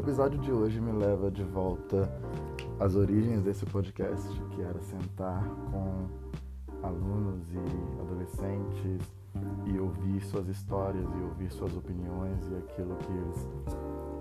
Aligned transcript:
episódio 0.00 0.38
de 0.40 0.50
hoje 0.50 0.80
me 0.80 0.92
leva 0.92 1.30
de 1.30 1.44
volta 1.44 2.10
às 2.78 2.96
origens 2.96 3.42
desse 3.42 3.66
podcast, 3.66 4.28
que 4.50 4.62
era 4.62 4.80
sentar 4.80 5.44
com 5.70 6.08
alunos 6.82 7.46
e 7.52 8.00
adolescentes 8.00 9.12
e 9.66 9.78
ouvir 9.78 10.22
suas 10.22 10.48
histórias 10.48 11.04
e 11.04 11.22
ouvir 11.22 11.52
suas 11.52 11.76
opiniões 11.76 12.48
e 12.50 12.56
aquilo 12.56 12.96
que 12.96 13.12
eles 13.12 13.48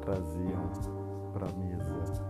traziam 0.01 0.69
para 1.31 1.47
a 1.47 1.53
mesa 1.53 2.25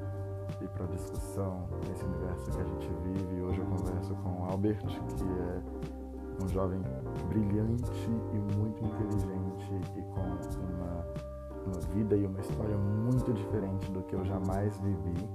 e 0.61 0.67
para 0.67 0.85
a 0.85 0.87
discussão 0.89 1.67
nesse 1.87 2.05
universo 2.05 2.51
que 2.51 2.61
a 2.61 2.65
gente 2.65 2.87
vive. 3.03 3.35
E 3.35 3.41
hoje 3.41 3.59
eu 3.59 3.65
converso 3.65 4.13
com 4.15 4.41
o 4.41 4.45
Albert, 4.45 4.85
que 4.85 5.23
é 5.23 6.43
um 6.43 6.47
jovem 6.47 6.81
brilhante 7.27 8.09
e 8.31 8.55
muito 8.55 8.83
inteligente 8.85 9.71
e 9.97 10.01
com 10.13 10.21
uma, 10.21 11.28
uma 11.65 11.79
vida 11.93 12.15
e 12.15 12.25
uma 12.25 12.39
história 12.39 12.77
muito 12.77 13.33
diferente 13.33 13.91
do 13.91 14.01
que 14.03 14.15
eu 14.15 14.23
jamais 14.25 14.77
vivi 14.79 15.29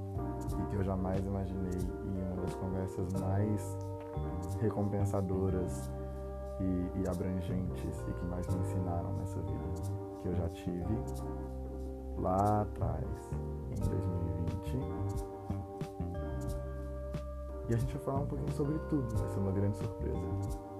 e 0.58 0.66
que 0.70 0.76
eu 0.76 0.84
jamais 0.84 1.24
imaginei. 1.24 1.80
E 1.80 2.22
uma 2.22 2.42
das 2.42 2.54
conversas 2.54 3.12
mais 3.20 3.78
recompensadoras 4.60 5.90
e, 6.60 7.00
e 7.00 7.08
abrangentes 7.08 8.04
e 8.08 8.12
que 8.12 8.24
mais 8.26 8.46
me 8.48 8.60
ensinaram 8.60 9.12
nessa 9.14 9.40
vida 9.40 10.04
que 10.22 10.28
eu 10.28 10.34
já 10.34 10.48
tive 10.50 10.98
lá 12.18 12.62
atrás, 12.62 13.30
em 13.70 13.88
2020. 13.88 15.14
E 17.68 17.74
a 17.74 17.76
gente 17.76 17.94
vai 17.94 18.02
falar 18.04 18.20
um 18.20 18.26
pouquinho 18.26 18.52
sobre 18.52 18.78
tudo, 18.90 19.16
vai 19.16 19.28
ser 19.30 19.38
uma 19.40 19.52
grande 19.52 19.76
surpresa. 19.76 20.73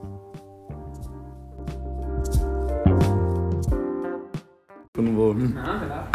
Não 5.04 5.14
vou. 5.14 5.34
Não, 5.34 5.78
relaxa. 5.78 6.08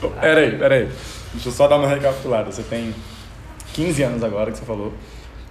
Peraí, 0.20 0.58
peraí. 0.58 0.88
Deixa 1.32 1.48
eu 1.48 1.52
só 1.52 1.66
dar 1.66 1.76
uma 1.76 1.88
recapitulada. 1.88 2.50
Você 2.52 2.62
tem 2.62 2.94
15 3.72 4.02
anos 4.02 4.22
agora 4.22 4.50
que 4.52 4.58
você 4.58 4.64
falou. 4.64 4.92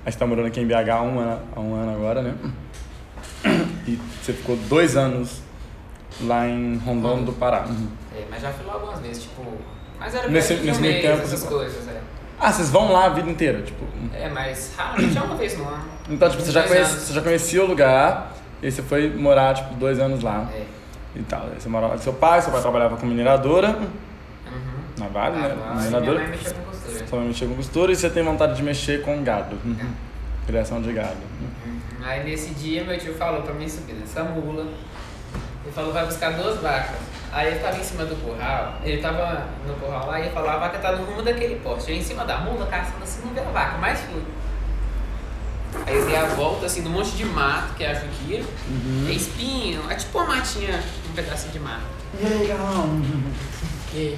Aí 0.06 0.12
você 0.12 0.18
tá 0.18 0.26
morando 0.26 0.48
aqui 0.48 0.60
em 0.62 0.68
BH 0.68 0.90
há 0.92 1.02
um 1.02 1.20
ano, 1.20 1.42
há 1.56 1.60
um 1.60 1.74
ano 1.76 1.92
agora, 1.96 2.22
né? 2.22 2.36
E 3.88 4.00
você 4.22 4.34
ficou 4.34 4.56
dois 4.70 4.96
anos 4.96 5.42
lá 6.22 6.48
em 6.48 6.78
Rondônia 6.78 7.26
do 7.26 7.34
Pará. 7.34 7.66
É, 8.16 8.24
mas 8.30 8.42
já 8.42 8.52
fui 8.52 8.66
lá 8.66 8.74
algumas 8.74 9.00
vezes, 9.00 9.24
tipo. 9.24 9.44
Mas 10.00 10.14
era 10.14 10.28
Nesse- 10.28 10.56
nesse 10.56 10.82
meio 10.82 11.02
tempo 11.02 11.24
essas 11.24 11.40
você- 11.42 11.48
coisas, 11.48 11.88
é. 11.88 12.02
Ah, 12.40 12.52
vocês 12.52 12.70
vão 12.70 12.92
lá 12.92 13.06
a 13.06 13.10
vida 13.10 13.30
inteira, 13.30 13.62
tipo. 13.62 13.84
É, 14.14 14.30
mas 14.30 14.74
raramente 14.78 15.18
é 15.18 15.22
uma 15.22 15.36
vez 15.36 15.58
no 15.58 15.68
ano. 15.68 15.84
Então, 16.10 16.30
tipo, 16.30 16.42
você 16.44 16.52
já, 16.52 16.64
conhece, 16.64 17.00
você 17.00 17.14
já 17.14 17.22
conhecia 17.22 17.64
o 17.64 17.68
lugar 17.68 18.34
e 18.62 18.66
aí 18.68 18.72
você 18.72 18.82
foi 18.84 19.10
morar, 19.10 19.54
tipo, 19.56 19.74
dois 19.76 20.00
anos 20.00 20.22
lá 20.22 20.50
É. 20.54 20.64
e 21.16 21.24
tal. 21.24 21.42
Aí 21.54 21.60
você 21.60 21.70
morava 21.70 21.94
com 21.94 22.00
seu 22.02 22.14
pai, 22.14 22.42
seu 22.42 22.52
pai 22.52 22.62
trabalhava 22.62 22.98
com 22.98 23.06
mineradora, 23.06 23.70
Uhum. 23.70 23.90
na 25.00 25.08
Vale, 25.08 25.38
né? 25.38 25.56
Ah, 25.62 25.74
minha 25.74 25.84
Mineradora. 25.86 26.20
mãe 26.20 26.28
mexia 26.30 26.54
com 26.54 26.64
costura. 26.64 27.08
Sua 27.08 27.20
mãe 27.20 27.28
mexia 27.28 27.48
com 27.48 27.56
costura 27.56 27.92
e 27.92 27.96
você 27.96 28.10
tem 28.10 28.24
vontade 28.24 28.56
de 28.56 28.64
mexer 28.64 29.02
com 29.02 29.24
gado. 29.24 29.58
Criação 30.48 30.82
de 30.82 30.94
gado. 30.94 31.16
Uhum. 31.42 31.80
Aí 32.04 32.24
nesse 32.24 32.52
dia 32.52 32.84
meu 32.84 32.98
tio 33.00 33.14
falou 33.16 33.42
pra 33.42 33.54
mim 33.54 33.68
subir 33.68 33.94
nessa 33.94 34.24
mula. 34.24 34.64
Ele 35.64 35.74
falou, 35.74 35.92
vai 35.92 36.06
buscar 36.06 36.32
duas 36.34 36.60
vacas. 36.62 36.96
Aí 37.34 37.48
ele 37.48 37.60
tava 37.60 37.78
em 37.78 37.84
cima 37.84 38.06
do 38.06 38.16
curral, 38.24 38.76
ele 38.84 39.02
tava 39.02 39.48
no 39.68 39.74
curral 39.74 40.08
lá 40.08 40.20
e 40.20 40.24
ele 40.24 40.32
falou, 40.32 40.50
a 40.52 40.58
vaca 40.58 40.78
tá 40.78 40.92
no 40.94 41.04
rumo 41.04 41.22
daquele 41.24 41.56
poste. 41.56 41.92
Eu 41.92 41.98
em 41.98 42.02
cima 42.04 42.24
da 42.24 42.38
mula, 42.38 42.66
caçando 42.68 43.04
assim, 43.04 43.26
não 43.26 43.34
vê 43.34 43.40
a 43.42 43.44
vaca, 43.46 43.78
mas 43.80 44.00
fui. 44.02 44.22
Aí 45.86 45.96
eu 45.96 46.06
dei 46.06 46.16
a 46.16 46.26
volta 46.26 46.66
assim, 46.66 46.82
num 46.82 46.90
monte 46.92 47.12
de 47.12 47.26
mato, 47.26 47.74
que 47.76 47.84
é 47.84 47.92
a 47.92 47.94
juquira. 47.94 48.44
É 49.08 49.12
espinho, 49.12 49.82
é 49.90 49.96
tipo 49.96 50.18
uma 50.18 50.28
matinha, 50.36 50.84
um 51.10 51.14
pedacinho 51.14 51.54
de 51.54 51.60
mato. 51.60 51.84
E 52.20 52.26
aí, 52.26 52.48
Galão? 52.48 53.02
Que? 53.92 54.18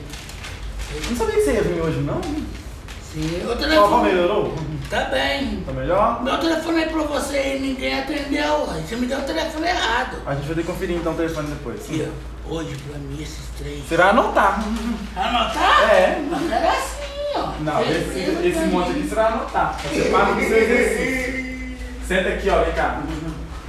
Não 1.09 1.18
sabia 1.18 1.35
que 1.35 1.41
você 1.41 1.51
ia 1.53 1.63
vir 1.63 1.81
hoje, 1.81 2.00
não? 2.00 2.22
Sim, 2.22 3.41
o 3.50 3.56
telefone. 3.56 4.09
melhorou? 4.09 4.53
Tá 4.90 5.06
bem. 5.06 5.63
Tá 5.66 5.72
melhor? 5.72 6.23
Meu 6.23 6.38
telefone 6.38 6.84
aí 6.84 6.90
pra 6.90 7.03
você 7.03 7.56
e 7.56 7.59
ninguém 7.59 8.00
atendeu. 8.00 8.69
Aí 8.69 8.84
Você 8.84 8.95
me 8.95 9.07
deu 9.07 9.18
o 9.19 9.24
telefone 9.24 9.68
errado. 9.68 10.18
A 10.25 10.35
gente 10.35 10.45
vai 10.45 10.56
ter 10.56 10.62
que 10.62 10.68
conferir 10.68 10.97
então 10.97 11.13
o 11.13 11.16
telefone 11.16 11.47
depois. 11.50 11.81
Aqui, 11.81 12.07
ó. 12.07 12.38
Hoje 12.53 12.75
pra 12.88 12.97
mim 13.00 13.22
esses 13.22 13.39
três. 13.57 13.84
Você 13.88 13.97
vai 13.97 14.09
anotar. 14.09 14.63
Anotar? 15.16 15.89
É. 15.91 16.22
Mas 16.29 16.51
era 16.51 16.72
assim, 16.72 17.35
ó. 17.35 17.51
Não, 17.62 17.81
esse, 17.81 18.47
esse 18.47 18.66
monte 18.68 18.91
aqui 18.91 19.07
você 19.07 19.16
vai 19.16 19.25
anotar. 19.25 19.78
Você 19.81 20.01
para 20.09 20.25
no 20.35 20.41
seu 20.41 20.57
exercício. 20.57 21.26
Senta 22.07 22.29
aqui, 22.29 22.50
ó, 22.50 22.63
vem 22.63 22.73
cá. 22.73 23.03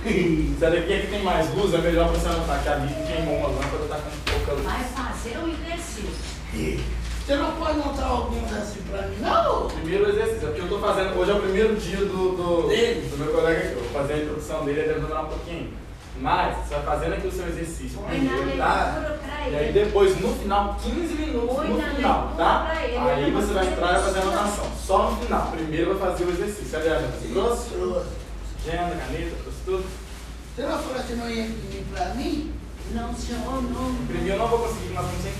Senta 0.04 0.76
aqui, 0.76 0.92
aqui 0.94 1.06
tem 1.08 1.22
mais 1.22 1.52
luz, 1.54 1.74
é 1.74 1.78
melhor 1.78 2.08
você 2.08 2.28
anotar, 2.28 2.62
que 2.62 2.68
a 2.68 2.74
Vicky 2.76 3.12
queimou 3.12 3.36
uma 3.38 3.48
lâmpada, 3.48 3.84
tá 3.88 3.96
com 3.96 4.32
pouca 4.32 4.52
luz. 4.52 4.64
Vai 4.64 4.84
fazer 4.84 5.38
o 5.38 5.48
exercício. 5.48 6.84
Você 7.26 7.36
não 7.36 7.52
pode 7.56 7.72
anotar 7.72 8.08
alguns 8.08 8.52
assim 8.52 8.80
pra 8.90 9.02
mim, 9.02 9.16
não? 9.20 9.66
Primeiro 9.68 10.08
exercício, 10.08 10.44
é 10.48 10.50
porque 10.50 10.60
eu 10.62 10.68
tô 10.68 10.78
fazendo, 10.78 11.18
hoje 11.18 11.30
é 11.30 11.34
o 11.34 11.40
primeiro 11.40 11.76
dia 11.76 11.96
do, 11.98 12.36
do, 12.36 12.68
Dele? 12.68 13.08
do 13.08 13.18
meu 13.18 13.32
colega 13.34 13.58
aqui. 13.58 13.72
Eu 13.72 13.80
vou 13.82 14.00
fazer 14.00 14.12
a 14.14 14.18
introdução 14.18 14.64
dele, 14.64 14.82
deve 14.82 15.00
demorar 15.00 15.22
um 15.22 15.26
pouquinho. 15.28 15.72
Mas 16.20 16.56
você 16.58 16.74
vai 16.74 16.82
fazendo 16.84 17.12
aqui 17.14 17.26
o 17.28 17.32
seu 17.32 17.46
exercício 17.46 17.98
Põe 18.00 18.18
na 18.22 18.32
primeiro, 18.36 18.58
tá? 18.58 19.18
E 19.46 19.54
aí 19.54 19.68
ele. 19.68 19.84
depois, 19.84 20.20
no 20.20 20.34
final, 20.34 20.76
15 20.82 21.14
minutos 21.14 21.56
Põe 21.56 21.68
no 21.68 21.78
na 21.78 21.90
final, 21.94 22.32
tá? 22.36 22.76
ele, 22.82 22.96
Aí 22.96 23.22
ele 23.22 23.30
você 23.30 23.52
vai 23.52 23.64
vai 23.64 23.72
entrar 23.72 23.88
e 23.90 23.92
vai 23.94 24.02
fazer 24.02 24.18
a 24.18 24.22
anotação. 24.22 24.64
Só 24.84 25.10
no 25.10 25.16
final. 25.18 25.52
Primeiro 25.52 25.96
vai 25.96 26.10
fazer 26.10 26.24
o 26.24 26.30
exercício. 26.30 26.70
Cadê 26.72 26.88
a 26.88 27.02
trouxe? 27.32 27.70
Trouxe. 27.70 28.27
Agenda, 28.68 28.96
caneta, 28.96 29.36
trouxe 29.42 29.58
tudo. 29.64 29.84
Você 30.54 30.62
não 30.62 30.78
falou 30.78 31.02
que 31.02 31.12
não 31.14 31.30
ia 31.30 31.42
imprimir 31.46 31.84
pra 31.94 32.04
mim? 32.14 32.52
Não, 32.92 33.14
senhor, 33.14 33.62
não. 33.62 33.90
Imprimir 34.02 34.32
eu 34.34 34.38
não 34.38 34.48
vou 34.48 34.58
conseguir, 34.58 34.92
nós 34.92 35.06
estamos 35.06 35.22
sem 35.22 35.32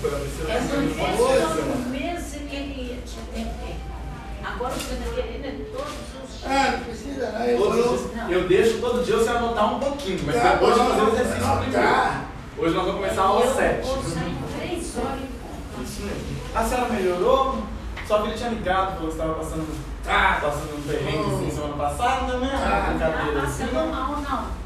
vai 0.95 1.13
É 1.13 1.15
coisa, 1.17 1.47
no 1.65 1.69
mano. 1.75 1.89
mês 1.91 2.25
que 2.49 2.55
ele 2.55 2.89
ia 2.89 3.01
te 3.01 3.17
atender. 3.19 3.75
Agora 4.43 4.73
você 4.73 4.93
está 4.93 5.13
querendo 5.13 5.71
todos 5.71 5.91
os 5.93 6.45
Ah, 6.45 6.71
não 6.71 6.79
precisa 6.79 7.31
não. 7.31 7.45
Eu 7.45 7.57
Todos 7.59 7.85
vou. 7.85 7.93
os 7.93 8.01
dias- 8.13 8.29
Eu 8.31 8.47
deixo 8.47 8.77
todo 8.79 9.05
dia 9.05 9.17
você 9.17 9.29
anotar 9.29 9.75
um 9.75 9.79
pouquinho, 9.79 10.19
mas 10.25 10.35
Tá 10.41 10.53
depois 10.53 10.73
de 10.73 10.79
bom, 10.79 10.89
fazer 10.89 11.01
o 11.01 11.09
exercício 11.13 11.41
tá. 11.41 11.57
primeiro. 11.57 11.85
Hoje 12.57 12.75
nós 12.75 12.85
vamos 12.85 13.01
começar 13.01 13.23
às 13.29 13.45
Eu 13.45 13.53
7. 13.55 13.85
vou 13.87 14.03
sair 14.03 14.37
três 14.57 14.97
horas 14.97 15.19
e 15.19 15.27
pouco. 15.37 15.83
Isso 15.83 16.01
mesmo. 16.01 16.39
A 16.55 16.63
senhora 16.65 16.89
melhorou? 16.93 17.63
Sua 18.07 18.21
filha 18.23 18.33
tinha 18.35 18.49
ligado, 18.49 18.95
falou 18.95 19.11
que 19.11 19.15
você 19.15 19.21
estava 19.21 19.33
passando, 19.35 19.67
Tá. 20.03 20.39
passando 20.41 20.77
um 20.77 20.81
perrengue 20.81 21.35
assim 21.35 21.51
semana 21.51 21.75
passada, 21.75 22.37
né? 22.37 22.49
Ah, 22.55 22.78
Não 22.99 23.07
está 23.07 23.43
assim. 23.43 23.63
passando 23.63 23.91
mal, 23.91 24.21
não. 24.21 24.59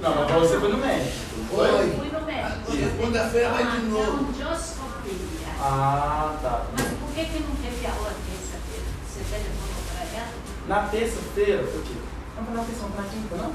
Não, 0.00 0.14
mas 0.14 0.26
pra 0.26 0.38
você 0.38 0.58
foi 0.60 0.68
no 0.72 0.78
médico. 0.78 1.16
Foi. 1.50 1.68
Eu 1.68 1.98
fui 1.98 2.08
no 2.08 2.26
médico. 2.26 2.72
Segunda-feira 2.72 3.50
vai 3.50 3.70
de 3.70 3.86
novo. 3.86 4.28
Angioscopia. 4.28 5.48
Ah, 5.60 6.36
tá. 6.42 6.66
Mas 6.72 6.86
por 6.86 7.08
que, 7.14 7.24
que 7.24 7.40
não 7.40 7.56
teve 7.56 7.86
aula 7.86 8.12
terça-feira? 8.26 8.84
Você 9.06 9.20
telefonou 9.30 9.82
para 9.92 10.18
ela? 10.18 10.28
Na 10.68 10.88
terça-feira, 10.88 11.62
o 11.62 11.82
quê? 11.82 11.94
Não 12.36 12.44
foi 12.44 12.54
na 12.54 12.64
terça, 12.64 12.82
não 12.82 12.96
na 12.96 13.08
quinta, 13.08 13.36
não? 13.36 13.52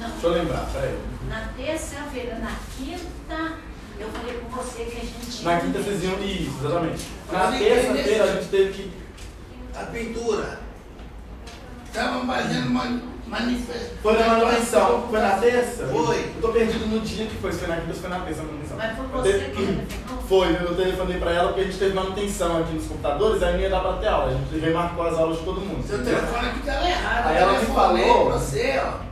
Não. 0.00 0.10
Deixa 0.10 0.26
eu 0.26 0.32
lembrar, 0.32 0.66
peraí. 0.72 0.98
Na 1.28 1.40
terça-feira, 1.56 2.38
na 2.38 2.56
quinta, 2.76 3.52
eu 3.98 4.08
falei 4.10 4.40
com 4.40 4.48
você 4.56 4.84
que 4.84 4.96
a 4.96 5.00
gente. 5.00 5.44
Na 5.44 5.60
quinta 5.60 5.78
vocês 5.80 6.04
iam. 6.04 6.18
Isso, 6.20 6.58
exatamente. 6.64 7.06
Na 7.32 7.52
terça-feira 7.52 8.24
a 8.24 8.34
gente 8.34 8.48
teve 8.48 8.72
que. 8.72 8.92
A 9.76 9.84
pintura. 9.84 10.69
Estavam 11.92 12.26
fazendo 12.26 12.66
uma 12.68 13.00
manifestação. 13.26 13.90
Foi 14.02 14.18
na 14.18 14.26
manutenção. 14.28 15.06
Foi 15.10 15.20
na 15.20 15.30
terça? 15.30 15.86
Foi. 15.86 16.18
Eu 16.36 16.40
tô 16.40 16.48
perdido 16.48 16.86
no 16.86 17.00
dia 17.00 17.26
que 17.26 17.36
foi. 17.36 17.52
Se 17.52 17.58
foi 17.58 17.68
na 17.68 17.76
quinta 17.80 17.94
se 17.94 18.00
foi 18.00 18.10
na 18.10 18.20
terça 18.20 18.40
a 18.42 18.44
manutenção. 18.44 18.76
Mas 18.76 18.96
foi 18.96 19.04
Eu 19.04 19.10
você 19.10 19.32
teve- 19.32 19.44
que 19.50 19.66
telefonou? 19.86 20.22
Foi, 20.28 20.54
eu 20.54 20.76
telefonei 20.76 21.18
pra 21.18 21.32
ela 21.32 21.48
porque 21.48 21.60
a 21.62 21.64
gente 21.64 21.78
teve 21.78 21.94
manutenção 21.94 22.58
aqui 22.58 22.72
nos 22.74 22.86
computadores, 22.86 23.42
aí 23.42 23.52
não 23.54 23.60
ia 23.60 23.70
dar 23.70 23.80
pra 23.80 23.92
ter 23.94 24.08
aula. 24.08 24.26
A 24.28 24.30
gente 24.34 24.58
remarcou 24.64 25.06
as 25.06 25.18
aulas 25.18 25.38
de 25.38 25.44
todo 25.44 25.60
mundo. 25.60 25.84
Seu 25.86 25.96
entendeu? 26.00 26.20
telefone 26.20 26.48
aqui 26.48 26.58
estava 26.60 26.88
errado. 26.88 27.26
Aí 27.26 27.36
Eu 27.36 27.42
ela 27.42 27.52
me 27.58 27.66
falou- 27.66 28.26
pra 28.26 28.38
você, 28.38 28.80
ó. 28.84 29.10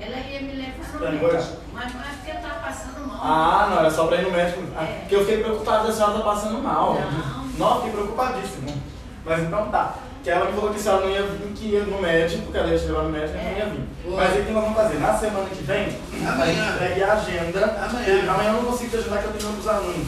Ela 0.00 0.16
ia 0.18 0.40
me 0.42 0.52
levar 0.54 0.92
no 0.94 1.00
médico. 1.30 1.56
Mas 1.72 1.94
não 1.94 2.00
é 2.00 2.04
porque 2.04 2.30
eu 2.30 2.40
tava 2.42 2.54
passando 2.60 3.06
mal. 3.06 3.20
Ah, 3.22 3.68
não, 3.70 3.78
era 3.78 3.90
só 3.90 4.06
pra 4.06 4.16
ir 4.18 4.22
no 4.24 4.30
médico. 4.32 4.62
Ah, 4.76 4.82
É. 4.82 4.98
Porque 5.00 5.14
eu 5.14 5.20
fiquei 5.20 5.38
preocupado 5.42 5.86
da 5.86 5.92
senhora 5.92 6.12
tá 6.14 6.20
passando 6.24 6.62
mal. 6.62 6.94
Não. 6.94 7.44
Não, 7.58 7.76
fiquei 7.76 7.92
preocupadíssimo. 7.92 8.82
Mas 9.24 9.42
então 9.44 9.68
tá. 9.70 9.94
Que 10.22 10.30
ela 10.30 10.44
me 10.46 10.52
falou 10.52 10.70
que 10.70 10.76
a 10.78 10.82
senhora 10.82 11.00
não 11.04 11.10
ia 11.10 11.22
vir, 11.22 11.52
que 11.52 11.66
ia 11.66 11.80
no 11.84 12.00
médico, 12.00 12.42
porque 12.42 12.58
ela 12.58 12.68
ia 12.68 12.78
te 12.78 12.84
levar 12.86 13.02
no 13.02 13.08
médico 13.10 13.38
e 13.38 13.42
não 13.44 13.58
ia 13.58 13.66
vir. 13.66 13.80
Foi. 14.04 14.14
Mas 14.16 14.32
aí 14.34 14.40
o 14.40 14.44
que 14.44 14.52
nós 14.52 14.62
vamos 14.62 14.78
fazer? 14.78 14.98
Na 15.00 15.18
semana 15.18 15.46
que 15.48 15.62
vem, 15.64 15.98
Amanhã. 16.28 16.42
a 16.42 16.44
gente 16.70 16.78
pegue 16.78 17.02
a 17.02 17.12
agenda. 17.12 17.64
Amanhã. 17.64 18.30
Amanhã 18.32 18.48
eu 18.50 18.52
não 18.54 18.64
consigo 18.70 18.90
te 18.90 18.96
ajudar 18.98 19.18
que 19.18 19.24
eu 19.24 19.32
tenho 19.32 19.48
outros 19.48 19.66
alunos. 19.68 20.06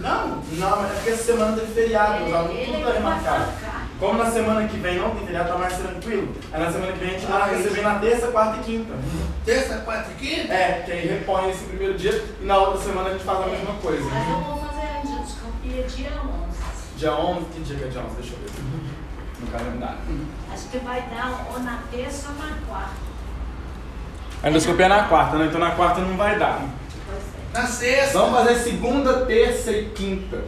Não? 0.00 0.28
Não, 0.52 0.76
mas 0.82 0.90
é 0.90 0.94
porque 0.94 1.10
essa 1.10 1.22
semana 1.24 1.56
teve 1.56 1.72
feriado, 1.74 2.24
os 2.24 2.32
alunos 2.34 2.64
tudo 2.66 2.78
tá 2.78 2.84
vai 2.84 2.92
remarcado. 2.94 3.38
marcar. 3.38 3.80
Como 4.00 4.16
na 4.24 4.30
semana 4.30 4.66
que 4.66 4.76
vem 4.78 4.98
não 4.98 5.10
tem 5.10 5.26
feriado, 5.26 5.48
tá 5.50 5.58
mais 5.58 5.76
tranquilo. 5.76 6.34
Aí 6.52 6.60
na 6.64 6.72
semana 6.72 6.92
que 6.92 6.98
vem 6.98 7.08
a 7.08 7.12
gente 7.12 7.26
Ah, 7.26 7.30
marca 7.30 7.54
isso. 7.54 7.62
você 7.64 7.68
vem 7.74 7.84
na 7.84 7.94
terça, 7.98 8.26
quarta 8.28 8.56
e 8.56 8.62
quinta. 8.64 8.94
Terça, 9.44 9.74
quarta 9.84 10.10
e 10.10 10.14
quinta? 10.14 10.54
É, 10.54 10.82
que 10.86 10.92
aí 10.92 11.06
repõe 11.06 11.50
esse 11.50 11.64
primeiro 11.64 11.98
dia 11.98 12.24
e 12.40 12.46
na 12.46 12.56
outra 12.56 12.80
semana 12.80 13.10
a 13.10 13.12
gente 13.12 13.24
faz 13.24 13.40
a 13.42 13.46
mesma 13.46 13.74
coisa. 13.82 14.02
Mas 14.08 14.26
eu 14.28 14.36
vou 14.36 14.56
fazer 14.56 14.86
a 14.86 15.00
endoscopia 15.04 15.82
dia 15.82 16.10
11. 16.24 16.50
Dia 16.96 17.12
11, 17.12 17.44
que 17.54 17.60
dia 17.60 17.76
que 17.76 17.84
é 17.84 17.88
dia 17.88 18.00
11? 18.00 18.14
Deixa 18.16 18.32
eu 18.32 18.38
ver. 18.38 18.49
No 19.40 19.46
calendário. 19.46 19.98
Acho 20.52 20.68
que 20.68 20.78
vai 20.78 21.02
dar 21.02 21.46
ou 21.52 21.60
na 21.60 21.78
terça 21.90 22.28
ou 22.28 22.34
na 22.34 22.54
quarta. 22.66 23.10
A 24.42 24.50
endoscopia 24.50 24.86
é 24.86 24.88
na 24.88 25.04
quarta, 25.04 25.36
né? 25.36 25.46
Então 25.46 25.60
na 25.60 25.70
quarta 25.72 26.00
não 26.00 26.16
vai 26.16 26.38
dar. 26.38 26.62
É. 26.62 27.58
Na 27.58 27.66
sexta. 27.66 28.18
Vamos 28.18 28.38
fazer 28.38 28.54
segunda, 28.56 29.26
terça 29.26 29.70
e 29.72 29.90
quinta. 29.90 30.42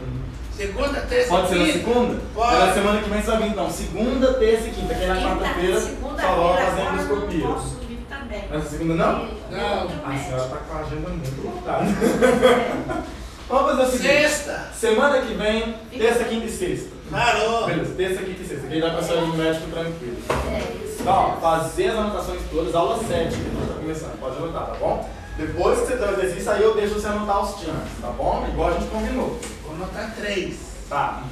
Segunda, 0.55 1.01
terça 1.01 1.29
Pode 1.29 1.49
ser 1.49 1.55
na 1.55 1.73
segunda? 1.73 2.21
Pode. 2.33 2.55
Na 2.55 2.73
semana 2.73 3.01
que 3.01 3.09
vem 3.09 3.21
você 3.21 3.31
vai 3.31 3.39
vir 3.41 3.49
então. 3.49 3.69
Segunda, 3.71 4.33
terça 4.35 4.67
e 4.67 4.71
quinta. 4.71 4.93
Que 4.93 5.03
aí 5.03 5.07
na 5.07 5.35
quarta-feira 5.35 5.79
só 5.79 5.87
segunda-feira 5.87 6.65
fazer 6.65 6.83
não 6.83 6.93
endoscopia. 6.93 7.47
posso 7.47 7.75
vir 7.87 8.05
também. 8.09 8.43
Nessa 8.49 8.69
segunda 8.69 8.93
não? 8.95 9.27
Não. 9.51 10.11
A 10.13 10.17
senhora 10.17 10.43
tá 10.43 10.57
com 10.57 10.77
a 10.77 10.79
agenda 10.81 11.09
muito 11.09 11.41
lotada. 11.43 11.85
Vamos 13.49 13.71
fazer 13.71 13.81
o 13.81 13.91
seguinte. 13.91 14.13
Sexta. 14.13 14.69
Semana 14.73 15.21
que 15.21 15.33
vem, 15.33 15.75
terça, 15.91 16.23
quinta 16.23 16.45
e 16.45 16.51
sexta. 16.51 16.92
Parou. 17.11 17.65
Beleza, 17.65 17.93
terça, 17.95 18.23
quinta 18.23 18.41
e 18.41 18.47
sexta. 18.47 18.67
Que 18.67 18.73
aí 18.73 18.81
dá 18.81 18.89
pra 18.91 19.03
sair 19.03 19.21
no 19.21 19.35
médico 19.35 19.69
tranquilo. 19.69 20.17
É 20.51 20.85
isso. 20.85 21.01
Então, 21.01 21.13
ó, 21.13 21.41
fazer 21.41 21.87
as 21.87 21.97
anotações 21.97 22.41
todas, 22.49 22.75
aula 22.75 22.97
7, 23.03 23.35
que 23.35 23.49
nós 23.49 23.67
tá 23.67 23.73
começando. 23.75 24.19
Pode 24.19 24.37
anotar, 24.37 24.67
tá 24.67 24.75
bom? 24.75 25.09
Depois 25.37 25.79
que 25.79 25.87
você 25.87 25.95
der 25.95 26.09
o 26.09 26.13
exercício, 26.13 26.51
aí 26.51 26.63
eu 26.63 26.75
deixo 26.75 26.93
você 26.93 27.07
anotar 27.07 27.43
os 27.43 27.59
times, 27.59 27.89
tá 27.99 28.07
bom? 28.09 28.45
Igual 28.47 28.69
a 28.69 28.73
gente 28.73 28.89
combinou. 28.89 29.39
Vou 29.63 29.75
anotar 29.75 30.13
três. 30.15 30.59
Tá. 30.87 31.23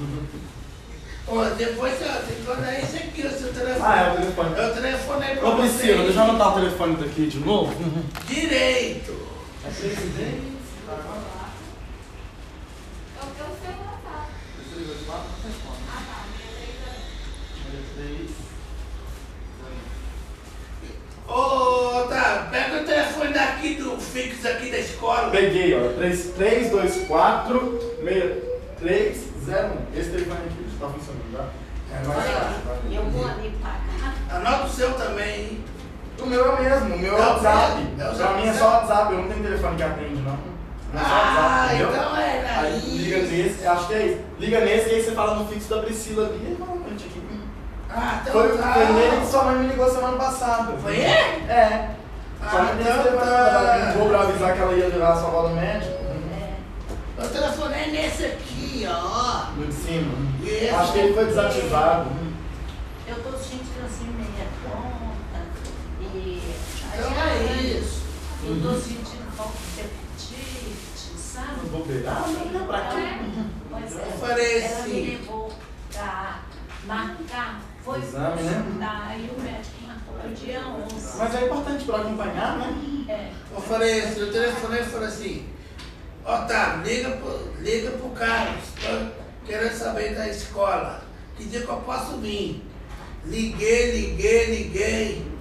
Ó, 1.27 1.45
depois 1.45 1.93
ó, 2.01 2.13
tem 2.25 2.35
que 2.35 2.85
esse 2.85 2.97
aqui, 2.97 3.27
o 3.27 3.31
seu 3.31 3.53
telefone. 3.53 3.85
Ah, 3.85 4.01
é 4.01 4.11
o 4.11 4.15
telefone. 4.15 4.57
Eu 4.57 4.73
telefonei 4.73 5.35
pra 5.35 5.47
Ô 5.47 5.55
você. 5.55 5.61
Priscila, 5.61 6.03
deixa 6.03 6.19
eu 6.19 6.23
anotar 6.23 6.51
o 6.51 6.55
telefone 6.55 6.95
daqui 6.95 7.27
de 7.27 7.39
novo. 7.39 7.73
Direito. 8.27 9.27
É 9.63 9.69
presidente? 9.69 10.51
Ô, 21.27 22.03
tá, 22.09 22.47
pega 22.51 22.81
o 22.81 22.85
telefone 22.85 23.33
daqui 23.33 23.75
do 23.75 23.97
fixo 24.01 24.47
aqui 24.47 24.69
da 24.69 24.79
escola. 24.79 25.29
Peguei, 25.31 25.73
ó. 25.75 25.93
3324 25.93 27.79
6301. 28.81 29.99
Esse 29.99 30.09
telefone 30.09 30.39
aqui 30.45 30.65
tá 30.79 30.87
funcionando, 30.87 31.37
tá? 31.37 31.45
É 31.93 32.07
mais 32.07 32.29
fácil? 32.29 32.61
Eu 32.91 33.03
vou 33.05 33.25
ali 33.27 33.53
pagar. 33.61 34.15
Anota 34.29 34.65
o 34.65 34.69
seu 34.69 34.93
também, 34.93 35.39
hein? 35.41 35.63
O 36.21 36.25
meu 36.25 36.45
é 36.45 36.49
o 36.49 36.63
mesmo, 36.63 36.95
o 36.95 36.99
meu 36.99 37.15
é 37.15 37.19
É 37.19 37.21
o 37.21 37.25
o 37.25 37.29
WhatsApp. 37.29 37.87
é 37.97 38.09
o 38.09 38.15
Pra 38.15 38.31
mim 38.33 38.47
é 38.47 38.53
só 38.53 38.65
WhatsApp, 38.67 39.13
eu 39.13 39.19
não 39.21 39.27
tenho 39.29 39.43
telefone 39.43 39.75
que 39.77 39.83
atende, 39.83 40.15
não. 40.21 40.37
Não 40.93 40.99
é 40.99 41.03
Ah, 41.03 41.67
WhatsApp, 41.71 41.83
então 41.83 42.11
Aí 42.13 42.77
isso. 42.77 42.87
liga 42.97 43.17
nesse, 43.23 43.65
acho 43.67 43.87
que 43.87 43.93
é 43.93 44.05
isso. 44.07 44.17
Liga 44.39 44.59
nesse 44.61 44.89
e 44.89 44.93
aí 44.95 45.03
você 45.03 45.11
fala 45.11 45.35
no 45.35 45.47
fixo 45.47 45.69
da 45.69 45.81
Priscila 45.81 46.27
ali 46.27 46.37
e 46.59 46.61
aqui. 46.61 46.80
Ah, 47.93 48.19
então 48.21 48.33
Foi, 48.33 48.57
tá. 48.57 48.73
foi 48.73 48.85
nele 48.85 49.21
que 49.21 49.27
sua 49.27 49.43
mãe 49.43 49.55
me 49.59 49.67
ligou 49.67 49.89
semana 49.89 50.17
passada. 50.17 50.73
Foi 50.81 50.95
ele? 50.95 51.03
É. 51.51 51.89
Ah, 52.41 52.73
não 52.73 52.81
então 52.81 52.95
esse 53.05 53.17
tá. 53.17 53.25
ela 53.25 53.91
ligou 53.91 54.09
pra 54.09 54.21
avisar 54.21 54.53
que 54.55 54.61
ela 54.61 54.73
ia 54.73 54.87
levar 54.87 55.11
a 55.13 55.15
sua 55.15 55.27
avó 55.27 55.49
no 55.49 55.55
médico. 55.55 56.01
Eu 57.17 57.29
telefonei 57.29 57.91
nesse 57.91 58.25
aqui, 58.25 58.87
ó. 58.89 59.51
No 59.55 59.67
de 59.67 59.73
cima. 59.73 60.11
Isso. 60.41 60.75
Acho 60.75 60.91
que 60.93 60.99
ele 60.99 61.13
foi 61.13 61.25
desativado. 61.25 62.09
Eu 63.07 63.15
tô 63.15 63.37
sentindo 63.37 63.85
assim 63.85 64.07
meia 64.17 64.47
tonta 64.63 65.45
e. 66.01 66.41
Então 66.97 67.23
é 67.23 67.61
isso. 67.61 68.01
Eu 68.43 68.59
tô 68.61 68.73
sentindo 68.79 69.31
falta 69.37 69.53
de 69.75 69.81
apetite, 69.81 71.19
sabe? 71.19 71.67
Vou 71.71 71.85
Ah, 72.07 72.23
não 72.27 72.43
lembro 72.43 72.65
pra 72.65 72.79
quê? 72.79 73.19
Pois 73.69 73.91
Eu 73.91 73.99
é. 73.99 74.17
falei 74.19 74.63
Ela 74.63 74.79
assim. 74.79 74.93
me 74.93 75.11
levou 75.17 75.53
pra 75.93 76.39
marcar. 76.87 77.59
Foi 77.83 77.99
Exame, 77.99 78.43
né? 78.43 78.63
Daí 78.79 79.31
o 79.35 79.41
médico 79.41 79.75
marcou 79.87 80.13
pro 80.21 80.29
dia 80.33 80.61
11. 80.61 81.17
Mas 81.17 81.35
é 81.35 81.45
importante 81.45 81.85
pra 81.85 81.97
acompanhar, 81.97 82.57
né? 82.57 83.05
É. 83.09 83.31
Eu 83.53 83.61
falei 83.61 84.01
assim, 84.01 84.19
eu 84.19 84.31
telefonei 84.31 84.81
e 84.81 84.85
falei 84.85 85.07
assim, 85.07 85.49
Otávio, 86.23 86.83
liga 86.83 87.09
pro, 87.11 87.53
liga 87.59 87.91
pro 87.91 88.09
Carlos, 88.09 88.63
tô 88.79 89.21
querendo 89.45 89.73
saber 89.73 90.15
da 90.15 90.27
escola, 90.27 91.01
que 91.35 91.45
dia 91.45 91.61
que 91.61 91.69
eu 91.69 91.77
posso 91.77 92.17
vir. 92.17 92.63
Liguei, 93.25 93.91
liguei, 93.91 94.45
liguei. 94.55 95.31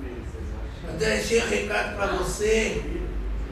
Eu 0.87 0.95
deixei 0.95 1.41
o 1.43 1.47
recado 1.49 1.97
pra 1.97 2.07
você, 2.07 2.83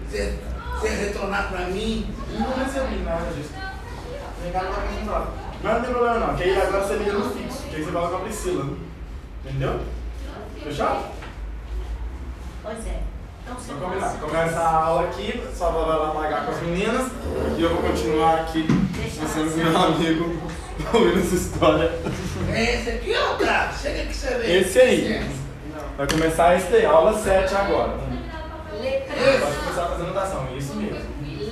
você, 0.09 0.39
você 0.81 0.89
retornar 0.89 1.51
pra 1.51 1.67
mim. 1.67 2.15
Não 2.33 2.65
recebi 2.65 3.03
nada 3.05 3.27
disso. 3.33 3.51
Ligado 4.45 4.75
pra 4.75 4.85
mim 4.91 5.05
não. 5.05 5.49
Mas 5.63 5.75
não 5.75 5.83
tem 5.83 5.91
problema 5.91 6.19
não, 6.27 6.37
que 6.37 6.43
aí 6.45 6.61
agora 6.61 6.85
você 6.85 6.95
liga 6.97 7.13
no 7.13 7.31
fixo, 7.31 7.48
que 7.69 7.77
aí 7.77 7.85
você 7.85 7.93
fala 7.93 8.09
com 8.09 8.17
a 8.17 8.21
Priscila. 8.21 8.67
Entendeu? 9.45 9.81
Fechado? 10.63 11.05
Pois 12.63 12.87
é. 12.87 13.03
Então 13.43 13.57
você 13.57 13.73
Vamos 13.73 13.87
combinar. 13.87 14.21
Começa 14.21 14.61
a 14.61 14.85
aula 14.85 15.09
aqui, 15.09 15.43
só 15.55 15.71
vai 15.71 15.99
lá 15.99 16.11
pagar 16.11 16.45
com 16.45 16.53
as 16.53 16.63
meninas 16.63 17.11
e 17.57 17.63
eu 17.63 17.71
vou 17.71 17.83
continuar 17.83 18.41
aqui 18.41 18.67
sendo 19.27 19.57
meu 19.57 19.77
amigo, 19.77 20.37
ouvindo 20.93 21.21
essa 21.21 21.35
história. 21.35 21.91
É 22.53 22.75
esse 22.75 22.91
aqui, 22.91 23.17
Otávio, 23.17 23.79
chega 23.79 24.07
que 24.07 24.15
você 24.15 24.35
vê. 24.35 24.59
Esse 24.59 24.81
aí. 24.81 25.31
Vai 25.97 26.07
começar 26.07 26.57
esse 26.57 26.71
daí, 26.71 26.85
aula 26.85 27.19
7 27.19 27.55
agora. 27.55 27.99
Letra 28.81 29.15
Pode 29.41 29.57
começar 29.57 29.83
a 29.83 29.89
fazer 29.89 30.03
anotação, 30.03 30.49
isso 30.57 30.75
mesmo. 30.77 31.01
Le. 31.23 31.49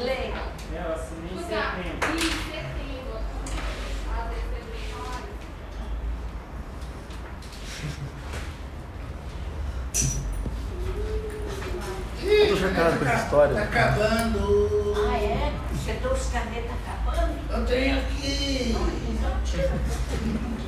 Ih, 12.36 12.48
tô 12.48 12.56
chocado 12.56 12.98
com 12.98 13.04
essa 13.04 13.16
tá- 13.16 13.22
história. 13.24 13.54
Tá 13.54 13.62
acabando. 13.62 14.94
Ah, 15.08 15.16
é? 15.16 15.52
Você 15.72 15.92
trouxe 15.94 16.32
caneta 16.32 16.70
acabando? 16.84 17.32
Eu 17.50 17.64
tenho 17.64 17.98
aqui. 17.98 18.76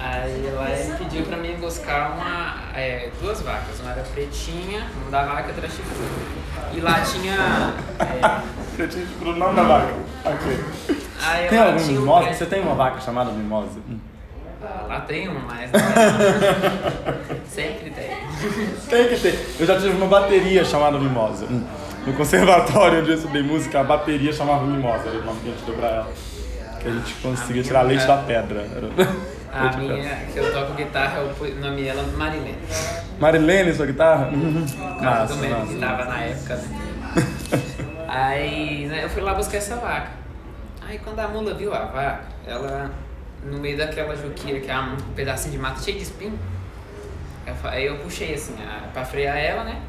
Aí 0.00 0.50
lá 0.55 0.70
ele 0.70 0.94
pediu 0.97 1.25
pra 1.25 1.37
mim 1.37 1.56
buscar 1.56 2.12
uma, 2.12 2.62
é, 2.75 3.11
duas 3.20 3.43
vacas. 3.43 3.81
Uma 3.81 3.91
era 3.93 4.03
pretinha, 4.03 4.87
uma 5.03 5.11
da 5.11 5.25
vaca 5.25 5.49
e 5.49 5.50
outra 5.50 5.69
chifruda. 5.69 6.09
E 6.73 6.81
lá 6.81 7.00
tinha. 7.00 7.35
é, 7.99 8.82
Eu 8.82 8.88
tinha 8.88 9.06
o 9.21 9.32
nome 9.37 9.56
da 9.56 9.62
vaca. 9.64 9.94
Aqui. 10.25 11.05
aí 11.23 11.49
Tem 11.49 11.59
algum 11.59 11.81
um 11.82 11.87
mimosa? 11.87 12.32
Você 12.32 12.47
tem 12.47 12.62
uma 12.62 12.75
vaca 12.75 13.00
chamada 13.00 13.31
mimosa? 13.32 13.81
Ah, 13.91 13.94
Lá 14.60 15.00
tem 15.06 15.28
uma, 15.28 15.40
mas. 15.40 15.70
é- 15.72 17.38
Sempre 17.49 17.90
tem. 17.90 18.10
Tem 18.88 19.08
que 19.08 19.16
ter. 19.20 19.56
Eu 19.60 19.66
já 19.66 19.76
tive 19.76 19.90
uma 19.96 20.06
bateria 20.06 20.64
chamada 20.64 20.99
Mimosa. 20.99 21.47
No 22.06 22.12
conservatório 22.14 23.00
onde 23.00 23.11
eu 23.11 23.16
estudei 23.16 23.42
música, 23.42 23.80
a 23.80 23.85
bateria 23.85 24.33
chamava 24.33 24.64
Mimosa. 24.64 25.09
Era 25.09 25.18
o 25.18 25.25
nome 25.25 25.40
que 25.40 25.49
a 25.49 25.52
gente 25.52 25.64
deu 25.64 25.75
pra 25.76 25.88
ela. 25.88 26.09
Que 26.80 26.88
a 26.88 26.90
gente 26.92 27.14
conseguia 27.14 27.62
tirar 27.62 27.83
leite 27.83 28.06
da 28.06 28.16
pedra. 28.18 28.61
Era... 28.61 28.88
A 29.50 29.76
minha, 29.78 30.14
que 30.30 30.37
eu 30.38 30.52
toco 30.52 30.75
guitarra, 30.75 31.21
eu 31.21 31.28
pu- 31.35 31.47
nome 31.59 31.87
ela 31.88 32.02
Marilene. 32.16 32.59
Marilene, 33.18 33.73
sua 33.73 33.87
guitarra? 33.87 34.30
Massa, 34.30 35.35
do 35.35 35.40
meme 35.40 35.54
massa. 35.54 35.73
que 35.73 35.78
tava 35.80 36.04
na 36.04 36.21
época. 36.21 36.54
Né? 36.56 36.68
Aí 38.06 38.87
né, 38.87 39.04
eu 39.04 39.09
fui 39.09 39.23
lá 39.23 39.33
buscar 39.35 39.56
essa 39.56 39.76
vaca. 39.76 40.11
Aí 40.87 40.99
quando 40.99 41.18
a 41.21 41.28
mula 41.28 41.54
viu 41.54 41.73
a 41.75 41.87
vaca, 41.87 42.21
ela 42.47 42.90
no 43.45 43.59
meio 43.59 43.76
daquela 43.76 44.16
juquira 44.16 44.61
que 44.61 44.71
é 44.71 44.78
um 44.78 44.97
pedacinho 45.14 45.52
de 45.52 45.59
mata 45.59 45.80
cheio 45.80 45.97
de 45.97 46.02
espinho. 46.02 46.38
Aí 47.64 47.87
eu 47.87 47.97
puxei 47.99 48.35
assim, 48.35 48.54
pra 48.92 49.04
frear 49.04 49.37
ela, 49.37 49.64
né? 49.64 49.80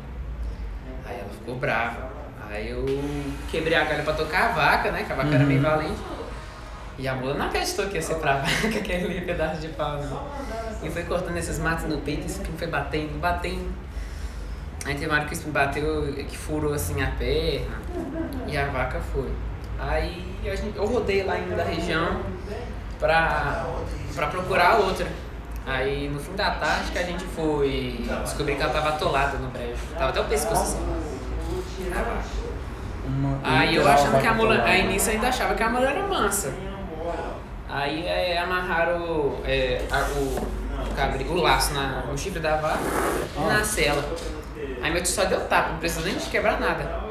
Aí 1.06 1.20
ela 1.20 1.29
ficou 1.29 1.56
brava. 1.56 2.10
Aí 2.50 2.70
eu 2.70 2.86
quebrei 3.51 3.75
a 3.75 3.84
galha 3.84 4.03
pra 4.03 4.13
tocar 4.13 4.50
a 4.50 4.51
vaca, 4.53 4.91
né? 4.91 5.03
Que 5.03 5.12
a 5.12 5.15
vaca 5.15 5.36
era 5.36 5.44
meio 5.44 5.62
valente. 5.62 6.00
E 6.98 7.08
a 7.08 7.15
mula 7.15 7.34
não 7.34 7.48
acreditou 7.48 7.88
que 7.88 7.96
ia 7.96 8.01
ser 8.01 8.15
pra 8.15 8.36
vaca 8.39 8.68
aquele 8.68 9.22
pedaço 9.22 9.62
de 9.62 9.70
pau. 9.70 10.01
Não. 10.01 10.27
E 10.84 10.89
foi 10.89 11.03
cortando 11.03 11.38
esses 11.38 11.60
matos 11.60 11.86
no 11.86 11.98
peito, 12.00 12.25
esse 12.25 12.39
espinho 12.39 12.58
foi 12.58 12.68
batendo, 12.68 13.20
batendo. 13.20 13.70
Aí 14.86 14.94
teve 14.94 15.08
uma 15.08 15.15
hora 15.15 15.25
que 15.25 15.32
o 15.32 15.34
espinho 15.34 15.53
bateu, 15.53 16.13
que 16.13 16.38
furou 16.38 16.74
assim 16.74 17.01
a 17.01 17.12
perna. 17.12 17.77
E 18.48 18.58
a 18.58 18.65
vaca 18.68 19.00
foi. 19.13 19.29
Aí 19.77 20.25
eu 20.75 20.86
rodei 20.86 21.24
lá 21.24 21.38
indo 21.38 21.56
da 21.56 21.63
região 21.63 22.22
pra, 23.00 23.65
pra 24.15 24.27
procurar 24.27 24.75
outra. 24.77 25.08
Aí 25.65 26.10
no 26.10 26.20
fim 26.20 26.34
da 26.36 26.51
tarde 26.51 26.91
que 26.91 26.98
a 26.98 27.03
gente 27.03 27.24
foi 27.25 28.06
descobrir 28.24 28.56
que 28.56 28.62
ela 28.62 28.72
tava 28.74 28.89
atolada 28.89 29.38
no 29.38 29.50
brejo. 29.50 29.77
Tava 29.98 30.10
até 30.10 30.22
o 30.22 30.25
pescoço 30.25 30.62
assim. 30.63 31.00
Uma- 33.08 33.39
Aí 33.44 33.75
eu 33.75 33.88
achando 33.88 34.20
que 34.20 34.27
a 34.27 34.32
atolada. 34.34 34.63
Aí 34.63 34.88
nisso 34.88 35.10
ainda 35.10 35.27
achava 35.27 35.56
que 35.56 35.63
a 35.63 35.70
mula 35.70 35.89
era 35.89 36.03
mansa. 36.08 36.53
Aí 37.68 38.06
é, 38.08 38.38
amarraram 38.39 39.38
é, 39.46 39.82
a- 39.91 40.08
o, 40.18 40.38
o, 40.89 40.96
cabri- 40.96 41.25
o 41.27 41.36
laço 41.36 41.74
na, 41.74 42.01
no 42.08 42.18
chifre 42.18 42.39
da 42.39 42.56
vaca 42.58 42.79
e 43.38 43.39
na 43.41 43.63
cela. 43.63 44.03
Aí 44.82 44.91
meu 44.91 45.03
tio 45.03 45.12
só 45.12 45.25
deu 45.25 45.41
tapa, 45.48 45.72
não 45.74 45.77
precisou 45.79 46.06
nem 46.06 46.15
de 46.18 46.25
quebrar 46.29 46.60
nada. 46.60 47.03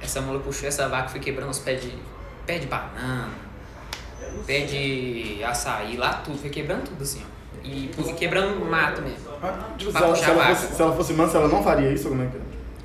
Essa 0.00 0.20
mula 0.20 0.40
puxou 0.40 0.68
essa 0.68 0.88
vaca 0.88 1.08
e 1.08 1.10
foi 1.10 1.20
quebrando 1.20 1.50
os 1.50 1.58
pés 1.58 1.82
de. 1.82 1.98
pé 2.46 2.58
de 2.58 2.66
banana, 2.66 3.28
pé 4.44 4.60
de 4.60 5.42
açaí, 5.44 5.96
lá 5.96 6.14
tudo, 6.14 6.38
foi 6.38 6.50
quebrando 6.50 6.84
tudo 6.84 7.02
assim, 7.02 7.22
ó. 7.24 7.36
E 7.66 7.88
pu- 7.88 8.14
quebrando 8.14 8.64
mato 8.64 9.02
mesmo. 9.02 9.26
Ah, 9.42 9.70
tipo, 9.76 9.90
se, 9.90 9.96
ela, 9.98 10.14
se, 10.14 10.24
ela 10.24 10.46
fosse, 10.54 10.74
se 10.74 10.82
ela 10.82 10.96
fosse 10.96 11.12
mansa, 11.14 11.38
ela 11.38 11.48
não 11.48 11.62
faria 11.62 11.90
isso? 11.92 12.08
Como 12.08 12.22
é 12.22 12.26
que 12.26 12.36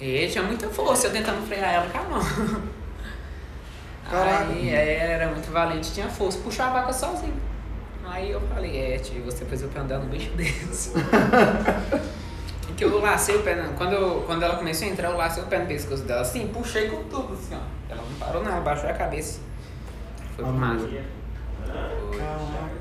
é? 0.06 0.26
E 0.26 0.28
tinha 0.30 0.44
muita 0.44 0.68
força, 0.70 1.08
eu 1.08 1.12
tentando 1.12 1.46
frear 1.48 1.72
ela 1.74 1.88
com 1.90 1.98
a 2.00 2.04
mão. 2.04 2.20
Caraca. 4.10 4.46
Aí 4.52 4.70
é, 4.70 4.98
era 5.12 5.28
muito 5.28 5.52
valente, 5.52 5.92
tinha 5.94 6.10
força, 6.10 6.40
puxar 6.40 6.68
a 6.68 6.74
vaca 6.74 6.94
sozinho. 6.94 7.36
Aí 8.06 8.32
eu 8.32 8.42
falei, 8.54 8.78
é, 8.96 8.98
tio, 8.98 9.24
você 9.24 9.46
precisa 9.46 9.70
pra 9.70 9.84
andar 9.84 10.00
no 10.00 10.06
bicho 10.08 10.32
desse. 10.32 10.92
Que 12.76 12.86
eu 12.86 13.00
lacei 13.00 13.36
o 13.36 13.44
pé, 13.44 13.56
quando, 13.78 13.94
eu, 13.94 14.24
quando 14.26 14.42
ela 14.42 14.56
começou 14.56 14.88
a 14.88 14.92
entrar, 14.92 15.10
eu 15.12 15.18
lacei 15.18 15.44
o 15.44 15.46
pé 15.46 15.60
no 15.60 15.68
pescoço 15.68 16.02
dela, 16.04 16.22
assim, 16.22 16.48
puxei 16.48 16.90
com 16.90 17.04
tudo, 17.04 17.34
assim, 17.34 17.54
ó. 17.54 17.60
Ela 17.92 18.02
não 18.02 18.16
parou 18.18 18.44
não, 18.44 18.58
abaixou 18.58 18.90
a 18.90 18.94
cabeça. 18.94 19.40
Foi 20.36 20.46
pro 20.46 20.54
mato. 20.54 20.90
Caraca. 21.68 22.72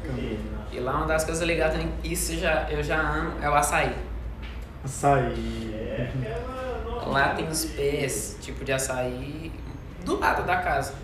E 0.73 0.79
lá 0.81 0.97
uma 0.99 1.07
das 1.07 1.25
coisas 1.25 1.47
legais 1.47 1.73
também, 1.73 1.93
isso 2.05 2.37
já, 2.37 2.67
eu 2.71 2.83
já 2.83 3.01
amo, 3.01 3.33
é 3.43 3.49
o 3.51 3.55
açaí. 3.55 3.93
Açaí. 4.85 6.11
Lá 7.07 7.31
tem 7.31 7.49
os 7.49 7.65
pés, 7.65 8.37
tipo 8.41 8.65
de 8.65 8.73
açaí, 8.73 9.53
do 10.05 10.19
lado 10.19 10.45
da 10.47 10.57
casa. 10.57 10.95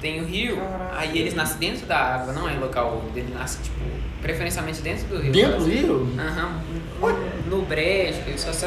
Tem 0.00 0.20
o 0.20 0.24
rio, 0.24 0.58
aí 0.94 1.18
eles 1.18 1.34
nascem 1.34 1.58
dentro 1.58 1.86
da 1.86 1.96
água, 1.96 2.32
não 2.32 2.48
é 2.48 2.54
em 2.54 2.58
local 2.58 2.98
úmido, 2.98 3.18
ele 3.18 3.32
nasce, 3.32 3.62
tipo, 3.62 3.78
preferencialmente 4.20 4.82
dentro 4.82 5.06
do 5.06 5.20
rio. 5.20 5.32
Dentro 5.32 5.60
do 5.60 5.64
rio? 5.64 6.08
Aham. 6.18 6.60
No 7.46 7.62
brejo, 7.62 8.22
que 8.22 8.38
só 8.38 8.52
você 8.52 8.66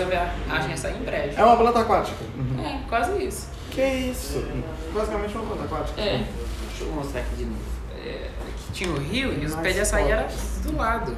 acha 0.50 0.74
açaí 0.74 0.98
em 0.98 1.04
brejo. 1.04 1.38
É 1.38 1.44
uma 1.44 1.58
planta 1.58 1.82
aquática. 1.82 2.24
É, 2.66 2.80
quase 2.90 3.24
isso. 3.24 3.50
Que 3.70 3.86
isso? 3.86 4.44
Basicamente 4.94 5.36
uma 5.36 5.46
planta 5.46 5.64
aquática. 5.64 6.02
É. 6.02 6.26
Deixa 6.70 6.84
eu 6.84 6.92
mostrar 6.94 7.22
aqui 7.22 7.36
de 7.36 7.46
novo. 7.46 7.71
É, 8.04 8.30
aqui 8.48 8.72
tinha 8.74 8.90
o 8.90 8.98
rio 8.98 9.34
e 9.42 9.46
os 9.46 9.56
pés 9.56 9.76
de 9.76 9.82
açaí 9.82 10.10
eram 10.10 10.28
do 10.64 10.76
lado. 10.76 11.16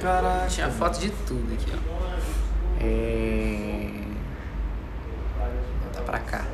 Caraca. 0.00 0.46
Tinha 0.48 0.68
foto 0.70 0.98
de 0.98 1.10
tudo 1.10 1.52
aqui, 1.54 1.72
ó. 1.72 1.78
É... 2.80 3.90
Tá 5.92 6.00
pra 6.02 6.18
cá. 6.18 6.44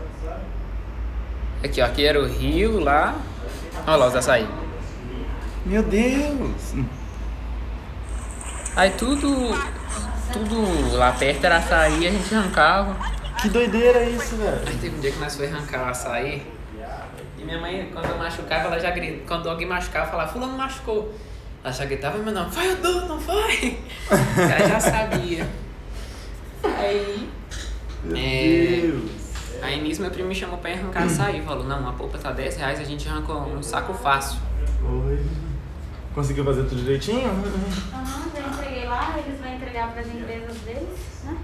Aqui, 1.65 1.81
ó. 1.81 1.87
Aqui 1.87 2.05
era 2.05 2.21
o 2.21 2.27
rio 2.27 2.81
lá. 2.81 3.15
Olha 3.87 3.97
lá 3.97 4.07
os 4.09 4.17
açaí. 4.17 4.49
Meu 5.65 5.83
Deus. 5.83 6.75
Aí 8.75 8.91
tudo. 8.91 9.29
Tudo 10.33 10.97
lá 10.97 11.13
perto 11.13 11.45
era 11.45 11.59
açaí, 11.59 12.07
a 12.07 12.11
gente 12.11 12.35
arrancava. 12.35 12.97
Que 13.41 13.49
doideira 13.49 14.03
isso, 14.05 14.37
velho. 14.37 14.61
Aí 14.67 14.77
teve 14.77 14.97
um 14.97 15.01
dia 15.01 15.13
que 15.13 15.19
nós 15.19 15.37
foi 15.37 15.47
arrancar 15.47 15.89
açaí. 15.89 16.56
Minha 17.47 17.61
mãe, 17.61 17.89
quando 17.93 18.07
eu 18.07 18.19
machucava, 18.19 18.67
ela 18.67 18.79
já 18.81 18.91
gritava. 18.91 19.23
Quando 19.27 19.49
alguém 19.49 19.67
machucava, 19.69 20.11
falava, 20.11 20.33
fulano 20.33 20.57
machucou. 20.59 21.15
Ela 21.63 21.73
já 21.73 21.85
gritava 21.85 22.19
meu 22.19 22.33
nome, 22.33 22.51
vai 22.51 22.71
Edu, 22.73 23.07
não 23.07 23.19
vai? 23.19 23.79
ela 24.37 24.69
já 24.69 24.81
sabia. 24.81 25.49
Aí. 26.63 27.29
Meu 28.05 28.17
É. 28.17 28.81
Deus. 28.83 29.11
Aí 29.63 29.81
nisso 29.81 30.03
meu 30.03 30.11
primo 30.11 30.29
me 30.29 30.35
chamou 30.35 30.59
pra 30.59 30.71
ir 30.71 30.75
arrancar 30.75 31.05
açaí. 31.05 31.41
Falou, 31.43 31.65
não, 31.65 31.89
a 31.89 31.93
polpa 31.93 32.19
tá 32.19 32.31
10 32.33 32.57
reais, 32.57 32.81
a 32.81 32.85
gente 32.85 33.09
arrancou 33.09 33.41
um 33.43 33.63
saco 33.63 33.95
fácil. 33.95 34.39
Oi. 34.85 35.25
Conseguiu 36.15 36.45
fazer 36.45 36.65
tudo 36.65 36.83
direitinho? 36.83 37.29
Aham, 37.29 38.31
já 38.35 38.49
entreguei 38.49 38.87
lá, 38.87 39.15
eles 39.19 39.41
vão 39.41 39.55
entregar 39.55 39.93
para 39.93 40.01
as 40.01 40.09
empresas 40.09 40.57
deles, 40.59 41.23
né? 41.25 41.37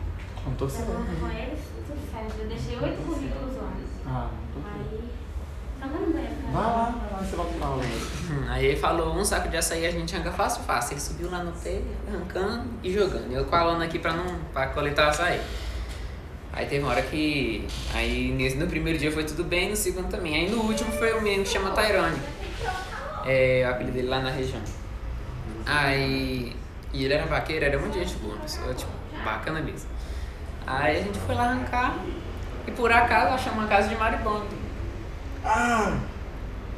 Não 0.47 0.54
tô 0.54 0.66
vou 0.66 0.94
com 1.21 1.28
eles, 1.28 1.59
tudo 1.87 1.99
certo. 2.11 2.35
Eu 2.40 2.49
deixei 2.49 2.76
oito 2.76 3.02
currículos 3.02 3.56
lá. 3.56 3.73
Ah, 4.06 4.28
Aí. 4.75 5.12
Só 5.82 5.88
vai 5.88 6.62
lá, 6.62 6.94
vai 7.00 7.12
lá, 7.12 7.18
você 7.18 7.36
volta 7.36 7.54
pra 7.58 7.66
aula. 7.66 7.82
Hum, 7.82 8.44
Aí 8.48 8.66
ele 8.66 8.76
falou, 8.76 9.14
um 9.14 9.24
saco 9.24 9.48
de 9.48 9.56
açaí 9.56 9.86
a 9.86 9.90
gente 9.90 10.14
arranca 10.14 10.32
fácil, 10.32 10.62
fácil. 10.62 10.94
Ele 10.94 11.00
subiu 11.00 11.30
lá 11.30 11.42
no 11.42 11.52
pé, 11.52 11.80
arrancando 12.08 12.64
e 12.82 12.92
jogando. 12.92 13.32
Eu 13.32 13.44
com 13.44 13.56
a 13.56 13.62
lona 13.64 13.84
aqui 13.84 13.98
pra, 13.98 14.12
não, 14.12 14.38
pra 14.52 14.66
coletar 14.68 15.06
o 15.06 15.10
açaí. 15.10 15.40
Aí 16.52 16.66
teve 16.66 16.82
uma 16.84 16.92
hora 16.92 17.02
que. 17.02 17.66
Aí 17.94 18.30
nesse, 18.32 18.56
no 18.56 18.66
primeiro 18.66 18.98
dia 18.98 19.10
foi 19.10 19.24
tudo 19.24 19.42
bem, 19.42 19.70
no 19.70 19.76
segundo 19.76 20.08
também. 20.08 20.36
Aí 20.36 20.50
no 20.50 20.62
último 20.62 20.92
foi 20.92 21.12
o 21.14 21.22
menino 21.22 21.44
que 21.44 21.50
chama 21.50 21.70
Tyrone. 21.70 22.18
É 23.24 23.64
o 23.66 23.70
apelido 23.70 23.96
dele 23.96 24.08
lá 24.08 24.20
na 24.20 24.30
região. 24.30 24.60
Aí. 25.66 26.54
E 26.92 27.04
ele 27.06 27.14
era 27.14 27.24
vaqueiro, 27.24 27.64
era 27.64 27.78
muito 27.78 27.94
gente 27.94 28.14
boa, 28.16 28.34
uma 28.34 28.42
pessoa, 28.42 28.74
tipo, 28.74 28.90
bacana 29.24 29.60
mesmo. 29.60 29.88
Aí 30.66 30.98
a 30.98 31.02
gente 31.02 31.18
foi 31.20 31.34
lá 31.34 31.44
arrancar 31.44 31.96
e 32.66 32.70
por 32.70 32.92
acaso 32.92 33.34
achamos 33.34 33.60
uma 33.60 33.66
casa 33.68 33.88
de 33.88 33.96
maribondo. 33.96 34.46
Ah! 35.44 35.99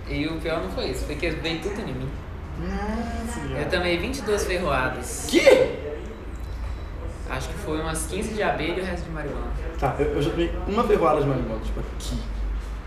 E 0.08 0.26
o 0.26 0.38
pior 0.40 0.62
não 0.62 0.70
foi 0.70 0.90
isso, 0.90 1.04
foi 1.06 1.14
que 1.16 1.30
veio 1.30 1.60
tudo 1.60 1.80
em 1.80 1.92
mim. 1.94 2.08
Nossa, 2.60 3.40
Eu 3.40 3.48
viado. 3.56 3.70
tomei 3.70 3.98
22 3.98 4.44
ferroadas. 4.44 5.26
Que? 5.28 5.84
Acho 7.30 7.48
que 7.48 7.54
foi 7.54 7.80
umas 7.80 8.06
15 8.06 8.34
de 8.34 8.42
abelha 8.42 8.78
e 8.78 8.80
o 8.80 8.84
resto 8.84 9.04
de 9.04 9.10
marihuana. 9.10 9.46
Tá, 9.78 9.96
eu, 9.98 10.06
eu 10.06 10.22
já 10.22 10.30
tomei 10.30 10.52
uma 10.68 10.84
ferroada 10.84 11.20
de 11.22 11.26
marimbondo, 11.26 11.60
tipo 11.64 11.80
aqui, 11.80 12.18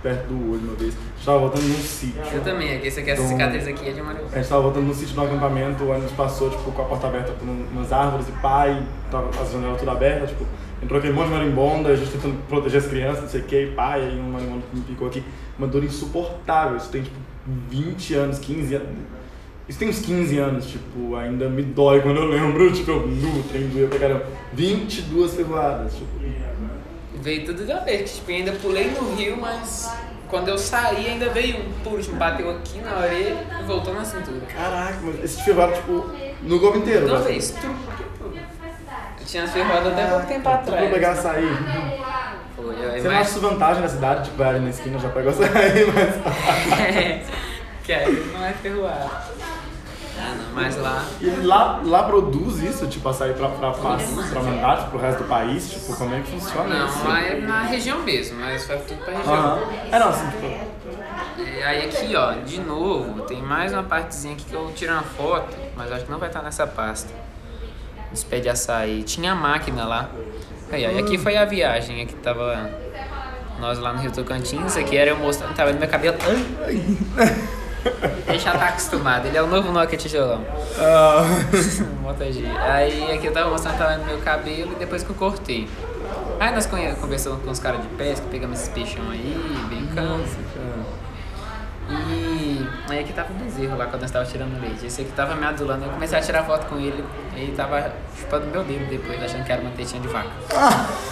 perto 0.04 0.28
do 0.28 0.52
olho 0.54 0.62
uma 0.62 0.76
vez. 0.76 0.94
A 0.96 1.16
gente 1.18 1.26
tava 1.26 1.40
voltando 1.40 1.64
num 1.64 1.76
sítio. 1.76 2.22
Eu 2.32 2.44
também, 2.44 2.78
aqui, 2.78 2.88
essa 2.88 3.00
aqui, 3.02 3.10
essa 3.12 3.22
Então- 3.24 3.36
cicatriz 3.38 3.68
aqui 3.68 3.90
é 3.90 3.92
de 3.92 4.02
marihuana. 4.02 4.30
A 4.32 4.38
gente 4.38 4.48
tava 4.50 4.62
voltando 4.62 4.86
num 4.86 4.94
sítio 4.94 5.16
no 5.16 5.24
acampamento, 5.24 5.84
o 5.84 5.90
ônibus 5.90 6.12
passou, 6.12 6.50
tipo, 6.52 6.72
com 6.72 6.82
a 6.82 6.86
porta 6.86 7.08
aberta 7.08 7.32
por 7.34 7.48
um- 7.48 7.66
umas 7.72 7.92
árvores 7.92 8.30
e 8.30 8.32
pai, 8.34 8.84
tava 9.12 9.30
as 9.42 9.52
janelas 9.52 9.80
tudo 9.80 9.92
abertas, 9.92 10.30
tipo, 10.30 10.46
entrou 10.82 11.00
aquele 11.00 11.14
monte 11.14 11.28
de 11.30 11.34
marimbondo, 11.34 11.90
a 11.90 11.96
gente 11.96 12.12
tentando 12.12 12.38
proteger 12.48 12.80
as 12.80 12.88
crianças, 12.88 13.24
não 13.24 13.30
sei 13.30 13.42
o 13.42 13.44
que, 13.44 13.64
e 13.64 13.72
pai, 13.72 14.02
aí 14.02 14.20
um 14.20 14.30
marimbondo 14.32 14.64
que 14.70 14.78
me 14.78 14.84
picou 14.84 15.08
aqui, 15.08 15.24
uma 15.58 15.68
dor 15.68 15.84
insuportável, 15.84 16.78
isso 16.78 16.90
tem, 16.90 17.04
tipo, 17.04 17.16
20 17.70 18.14
anos, 18.16 18.40
15 18.40 18.76
anos, 18.76 18.90
isso 19.68 19.80
tem 19.80 19.90
uns 19.90 20.00
15 20.00 20.38
anos, 20.38 20.66
tipo, 20.68 21.16
ainda 21.16 21.50
me 21.50 21.62
dói 21.64 22.02
quando 22.02 22.18
eu 22.18 22.26
lembro, 22.26 22.72
tipo, 22.74 22.92
eu, 22.92 23.08
nu, 23.08 23.44
trem 23.44 23.68
doeu 23.68 23.88
pra 23.88 24.00
caramba, 24.00 24.26
22 24.54 25.34
ferroadas, 25.34 25.94
tipo, 25.94 26.08
Veio 27.20 27.46
tudo 27.46 27.66
de 27.66 27.72
uma 27.72 27.82
vez, 27.82 28.16
tipo, 28.16 28.32
ainda 28.32 28.52
pulei 28.54 28.92
no 28.92 29.16
rio, 29.16 29.36
mas 29.38 29.92
quando 30.30 30.50
eu 30.50 30.58
saí 30.58 31.08
ainda 31.08 31.30
veio 31.30 31.58
um 31.58 31.72
por 31.84 31.94
último, 31.94 32.16
bateu 32.16 32.50
aqui 32.52 32.80
na 32.80 32.98
orelha 33.00 33.38
e 33.60 33.64
voltou 33.64 33.94
na 33.94 34.06
cintura. 34.06 34.42
caraca, 34.46 35.00
mas 35.02 35.24
esse 35.24 35.44
ferroado, 35.44 35.74
tipo, 35.74 36.06
no 36.44 36.60
golpe 36.60 36.78
inteiro, 36.80 37.06
De 37.06 37.12
uma 37.12 37.20
né? 37.20 37.26
vez, 37.26 37.52
tudo. 37.52 37.76
Eu 39.20 39.26
tinha 39.26 39.44
as 39.44 39.52
ferroadas 39.52 39.92
até 39.92 40.06
pouco 40.08 40.28
tempo 40.28 40.48
atrás. 40.48 40.90
pegar 40.92 41.12
açaí. 41.12 41.44
Foi, 42.58 42.76
eu, 42.84 42.92
Você 42.92 43.08
não 43.08 43.16
acha 43.16 43.30
isso 43.30 43.40
vantagem 43.40 43.84
na 43.84 43.88
cidade, 43.88 44.26
tipo, 44.26 44.38
vai 44.38 44.50
ali 44.50 44.60
na 44.62 44.70
esquina, 44.72 44.98
já 44.98 45.10
pega 45.10 45.30
açaí, 45.30 45.86
mas... 45.94 46.80
é, 46.80 47.24
que 47.84 47.94
aí 47.94 48.32
não 48.34 48.44
é 48.44 48.52
ferroada. 48.52 49.12
Ah, 50.20 50.34
não, 50.36 50.56
mas 50.56 50.76
lá. 50.78 51.06
E 51.22 51.30
lá, 51.46 51.80
lá 51.84 52.04
produz 52.04 52.58
isso, 52.64 52.88
tipo, 52.88 53.08
açaí 53.08 53.34
pra, 53.36 53.50
pra, 53.50 53.72
pra, 53.72 53.98
pra 54.32 54.42
mandar 54.42 54.78
tipo, 54.78 54.90
pro 54.90 55.00
resto 55.00 55.22
do 55.22 55.30
país? 55.30 55.70
Tipo, 55.70 55.96
como 55.96 56.16
é 56.16 56.22
que 56.22 56.32
funciona 56.32 56.86
isso? 56.86 56.98
Não, 56.98 57.08
lá 57.08 57.22
é 57.22 57.40
na 57.40 57.62
região 57.62 58.00
mesmo, 58.00 58.40
mas 58.40 58.66
vai 58.66 58.80
tudo 58.80 59.06
pra 59.06 59.16
região. 59.16 59.36
Aham. 59.36 59.60
É, 59.92 60.00
não, 60.00 60.10
assim, 60.10 60.28
tipo... 60.32 60.48
É, 61.40 61.64
aí 61.64 61.86
aqui, 61.86 62.16
ó, 62.16 62.32
de 62.32 62.60
novo, 62.60 63.22
tem 63.22 63.40
mais 63.44 63.72
uma 63.72 63.84
partezinha 63.84 64.34
aqui 64.34 64.46
que 64.46 64.54
eu 64.56 64.72
tirei 64.76 64.92
uma 64.96 65.04
foto, 65.04 65.56
mas 65.76 65.92
acho 65.92 66.06
que 66.06 66.12
não 66.12 66.18
vai 66.18 66.30
estar 66.30 66.42
nessa 66.42 66.66
pasta. 66.66 67.14
Os 68.12 68.24
pés 68.24 68.42
de 68.42 68.50
açaí. 68.50 69.04
Tinha 69.04 69.36
máquina 69.36 69.86
lá. 69.86 70.10
Aí, 70.72 70.84
e 70.84 71.00
aqui 71.00 71.18
foi 71.18 71.38
a 71.38 71.46
viagem, 71.46 72.02
aqui 72.02 72.14
tava 72.16 72.70
nós 73.60 73.80
lá 73.80 73.94
no 73.94 74.00
Rio 74.00 74.12
Tocantins, 74.12 74.78
aqui 74.78 74.98
era 74.98 75.12
eu 75.12 75.18
mostrando, 75.18 75.56
tava 75.56 75.72
no 75.72 75.80
meu 75.80 75.88
cabelo. 75.88 76.18
Ele 78.28 78.40
já 78.40 78.52
tá 78.52 78.68
acostumado, 78.68 79.28
ele 79.28 79.38
é 79.38 79.42
o 79.42 79.48
novo 79.48 79.72
Nokia 79.72 79.98
tijolão. 79.98 80.44
G. 82.32 82.46
Aí 82.60 83.12
aqui 83.14 83.28
eu 83.28 83.32
tava 83.32 83.50
mostrando 83.50 83.78
tava 83.78 83.98
no 83.98 84.06
meu 84.06 84.18
cabelo 84.20 84.74
e 84.74 84.76
depois 84.76 85.04
que 85.04 85.10
eu 85.10 85.16
cortei. 85.16 85.70
Aí 86.40 86.54
nós 86.54 86.66
conversamos 86.66 87.44
com 87.44 87.50
os 87.50 87.60
caras 87.60 87.82
de 87.82 87.88
pesca, 87.90 88.26
pegamos 88.30 88.60
esses 88.60 88.70
peixão 88.70 89.10
aí, 89.10 89.36
brincando. 89.70 90.26
E 91.90 92.17
aí 92.92 93.00
aqui 93.00 93.14
tava 93.14 93.32
o 93.32 93.36
bezerro 93.36 93.78
lá 93.78 93.86
quando 93.86 94.02
nós 94.02 94.12
tava 94.12 94.26
tirando 94.26 94.60
leite. 94.60 94.86
Esse 94.86 95.02
aqui 95.02 95.12
tava 95.12 95.36
me 95.36 95.46
adulando, 95.46 95.86
eu 95.86 95.92
comecei 95.92 96.18
a 96.18 96.22
tirar 96.22 96.44
foto 96.44 96.68
com 96.68 96.78
ele, 96.78 97.04
ele 97.36 97.54
tava 97.54 97.92
chupando 98.18 98.48
meu 98.48 98.64
dedo 98.64 98.90
depois, 98.90 99.22
achando 99.22 99.44
que 99.44 99.52
era 99.52 99.62
uma 99.62 99.72
tetinha 99.72 100.02
de 100.02 100.08
vaca. 100.08 100.28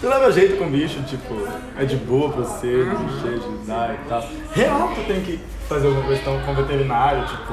tu 0.00 0.08
leva 0.08 0.30
jeito 0.30 0.56
com 0.58 0.70
bicho, 0.70 1.02
tipo, 1.02 1.34
é 1.78 1.84
de 1.84 1.96
boa 1.96 2.30
pra 2.30 2.42
você, 2.42 2.84
de 2.84 3.20
jeito 3.22 3.58
de 3.58 3.66
dar 3.66 3.94
e 3.94 3.98
tal. 4.08 4.22
Real, 4.54 4.92
tu 4.94 5.02
tem 5.06 5.22
que 5.22 5.40
fazer 5.68 5.86
alguma 5.86 6.08
questão 6.08 6.40
com 6.40 6.52
o 6.52 6.54
veterinário, 6.54 7.26
tipo, 7.26 7.52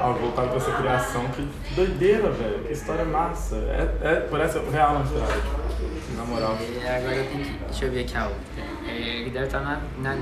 algo 0.00 0.20
voltado 0.20 0.48
pra 0.48 0.56
essa 0.56 0.72
criação. 0.72 1.24
Que 1.28 1.46
doideira, 1.74 2.30
velho, 2.30 2.64
que 2.64 2.72
história 2.72 3.04
massa. 3.04 3.56
É, 3.56 3.88
é, 4.02 4.14
parece 4.30 4.58
real 4.58 4.94
na 4.94 5.04
história, 5.04 5.26
tipo, 5.26 6.16
na 6.16 6.24
moral. 6.24 6.56
E 6.60 6.88
agora 6.88 7.14
eu 7.14 7.26
tenho 7.26 7.44
que. 7.44 7.52
Deixa 7.64 7.84
eu 7.84 7.92
ver 7.92 8.00
aqui 8.00 8.16
a 8.16 8.24
outra. 8.24 8.64
É, 8.88 9.24
que 9.24 9.30
deve 9.30 9.46
estar 9.46 9.60
na, 9.60 9.80
na 9.98 10.16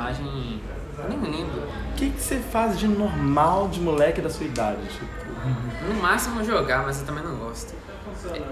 imagem. 0.00 0.60
Nem 1.08 1.20
lembro. 1.20 1.60
O 1.60 1.94
que, 1.94 2.10
você 2.10 2.36
faz 2.36 2.78
de 2.78 2.88
normal 2.88 3.68
de 3.68 3.80
moleque 3.80 4.20
da 4.20 4.30
sua 4.30 4.46
idade, 4.46 4.80
tipo? 4.88 5.20
No 5.88 5.94
máximo 6.00 6.42
jogar, 6.44 6.84
mas 6.84 7.00
eu 7.00 7.06
também 7.06 7.22
não 7.22 7.36
gosto. 7.36 7.74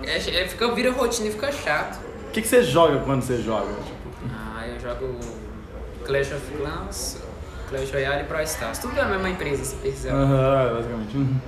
É, 0.02 0.10
é, 0.10 0.42
é, 0.42 0.48
fica, 0.48 0.74
vira 0.74 0.92
rotina 0.92 1.28
e 1.28 1.32
fica 1.32 1.50
chato. 1.52 1.98
O 2.28 2.30
que, 2.30 2.42
você 2.42 2.62
joga 2.62 3.00
quando 3.00 3.22
você 3.22 3.42
joga? 3.42 3.72
Tipo, 3.84 3.96
Ah, 4.30 4.66
eu 4.66 4.80
jogo 4.80 5.18
Clash 6.04 6.32
of 6.32 6.42
Clans, 6.56 7.18
Clash 7.68 7.92
Royale 7.92 8.22
e 8.22 8.24
Pro 8.24 8.42
Stars. 8.42 8.78
Tudo 8.78 8.94
da 8.94 9.04
mesma 9.06 9.28
empresa, 9.28 9.64
se 9.64 9.76
precisar. 9.76 10.12
Aham, 10.12 10.74
basicamente. 10.74 11.40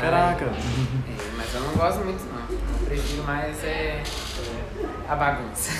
Caraca. 0.00 0.44
É, 0.44 1.36
mas 1.36 1.54
eu 1.54 1.60
não 1.60 1.74
gosto 1.74 2.04
muito 2.04 2.24
não. 2.24 2.56
Eu 2.56 2.86
prefiro 2.86 3.22
mais 3.24 3.64
é, 3.64 4.02
a 5.08 5.14
bagunça. 5.16 5.70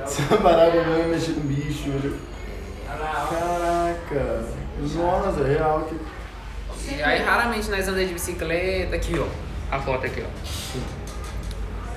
Parada 0.42 0.82
não 0.84 0.96
é 0.96 1.06
mexer 1.06 1.34
com 1.34 1.40
bicho. 1.40 1.90
Caraca. 2.98 4.44
Nossa, 4.94 5.40
é 5.40 5.54
real 5.54 5.88
que. 5.88 6.94
E 6.94 7.02
aí 7.02 7.22
raramente 7.22 7.70
nós 7.70 7.88
andamos 7.88 8.08
de 8.08 8.14
bicicleta. 8.14 8.96
Aqui, 8.96 9.18
ó. 9.18 9.26
A 9.74 9.80
foto 9.80 10.06
aqui, 10.06 10.22
ó. 10.22 10.28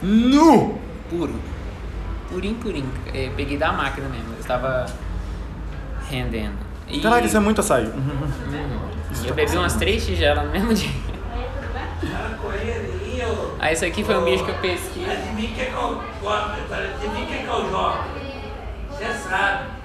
Nu! 0.01 0.79
Puro. 1.09 1.35
Purinho, 2.29 2.55
purinho. 2.55 2.91
É, 3.13 3.29
peguei 3.35 3.57
da 3.57 3.71
máquina 3.71 4.07
mesmo. 4.09 4.33
Eu 4.33 4.39
estava 4.39 4.85
rendendo. 6.09 6.57
E... 6.87 6.99
Caraca, 6.99 7.25
isso 7.25 7.37
é 7.37 7.39
muito 7.39 7.61
açaí. 7.61 7.85
Uhum. 7.85 8.29
Eu 9.25 9.33
bebi 9.33 9.57
umas 9.57 9.75
três 9.75 10.05
tigelas 10.05 10.45
no 10.45 10.51
mesmo 10.51 10.73
dia. 10.75 10.91
Aí 13.59 13.73
esse 13.73 13.85
aqui 13.85 14.03
foi 14.03 14.15
um 14.15 14.23
bicho 14.23 14.45
que 14.45 14.51
eu 14.51 14.55
pesquei. 14.55 15.05
Adivinha 15.09 15.49
o 15.49 15.53
que, 15.53 15.65
que 15.65 15.73
eu 15.73 16.03
gosto, 16.21 16.73
adivinha 16.73 17.23
o 17.23 17.27
que, 17.27 17.37
que 17.37 17.47
eu 17.47 17.69
jogo? 17.69 17.97
Você 18.91 19.13
sabe. 19.13 19.76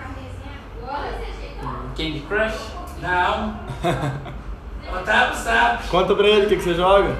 Candy 1.96 2.20
Crush? 2.28 2.54
Não. 3.00 3.54
Otávio 5.00 5.36
sabe. 5.36 5.88
Conta 5.88 6.14
pra 6.14 6.26
ele 6.28 6.46
o 6.46 6.48
que, 6.48 6.56
que 6.56 6.62
você 6.62 6.74
joga. 6.74 7.14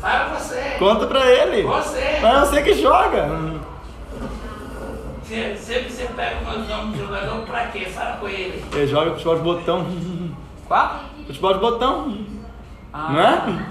Fala 0.00 0.38
você. 0.38 0.60
Conta 0.78 1.06
pra 1.06 1.26
ele. 1.30 1.62
Você. 1.62 2.18
Mas 2.22 2.34
é 2.34 2.40
você 2.46 2.62
que 2.62 2.74
joga. 2.82 3.28
Sempre 5.24 5.90
você 5.90 6.06
pega 6.14 6.36
o 6.50 6.58
nome 6.58 6.92
de 6.92 6.98
jogador 7.00 7.40
pra 7.46 7.66
quê? 7.68 7.86
Fala 7.86 8.16
com 8.18 8.28
ele. 8.28 8.62
Ele 8.72 8.86
joga 8.86 9.12
futebol 9.12 9.36
de 9.36 9.42
botão. 9.42 9.86
Qual? 10.68 11.00
Futebol 11.26 11.54
de 11.54 11.60
botão. 11.60 12.18
Ah, 12.92 13.08
Não 13.10 13.20
é? 13.20 13.66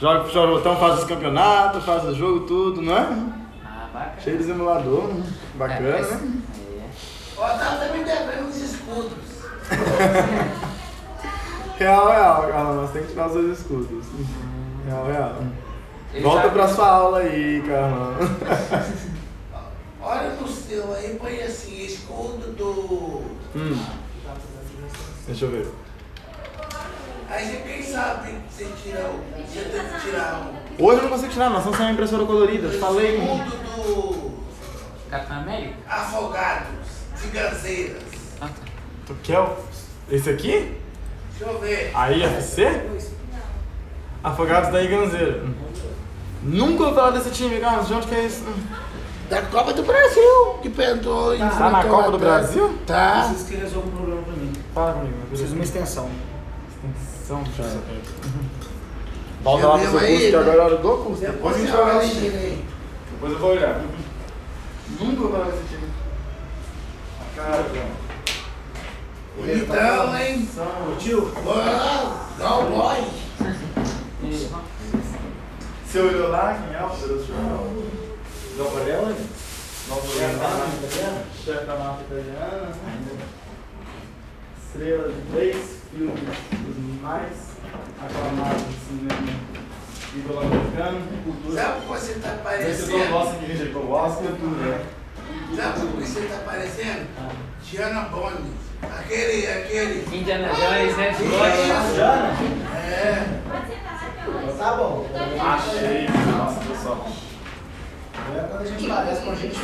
Joga 0.00 0.20
futebol 0.24 0.46
de 0.46 0.52
botão, 0.54 0.76
faz 0.76 0.98
os 1.00 1.04
campeonatos, 1.04 1.84
faz 1.84 2.04
o 2.04 2.14
jogo, 2.14 2.40
tudo, 2.46 2.80
não 2.82 2.96
é? 2.96 3.00
Ah, 3.64 3.88
bacana. 3.92 4.20
Cheio 4.22 4.38
de 4.38 4.44
simulador, 4.44 5.08
né? 5.08 5.24
Bacana, 5.56 5.88
É, 5.88 5.92
mas- 5.92 6.10
né? 6.22 6.32
O 7.36 7.40
Otávio 7.40 7.78
tá 7.78 7.92
me 7.96 8.04
devendo 8.04 8.48
os 8.48 8.56
escudos. 8.56 9.25
Real, 11.78 12.08
real, 12.08 12.48
Carla, 12.48 12.74
nós 12.74 12.90
temos 12.90 13.08
que 13.08 13.12
tirar 13.12 13.26
os 13.26 13.32
seus 13.34 13.58
escudos. 13.58 14.06
Real, 14.86 15.06
real. 15.06 15.36
Ele 16.14 16.22
Volta 16.22 16.48
pra 16.48 16.68
sua 16.68 16.88
aula 16.88 17.18
aí, 17.18 17.62
Carla. 17.66 18.16
Olha 20.00 20.30
no 20.30 20.48
seu 20.48 20.94
aí, 20.94 21.18
põe 21.20 21.42
assim, 21.42 21.84
escudo 21.84 22.52
do. 22.52 23.22
Hum. 23.54 23.84
Deixa 25.26 25.44
eu 25.44 25.50
ver. 25.50 25.68
Aí 27.28 27.44
você, 27.44 27.56
quem 27.56 27.82
sabe 27.82 28.38
você 28.48 28.64
tira 28.82 29.00
o. 29.00 29.20
Você 29.46 29.60
tem 29.64 29.84
que 29.84 30.00
tirar 30.00 30.48
o. 30.78 30.82
Hoje 30.82 30.98
eu 30.98 31.02
não 31.02 31.10
consigo 31.10 31.32
tirar, 31.32 31.50
nós 31.50 31.58
estamos 31.58 31.76
sem 31.76 31.86
a 31.88 31.92
impressora 31.92 32.24
colorida. 32.24 32.68
Eu 32.68 32.80
falei. 32.80 33.18
Escudo 33.18 33.50
do. 33.50 34.30
Capitão 35.10 35.36
América? 35.36 35.74
Afogados, 35.88 36.88
de 37.20 37.28
Gazeiras. 37.28 38.05
Tá. 39.06 39.14
Tu 39.14 39.14
quer 39.22 39.40
o... 39.40 39.56
esse 40.10 40.30
aqui? 40.30 40.76
Deixa 41.38 41.52
eu 41.52 41.60
ver. 41.60 41.90
Aí, 41.94 42.22
FC? 42.22 42.82
Afogados 44.22 44.72
da 44.72 44.82
Iganzeira. 44.82 45.44
Nunca 46.42 46.84
ouvi 46.84 46.94
falar 46.94 47.10
desse 47.10 47.30
time, 47.30 47.60
Carlos. 47.60 47.88
De 47.88 47.94
onde 47.94 48.06
que 48.06 48.14
é 48.14 48.24
isso? 48.24 48.44
Da 49.28 49.42
Copa 49.42 49.72
do 49.72 49.82
Brasil, 49.82 50.58
que 50.62 50.70
perdoou 50.70 51.36
Tá 51.36 51.70
na 51.70 51.84
Copa 51.84 52.12
do 52.12 52.18
Brasil? 52.18 52.78
Tá. 52.86 53.26
Preciso 53.28 53.50
que 53.50 53.56
resolva 53.56 53.88
um 53.88 53.90
problema 53.90 54.22
pra 54.22 54.32
mim. 54.34 54.52
Fala 54.72 54.92
comigo. 54.94 55.14
Preciso 55.28 55.48
de 55.50 55.54
uma 55.56 55.64
extensão. 55.64 56.10
Extensão, 56.84 57.44
eu 57.58 57.64
saber. 57.64 58.02
Volta 59.42 59.66
lá 59.66 59.78
pro 59.78 59.90
seu 59.90 60.00
curso, 60.00 60.16
que 60.16 60.36
agora 60.36 60.56
é 60.56 60.64
hora 60.64 60.76
do 60.76 60.98
curso. 60.98 61.20
Depois 61.20 61.56
a 61.56 61.58
gente 61.58 61.70
você 61.70 61.76
vai 61.76 61.98
aí. 61.98 62.64
Depois 63.12 63.32
eu 63.32 63.38
vou 63.38 63.50
olhar. 63.50 63.80
Nunca 65.00 65.22
ouvi 65.22 65.32
falar 65.32 65.44
desse 65.46 65.64
time. 65.68 65.90
Cara, 67.34 67.64
Bonitão, 69.36 70.16
hein? 70.18 70.48
Tio, 70.98 71.32
Uau, 71.44 72.26
Cowboy. 72.38 73.04
Você 75.86 75.98
olhou 76.00 76.28
lá, 76.30 76.58
quem 76.66 76.76
é 76.76 76.82
o 76.84 76.88
poderoso 76.90 77.26
jornal? 77.26 77.66
João 78.56 78.70
Varela? 78.70 79.14
Novo 79.88 80.20
É, 80.20 80.28
jornal. 80.30 80.50
tá, 80.50 80.56
tá 80.56 81.22
chefe 81.44 81.64
da 81.66 81.76
máfia 81.76 82.04
italiana, 82.06 82.72
estrela 84.66 85.08
de 85.12 85.20
três 85.32 85.56
filmes 85.90 86.20
dos 86.52 87.00
mais 87.02 87.32
aclamados 88.02 88.62
do 88.62 88.74
cinema 88.88 89.38
ídolo 90.16 90.40
americano, 90.40 91.00
cultura. 91.24 91.62
Sabe 91.62 91.78
o 91.78 91.82
que 91.82 91.88
você 91.88 92.14
tá 92.14 92.28
Vencedor 92.30 92.36
do 92.36 92.42
parecendo? 92.42 93.14
Oscar 93.14 93.38
que 93.38 93.44
rejeitou 93.46 93.82
o 93.82 93.92
Oscar, 93.92 94.22
tudo, 94.32 94.56
né? 94.56 94.84
Sabe 95.54 95.86
o 95.86 95.92
que 95.92 96.06
você 96.06 96.22
tá 96.22 96.38
parecendo? 96.44 97.06
Diana 97.62 98.00
Bond. 98.08 98.42
Aquele, 98.82 99.46
aquele. 99.46 100.16
Indiana 100.16 100.48
Jones, 100.48 100.96
né? 100.96 101.14
Jana? 101.94 102.32
É. 102.74 103.26
Tá 104.58 104.76
bom. 104.76 105.06
Achei, 105.40 106.08
nossa, 106.36 106.60
pessoal. 106.60 107.06
É 108.34 108.40
quando 108.48 108.62
a 108.62 108.66
gente 108.66 108.88
parece 108.88 109.22
com 109.22 109.30
a 109.30 109.34
gente. 109.34 109.56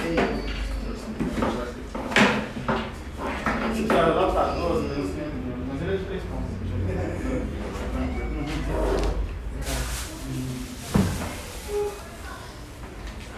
Esse 3.73 3.85
cara 3.85 4.15
lá 4.15 4.33
tá 4.33 4.55
12, 4.55 4.89
menos 4.89 5.11
tempo, 5.11 5.33
mas 5.69 5.83
ele 5.83 5.95
é 5.95 5.97
de 5.97 6.05
três 6.05 6.23
pontos. 6.23 6.53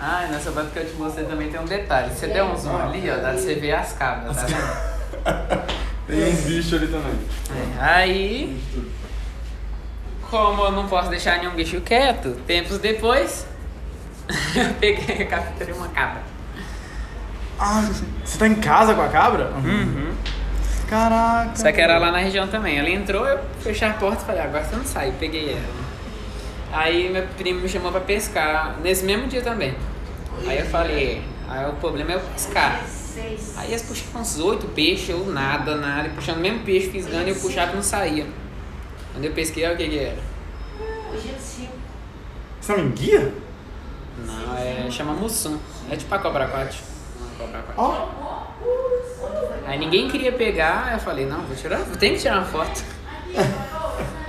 Ah, 0.07 0.27
nessa 0.31 0.53
foto 0.53 0.71
que 0.71 0.79
eu 0.81 0.85
te 0.87 0.93
mostrei 0.97 1.25
também 1.25 1.49
tem 1.49 1.59
um 1.59 1.64
detalhe. 1.64 2.14
Você 2.14 2.27
der 2.27 2.45
um 2.45 2.55
zoom 2.55 2.77
ali, 2.77 3.11
ó, 3.11 3.14
dá 3.14 3.31
pra 3.31 3.33
você 3.38 3.55
ver 3.55 3.73
as 3.73 3.95
cabras, 3.95 4.37
tá 4.37 4.43
vendo? 4.45 5.62
Tem 6.07 6.31
uns 6.31 6.40
bichos 6.43 6.75
ali 6.75 6.88
também. 6.88 7.19
É, 7.51 7.83
Aí, 7.83 8.62
como 10.31 10.62
eu 10.62 10.73
não 10.73 10.87
posso 10.88 11.09
deixar 11.09 11.38
nenhum 11.38 11.55
bicho 11.55 11.81
quieto, 11.81 12.33
tempos 12.47 12.77
depois, 12.77 13.47
eu 14.29 14.75
peguei 14.79 15.25
capturei 15.25 15.73
uma 15.73 15.88
cabra. 15.88 16.21
Ah, 17.59 17.90
você 18.23 18.37
tá 18.38 18.47
em 18.47 18.57
casa 18.57 18.95
com 18.95 19.01
a 19.01 19.09
cabra? 19.09 19.53
Uhum. 19.57 20.12
Caraca. 20.87 21.57
Só 21.57 21.73
que 21.73 21.81
era 21.81 21.97
lá 21.97 22.12
na 22.12 22.19
região 22.19 22.47
também. 22.47 22.79
Ela 22.79 22.90
entrou, 22.90 23.27
eu 23.27 23.40
fechei 23.61 23.88
a 23.88 23.95
porta 23.95 24.23
e 24.23 24.27
falei, 24.27 24.43
agora 24.43 24.64
você 24.64 24.77
não 24.77 24.85
sai. 24.85 25.14
Peguei 25.19 25.53
ela. 25.53 25.85
Aí 26.75 27.09
meu 27.11 27.27
primo 27.38 27.61
me 27.61 27.69
chamou 27.71 27.90
pra 27.90 28.03
pescar, 28.03 28.77
nesse 28.83 29.03
mesmo 29.03 29.29
dia 29.29 29.40
também. 29.40 29.75
Aí 30.47 30.59
eu 30.59 30.66
falei, 30.66 31.23
aí 31.49 31.70
o 31.70 31.75
problema 31.75 32.12
é 32.12 32.14
eu 32.16 32.20
pescar. 32.20 32.85
Aí 33.57 33.68
eles 33.68 33.83
puxavam 33.83 34.23
uns 34.23 34.38
oito 34.38 34.66
peixes, 34.68 35.09
eu 35.11 35.25
nada, 35.27 35.77
nada, 35.77 36.09
puxando 36.11 36.38
o 36.38 36.40
mesmo 36.40 36.61
peixe, 36.61 36.90
fisgando, 36.90 37.29
e 37.29 37.31
eu 37.31 37.37
puxava 37.37 37.73
e 37.73 37.77
não 37.77 37.83
saía. 37.83 38.27
Quando 39.12 39.25
eu 39.25 39.33
pesquei, 39.33 39.64
olha 39.64 39.75
o 39.75 39.77
que 39.77 39.88
que 39.88 39.99
era. 39.99 40.16
É. 40.16 40.35
Você 42.61 42.73
é 42.73 42.75
um 42.75 42.81
enguia? 42.87 43.35
Não, 44.27 44.57
é, 44.57 44.90
chama 44.90 45.12
mussum. 45.12 45.59
É 45.90 45.97
tipo 45.97 46.14
a 46.14 46.18
cobra 46.18 46.44
aquática. 46.44 46.85
Cobra 47.38 47.61
aquática. 47.61 47.81
Ó. 47.81 48.09
Aí 49.66 49.79
ninguém 49.79 50.09
queria 50.09 50.33
pegar, 50.33 50.92
eu 50.92 50.99
falei, 50.99 51.27
não, 51.27 51.42
vou 51.42 51.57
tirar, 51.57 51.81
tenho 51.99 52.14
que 52.14 52.20
tirar 52.20 52.38
uma 52.38 52.47
foto. 52.47 52.83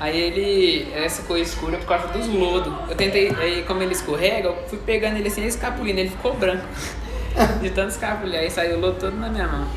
Aí 0.05 0.21
ele, 0.21 0.93
essa 0.93 1.23
cor 1.23 1.39
escura 1.39 1.79
por 1.79 1.87
causa 1.87 2.09
dos 2.09 2.27
lodos. 2.27 2.71
Eu 2.87 2.95
tentei, 2.95 3.29
aí 3.39 3.63
como 3.63 3.81
ele 3.81 3.93
escorrega, 3.93 4.49
eu 4.49 4.67
fui 4.67 4.77
pegando 4.77 5.17
ele 5.17 5.29
assim, 5.29 5.43
escapulindo, 5.43 5.99
ele 5.99 6.11
ficou 6.11 6.35
branco. 6.35 6.63
De 7.59 7.71
tanto 7.71 7.89
escapulir, 7.89 8.37
aí 8.39 8.51
saiu 8.51 8.77
o 8.77 8.81
lodo 8.81 8.99
todo 8.99 9.17
na 9.17 9.29
minha 9.29 9.47
mão. 9.47 9.67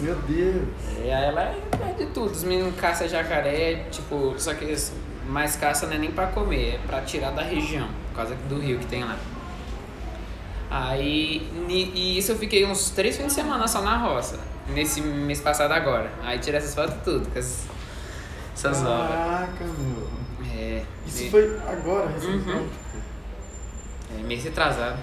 Meu 0.00 0.14
Deus. 0.14 0.64
E 1.04 1.10
aí 1.10 1.24
ela 1.24 1.42
é 1.42 1.92
de 1.98 2.06
tudo, 2.06 2.30
os 2.32 2.42
meninos 2.42 2.74
caçam 2.80 3.06
jacaré, 3.06 3.84
tipo, 3.90 4.34
só 4.38 4.54
que 4.54 4.74
mais 5.28 5.56
caça 5.56 5.86
não 5.88 5.94
é 5.94 5.98
nem 5.98 6.10
pra 6.10 6.28
comer, 6.28 6.76
é 6.76 6.78
pra 6.86 7.02
tirar 7.02 7.30
da 7.32 7.42
região, 7.42 7.86
por 8.08 8.16
causa 8.16 8.34
do 8.48 8.58
rio 8.58 8.78
que 8.78 8.86
tem 8.86 9.04
lá. 9.04 9.18
Aí, 10.70 11.46
e 11.68 12.16
isso 12.18 12.32
eu 12.32 12.36
fiquei 12.36 12.64
uns 12.64 12.88
três 12.90 13.16
fins 13.18 13.26
de 13.26 13.32
semana 13.34 13.68
só 13.68 13.82
na 13.82 13.98
roça, 13.98 14.40
nesse 14.68 15.02
mês 15.02 15.40
passado 15.40 15.72
agora. 15.72 16.10
Aí 16.22 16.38
tirei 16.38 16.58
essas 16.58 16.74
fotos 16.74 16.96
tudo, 17.04 17.30
com 17.30 17.38
as- 17.38 17.66
essas 18.54 18.78
obras. 18.78 19.10
Caraca, 19.10 19.64
meu. 19.64 20.08
É, 20.56 20.82
Isso 21.06 21.30
foi 21.30 21.58
agora, 21.66 22.08
recentemente. 22.08 22.50
Uhum. 22.50 22.68
é, 24.18 24.22
mês 24.22 24.44
retrasado. 24.44 24.98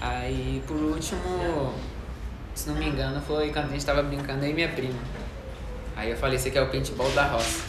Aí, 0.00 0.62
por 0.66 0.76
último, 0.76 1.74
se 2.54 2.68
não 2.68 2.76
me 2.76 2.88
engano, 2.88 3.22
foi 3.22 3.52
quando 3.52 3.66
a 3.66 3.68
gente 3.68 3.86
tava 3.86 4.02
brincando 4.02 4.44
aí 4.44 4.50
e 4.50 4.54
minha 4.54 4.68
prima. 4.68 4.98
Aí 5.96 6.10
eu 6.10 6.16
falei, 6.16 6.36
esse 6.36 6.48
aqui 6.48 6.58
é 6.58 6.62
o 6.62 6.68
paintball 6.68 7.10
da 7.12 7.28
roça. 7.28 7.62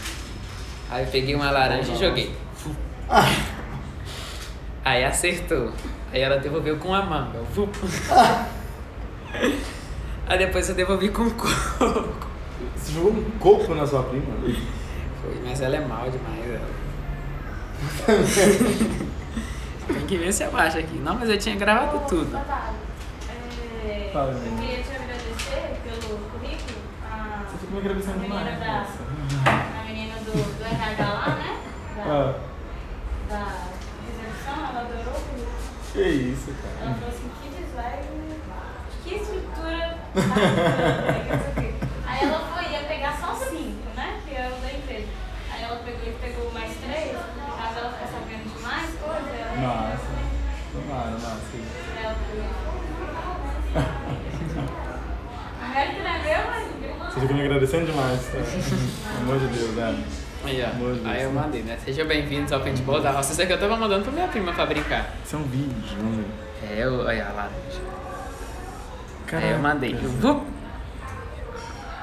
Aí 0.89 1.04
eu 1.04 1.12
peguei 1.12 1.36
uma 1.36 1.52
laranja 1.52 1.93
e 1.93 1.98
joguei. 1.98 2.36
Aí 4.84 5.04
acertou. 5.04 5.72
Aí 6.12 6.22
ela 6.22 6.38
devolveu 6.38 6.78
com 6.78 6.93
a 6.93 7.04
manga. 7.04 7.39
Aí 10.26 10.38
depois 10.38 10.67
eu 10.69 10.76
devolvi 10.76 11.10
com 11.10 11.30
coco. 11.30 12.33
Você 12.76 12.91
jogou 12.93 13.12
um 13.12 13.23
coco 13.39 13.73
na 13.76 13.86
sua 13.88 14.04
prima? 14.04 14.26
Foi, 15.21 15.41
mas 15.45 15.62
ela 15.62 15.76
é 15.78 15.86
mal 15.88 16.10
demais. 16.10 16.45
Ela. 16.49 16.69
Tem 19.88 20.06
que 20.08 20.17
ver 20.17 20.32
se 20.34 20.43
acho 20.43 20.78
aqui. 20.80 20.97
Não, 20.97 21.15
mas 21.15 21.30
eu 21.30 21.38
tinha 21.38 21.56
gravado 21.56 22.02
tudo. 22.08 22.36
É, 23.86 24.10
Fala, 24.13 24.32
eu 24.32 24.58
queria 24.58 24.82
te 24.84 24.89
agradecer 24.91 25.82
pelo 25.84 26.17
currículo. 26.30 26.78
A, 27.12 27.43
Você 27.45 27.58
fica 27.58 27.71
me 27.73 27.80
agradecendo 27.80 28.15
a 28.15 28.19
menina 28.19 28.43
demais. 28.43 28.60
da, 28.60 28.80
nossa. 28.80 28.99
a 29.80 29.84
menina 29.84 30.15
do, 30.19 30.32
do 30.32 30.63
RH 30.63 31.04
lá, 31.13 31.36
né? 31.36 31.60
Da, 31.97 32.04
Ah, 32.06 32.34
da 33.30 33.39
recepção, 34.08 34.56
ela 34.69 34.80
adorou 34.82 35.13
o 35.13 35.21
currículo. 35.21 35.58
que 35.91 36.02
isso, 36.02 36.52
cara. 36.62 36.76
Ela 36.82 36.93
falou 36.95 37.10
assim, 37.10 37.30
que 37.41 37.47
design, 37.49 38.08
que 39.04 39.15
estrutura 39.15 39.97
bacana, 40.15 41.13
que 41.13 41.30
não 41.30 41.39
sei 41.39 41.52
o 41.52 41.54
quê. 41.56 41.69
Aí 42.08 42.19
ela 42.23 42.39
foi, 42.54 42.63
ia 42.71 42.84
pegar 42.88 43.13
só 43.19 43.36
cinco, 43.36 43.88
né? 43.97 44.08
Que 44.26 44.36
é 44.36 44.47
o 44.47 44.62
da 44.62 44.71
empresa. 44.71 45.08
Aí 45.52 45.63
ela 45.63 45.76
pegou 45.84 46.08
e 46.08 46.13
pegou 46.21 46.52
mais 46.54 46.71
três, 46.78 47.17
porque 47.17 47.52
caso 47.58 47.80
ela 47.80 47.91
ficar 47.91 48.08
sabendo 48.08 48.45
de 48.56 48.62
mais 48.63 48.89
coisa, 48.99 49.30
ela 49.36 49.54
Massa. 49.54 50.13
Tomara, 50.73 51.12
massa. 51.12 51.58
ela 52.04 52.15
pegou. 52.28 52.73
O 55.62 55.65
mérito 55.73 55.99
não 56.04 56.10
é 56.10 56.19
meu, 56.19 56.41
Você 57.13 57.19
fica 57.21 57.34
me 57.34 57.41
agradecendo 57.41 57.86
demais, 57.86 58.19
tá? 58.26 58.32
Pelo 58.32 58.43
amor 59.21 59.39
de 59.39 59.47
Deus, 59.47 59.76
né? 59.76 60.04
Aí, 60.45 60.63
Amor 60.63 60.89
ó. 60.89 60.93
Deus. 60.93 61.06
Aí 61.08 61.23
eu 61.23 61.32
mandei, 61.32 61.62
né? 61.62 61.78
Sejam 61.86 62.08
bem-vindos 62.08 62.52
ao 62.52 62.60
paintball 62.62 62.99
da 63.02 63.12
roça. 63.12 63.32
Isso 63.34 63.41
aqui 63.41 63.54
eu 63.54 63.60
tava 63.60 63.78
mandando 63.78 64.04
pra 64.04 64.12
minha 64.12 64.28
prima 64.28 64.52
pra 64.54 64.65
brincar. 64.65 65.13
Isso 65.23 65.36
é 65.36 65.39
um 65.39 65.43
vídeo, 65.43 65.97
né? 65.97 66.26
É, 66.69 66.84
eu, 66.84 66.99
olha 66.99 67.28
a 67.28 67.32
laranja. 67.34 67.82
Caraca. 69.28 69.47
Aí 69.47 69.54
eu 69.54 69.60
mandei. 69.60 69.93
Vup. 69.95 70.43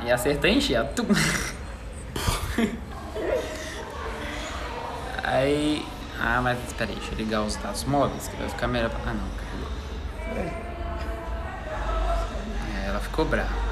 E 0.05 0.11
acertei 0.13 0.53
em 0.53 0.61
cheio. 0.61 0.87
Tum. 0.95 1.05
Aí. 5.25 5.85
Ah, 6.23 6.41
mas 6.43 6.59
peraí, 6.75 6.95
deixa 6.95 7.13
eu 7.13 7.19
ligar 7.19 7.43
os 7.43 7.57
dados 7.57 7.85
móveis 7.85 8.29
que 8.29 8.37
vai 8.37 8.49
ficar 8.49 8.67
melhor. 8.69 8.91
pra- 8.91 9.01
Ah, 9.07 9.15
não, 9.15 9.29
carregou. 9.37 9.69
É, 12.77 12.87
ela 12.89 13.01
ficou 13.01 13.25
brava. 13.25 13.70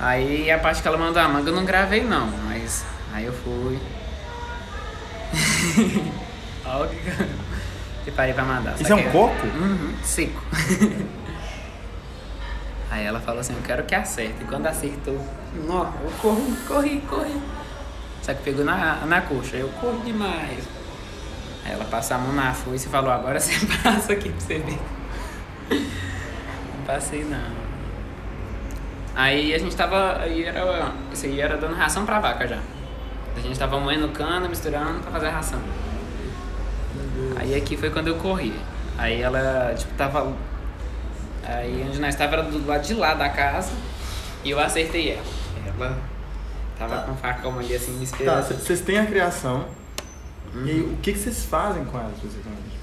Aí 0.00 0.50
a 0.50 0.58
parte 0.58 0.80
que 0.80 0.88
ela 0.88 0.96
mandou 0.96 1.20
a 1.20 1.28
manga 1.28 1.50
eu 1.50 1.54
não 1.54 1.64
gravei 1.64 2.04
não, 2.04 2.26
mas 2.46 2.84
aí 3.12 3.24
eu 3.24 3.32
fui. 3.32 3.78
Olha 6.64 6.84
o 6.84 6.88
que 6.88 7.08
eu 7.08 7.28
preparei 8.04 8.32
pra 8.32 8.44
mandar. 8.44 8.80
Isso 8.80 8.92
é 8.92 8.94
um 8.94 9.10
coco? 9.10 9.46
Uhum, 9.46 9.94
seco. 10.02 10.42
Aí 12.90 13.04
ela 13.04 13.20
falou 13.20 13.40
assim, 13.40 13.52
eu 13.54 13.62
quero 13.62 13.84
que 13.84 13.94
acerte. 13.94 14.36
E 14.40 14.44
quando 14.44 14.66
acertou, 14.66 15.22
nó, 15.66 15.90
eu 16.02 16.10
corri, 16.22 16.56
corri, 16.66 17.00
corri. 17.02 17.42
Só 18.22 18.32
que 18.32 18.42
pegou 18.42 18.64
na, 18.64 19.04
na 19.06 19.20
coxa, 19.20 19.56
eu 19.56 19.68
corri 19.80 20.00
demais. 20.06 20.64
Aí 21.64 21.72
ela 21.72 21.84
passou 21.84 22.16
a 22.16 22.20
mão 22.20 22.32
na 22.32 22.54
foice 22.54 22.86
e 22.86 22.90
falou, 22.90 23.10
agora 23.10 23.38
você 23.38 23.54
passa 23.82 24.14
aqui 24.14 24.30
pra 24.30 24.40
você 24.40 24.58
ver. 24.58 24.78
Não 25.70 26.84
passei 26.86 27.24
não. 27.24 27.57
Aí 29.18 29.52
a 29.52 29.58
gente 29.58 29.74
tava. 29.74 30.18
Aí 30.20 30.44
era. 30.44 30.92
Isso 31.12 31.26
aí 31.26 31.40
era 31.40 31.56
dando 31.56 31.74
ração 31.74 32.06
pra 32.06 32.20
vaca 32.20 32.46
já. 32.46 32.60
A 33.36 33.40
gente 33.40 33.58
tava 33.58 33.80
moendo 33.80 34.08
cana, 34.10 34.48
misturando 34.48 35.00
pra 35.00 35.10
fazer 35.10 35.26
a 35.26 35.30
ração. 35.30 35.58
Aí 37.36 37.52
aqui 37.56 37.76
foi 37.76 37.90
quando 37.90 38.06
eu 38.06 38.14
corri. 38.14 38.54
Aí 38.96 39.20
ela, 39.20 39.74
tipo, 39.76 39.92
tava. 39.94 40.32
Aí 41.44 41.84
onde 41.88 41.98
nós 42.00 42.14
tava 42.14 42.34
era 42.34 42.42
do 42.44 42.64
lado 42.64 42.86
de 42.86 42.94
lá 42.94 43.14
da 43.14 43.28
casa. 43.28 43.72
E 44.44 44.50
eu 44.50 44.60
acertei 44.60 45.10
ela. 45.12 45.24
Ela 45.76 45.98
tava 46.78 46.98
com 47.02 47.12
o 47.12 47.16
facão 47.16 47.58
ali 47.58 47.74
assim, 47.74 47.90
me 47.92 47.98
Tá, 47.98 48.04
esperando. 48.04 48.44
c- 48.46 48.54
vocês 48.54 48.80
têm 48.82 48.98
a 49.00 49.06
criação. 49.06 49.66
E 50.64 50.70
aí, 50.70 50.80
o 50.80 50.96
que, 51.02 51.12
vocês 51.12 51.44
fazem 51.44 51.84
com 51.86 51.98
elas, 51.98 52.12
basicamente? 52.22 52.78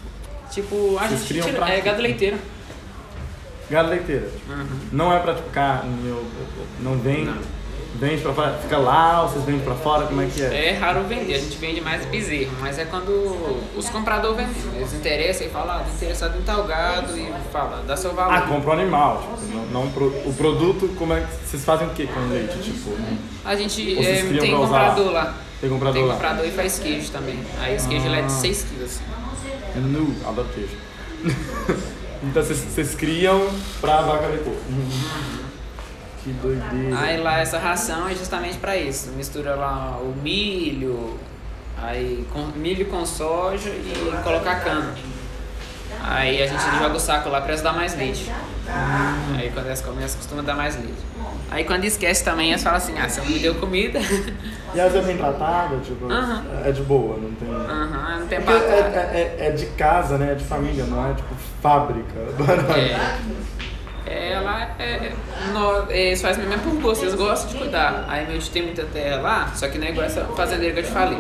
Tipo, 0.52 0.98
a 1.00 1.08
gente 1.08 1.26
tira, 1.26 1.70
é 1.70 1.80
gado 1.82 2.02
leiteiro. 2.02 2.38
Gado 3.70 3.90
leiteira. 3.90 4.28
tipo, 4.30 4.52
Uhum. 4.52 4.66
Não 4.92 5.14
é 5.14 5.20
pra, 5.20 5.34
tipo, 5.34 5.50
carne, 5.50 6.10
ou- 6.12 6.24
não 6.82 6.98
vem, 7.00 7.26
Não. 7.26 7.36
vende 7.96 8.22
pra 8.22 8.34
fora, 8.34 8.54
fica 8.62 8.78
lá, 8.78 9.24
ou 9.24 9.30
vocês 9.30 9.44
vendem 9.46 9.62
pra 9.62 9.74
fora, 9.76 10.06
como 10.06 10.22
é 10.22 10.26
que 10.28 10.42
é? 10.44 10.70
É 10.70 10.78
raro 10.78 11.04
vender, 11.04 11.34
a 11.36 11.40
gente 11.40 11.58
vende 11.58 11.82
mais 11.82 12.06
bezerro, 12.06 12.52
mas 12.62 12.78
é 12.78 12.86
quando 12.86 13.10
os 13.76 13.90
compradores 13.90 14.38
vendem. 14.38 14.54
Eles 14.76 14.94
interessam 14.94 15.48
e 15.48 15.50
falam, 15.50 15.78
ah, 15.78 15.80
tô 15.84 15.92
interessado 15.96 16.38
em 16.38 16.42
tal 16.44 16.64
gado 16.66 17.18
e 17.18 17.32
fala, 17.52 17.84
dá 17.88 17.96
seu 17.98 18.14
valor. 18.14 18.34
Ah, 18.34 18.42
compra 18.42 18.70
o 18.70 18.74
animal, 18.74 19.22
tipo, 19.42 19.56
não, 19.56 19.66
não 19.86 19.92
pro- 19.92 20.14
o 20.26 20.34
produto, 20.38 20.94
como 20.98 21.14
é 21.14 21.22
que 21.22 21.48
vocês 21.50 21.64
fazem 21.66 21.88
o 21.88 21.92
que 21.92 22.06
com 22.06 22.20
leite, 22.30 22.58
tipo, 22.60 22.92
né? 22.92 23.18
A 23.44 23.56
gente 23.56 23.98
é, 24.06 24.24
tem 24.40 24.52
comprador 24.56 25.12
lá. 25.12 25.34
Tem 25.62 25.70
comprador 25.70 25.94
Tem 25.96 26.06
lá? 26.06 26.14
comprador 26.16 26.46
e 26.46 26.52
faz 26.52 26.78
queijo 26.80 27.10
também. 27.12 27.40
Aí 27.62 27.76
os 27.78 27.86
queijos 27.88 28.06
ele 28.06 28.16
é 28.18 28.22
de 28.22 28.26
Ah. 28.28 28.30
6 28.30 28.64
quilos. 28.70 29.00
Nu, 29.76 30.14
adoro 30.28 30.48
queijo. 30.54 30.76
então 32.24 32.44
vocês, 32.44 32.96
criam 32.96 33.50
pra 33.82 34.02
vaca 34.02 34.28
leiteira. 34.28 34.58
Que 36.24 36.32
doideira. 36.32 37.00
Aí 37.00 37.18
lá 37.18 37.40
essa 37.40 37.60
ração 37.60 38.08
é 38.08 38.16
justamente 38.16 38.58
pra 38.58 38.76
isso. 38.76 39.12
Mistura 39.12 39.56
lá 39.56 39.98
o 40.02 40.16
milho, 40.22 41.20
aí 41.82 42.26
com, 42.34 42.46
milho 42.58 42.86
com 42.88 43.06
soja 43.06 43.70
e 43.70 44.22
colocar 44.24 44.62
cana. 44.64 44.94
Aí 46.04 46.42
a 46.42 46.48
gente 46.48 46.62
joga 46.80 46.96
o 46.96 47.00
saco 47.00 47.30
lá 47.30 47.42
pra 47.42 47.50
elas 47.50 47.62
dar 47.62 47.74
mais 47.74 47.96
leite. 47.96 48.32
Aí 49.38 49.52
quando 49.52 49.68
elas 49.68 49.82
comem, 49.82 50.00
elas 50.00 50.16
costumam 50.16 50.44
dar 50.44 50.56
mais 50.56 50.76
leite. 50.76 51.04
Aí 51.50 51.64
quando 51.64 51.86
esquece 51.86 52.24
também, 52.24 52.50
elas 52.50 52.64
falam 52.64 52.78
assim, 52.78 52.98
ah, 52.98 53.08
você 53.08 53.22
não 53.22 53.28
me 53.30 53.40
deu 53.40 53.56
comida. 53.56 54.00
E 54.76 54.80
elas 54.80 54.94
é 54.94 55.02
bem 55.02 55.16
tratada, 55.16 55.78
tipo, 55.78 56.12
Aham. 56.12 56.44
é 56.66 56.72
de 56.72 56.82
boa, 56.82 57.18
não 57.18 57.32
tem... 57.32 57.50
Aham, 57.50 58.20
não 58.20 58.28
tem 58.28 58.42
Porque 58.42 58.52
é, 58.52 58.58
é, 58.60 59.38
é- 59.40 59.48
é 59.48 59.52
de 59.52 59.66
casa, 59.68 60.18
né? 60.18 60.34
É 60.34 60.36
de 60.36 60.44
família, 60.44 60.84
não 60.84 61.10
é 61.10 61.14
tipo 61.14 61.34
fábrica. 61.62 62.20
É, 64.08 64.34
ela 64.34 64.62
é, 64.78 65.14
no, 65.52 65.92
eles 65.92 66.22
fazem 66.22 66.46
mesmo 66.46 66.62
por 66.62 66.80
gosto, 66.80 67.06
eles 67.06 67.16
gostam 67.16 67.50
de 67.50 67.58
cuidar. 67.58 68.06
Aí 68.08 68.28
meu 68.28 68.38
tio 68.38 68.52
tem 68.52 68.62
muita 68.62 68.86
terra 68.86 69.20
lá, 69.20 69.52
só 69.56 69.68
que 69.68 69.80
não 69.80 69.88
é 69.88 69.90
igual 69.90 70.06
essa 70.06 70.24
fazendeira 70.26 70.74
que 70.76 70.82
eu 70.82 70.84
te 70.84 70.92
falei. 70.92 71.18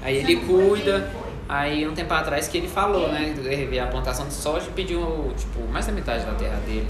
Aí 0.00 0.16
ele 0.16 0.36
cuida, 0.36 1.10
aí 1.46 1.86
um 1.86 1.92
tempo 1.92 2.14
atrás 2.14 2.48
que 2.48 2.56
ele 2.56 2.68
falou, 2.68 3.06
né? 3.08 3.34
A 3.82 3.86
plantação 3.86 4.26
de 4.26 4.32
soja 4.32 4.66
e 4.68 4.72
pediu, 4.72 5.30
tipo, 5.36 5.70
mais 5.70 5.84
da 5.86 5.92
metade 5.92 6.24
da 6.24 6.32
terra 6.32 6.56
dele. 6.66 6.88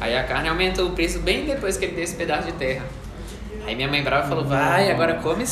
Aí 0.00 0.16
a 0.16 0.24
carne 0.24 0.48
aumentou 0.48 0.88
o 0.88 0.90
preço 0.90 1.20
bem 1.20 1.44
depois 1.44 1.76
que 1.76 1.84
ele 1.84 1.94
deu 1.94 2.02
esse 2.02 2.16
pedaço 2.16 2.46
de 2.46 2.52
terra. 2.54 2.84
Aí 3.66 3.74
minha 3.74 3.88
mãe 3.88 4.02
brava 4.02 4.28
falou, 4.28 4.44
vai, 4.44 4.90
agora 4.90 5.14
come 5.14 5.44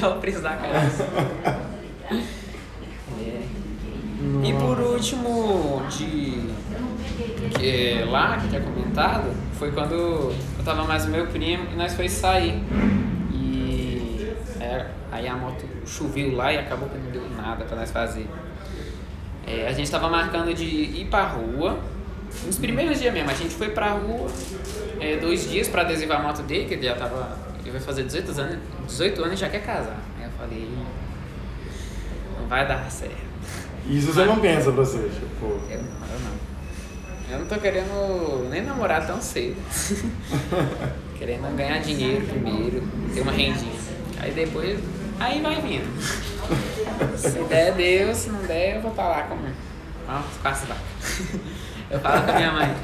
é 0.00 0.06
o 0.06 0.14
preço 0.16 0.40
da. 0.40 0.52
É. 0.52 0.88
E 4.44 4.52
por 4.54 4.78
último, 4.80 5.82
de 5.88 6.52
que 7.50 8.02
lá 8.08 8.38
que 8.38 8.48
tinha 8.48 8.60
comentado, 8.60 9.34
foi 9.58 9.70
quando 9.70 9.94
eu 9.94 10.64
tava 10.64 10.84
mais 10.84 11.06
meu 11.06 11.26
primo 11.26 11.66
e 11.72 11.76
nós 11.76 11.94
foi 11.94 12.08
sair. 12.08 12.62
E 13.32 14.34
é, 14.60 14.86
aí 15.10 15.28
a 15.28 15.36
moto 15.36 15.64
choveu 15.86 16.34
lá 16.34 16.52
e 16.52 16.58
acabou 16.58 16.88
que 16.88 16.98
não 16.98 17.10
deu 17.10 17.28
nada 17.36 17.64
pra 17.64 17.76
nós 17.76 17.90
fazer. 17.90 18.28
É, 19.46 19.68
a 19.68 19.72
gente 19.72 19.90
tava 19.90 20.08
marcando 20.08 20.54
de 20.54 20.64
ir 20.64 21.06
pra 21.10 21.24
rua. 21.24 21.78
Nos 22.46 22.58
primeiros 22.58 22.98
dias 22.98 23.12
mesmo, 23.12 23.30
a 23.30 23.34
gente 23.34 23.54
foi 23.54 23.70
pra 23.70 23.90
rua 23.92 24.30
é, 25.00 25.16
dois 25.16 25.48
dias 25.48 25.68
pra 25.68 25.82
adesivar 25.82 26.20
a 26.20 26.22
moto 26.22 26.42
dele, 26.42 26.66
que 26.66 26.74
ele 26.74 26.86
já 26.86 26.94
tava. 26.94 27.38
Ele 27.60 27.70
vai 27.70 27.80
fazer 27.80 28.02
18 28.04 28.40
anos, 28.40 28.58
18 28.86 29.22
anos 29.22 29.34
e 29.34 29.36
já 29.36 29.48
quer 29.48 29.64
casar. 29.64 30.00
Aí 30.18 30.24
eu 30.24 30.30
falei, 30.32 30.68
não 32.40 32.48
vai 32.48 32.66
dar 32.66 32.90
certo. 32.90 33.16
Isso 33.88 34.12
você 34.12 34.24
não 34.24 34.38
pensa 34.38 34.72
pra 34.72 34.84
você, 34.84 34.98
tipo. 35.08 35.46
Eu 35.70 35.78
não, 35.78 36.06
eu 36.08 36.20
não. 36.20 37.32
Eu 37.32 37.38
não 37.40 37.46
tô 37.46 37.56
querendo 37.56 38.48
nem 38.50 38.62
namorar 38.62 39.06
tão 39.06 39.20
cedo. 39.20 39.56
querendo 41.18 41.56
ganhar 41.56 41.78
dinheiro 41.78 42.26
primeiro, 42.26 42.82
ter 43.14 43.20
uma 43.20 43.32
rendinha. 43.32 43.72
Aí 44.18 44.32
depois, 44.32 44.78
aí 45.18 45.40
vai 45.40 45.60
vindo. 45.60 45.86
Se 47.16 47.42
der, 47.44 47.74
Deus, 47.74 48.16
se 48.18 48.30
não 48.30 48.42
der, 48.42 48.76
eu 48.76 48.82
vou 48.82 48.90
pra 48.90 49.08
lá 49.08 49.22
com, 49.22 49.36
com 49.36 50.48
as 50.48 50.64
vacas. 50.64 51.22
Eu 51.92 52.00
falo 52.00 52.22
com 52.22 52.30
a 52.30 52.34
minha 52.34 52.50
mãe. 52.50 52.74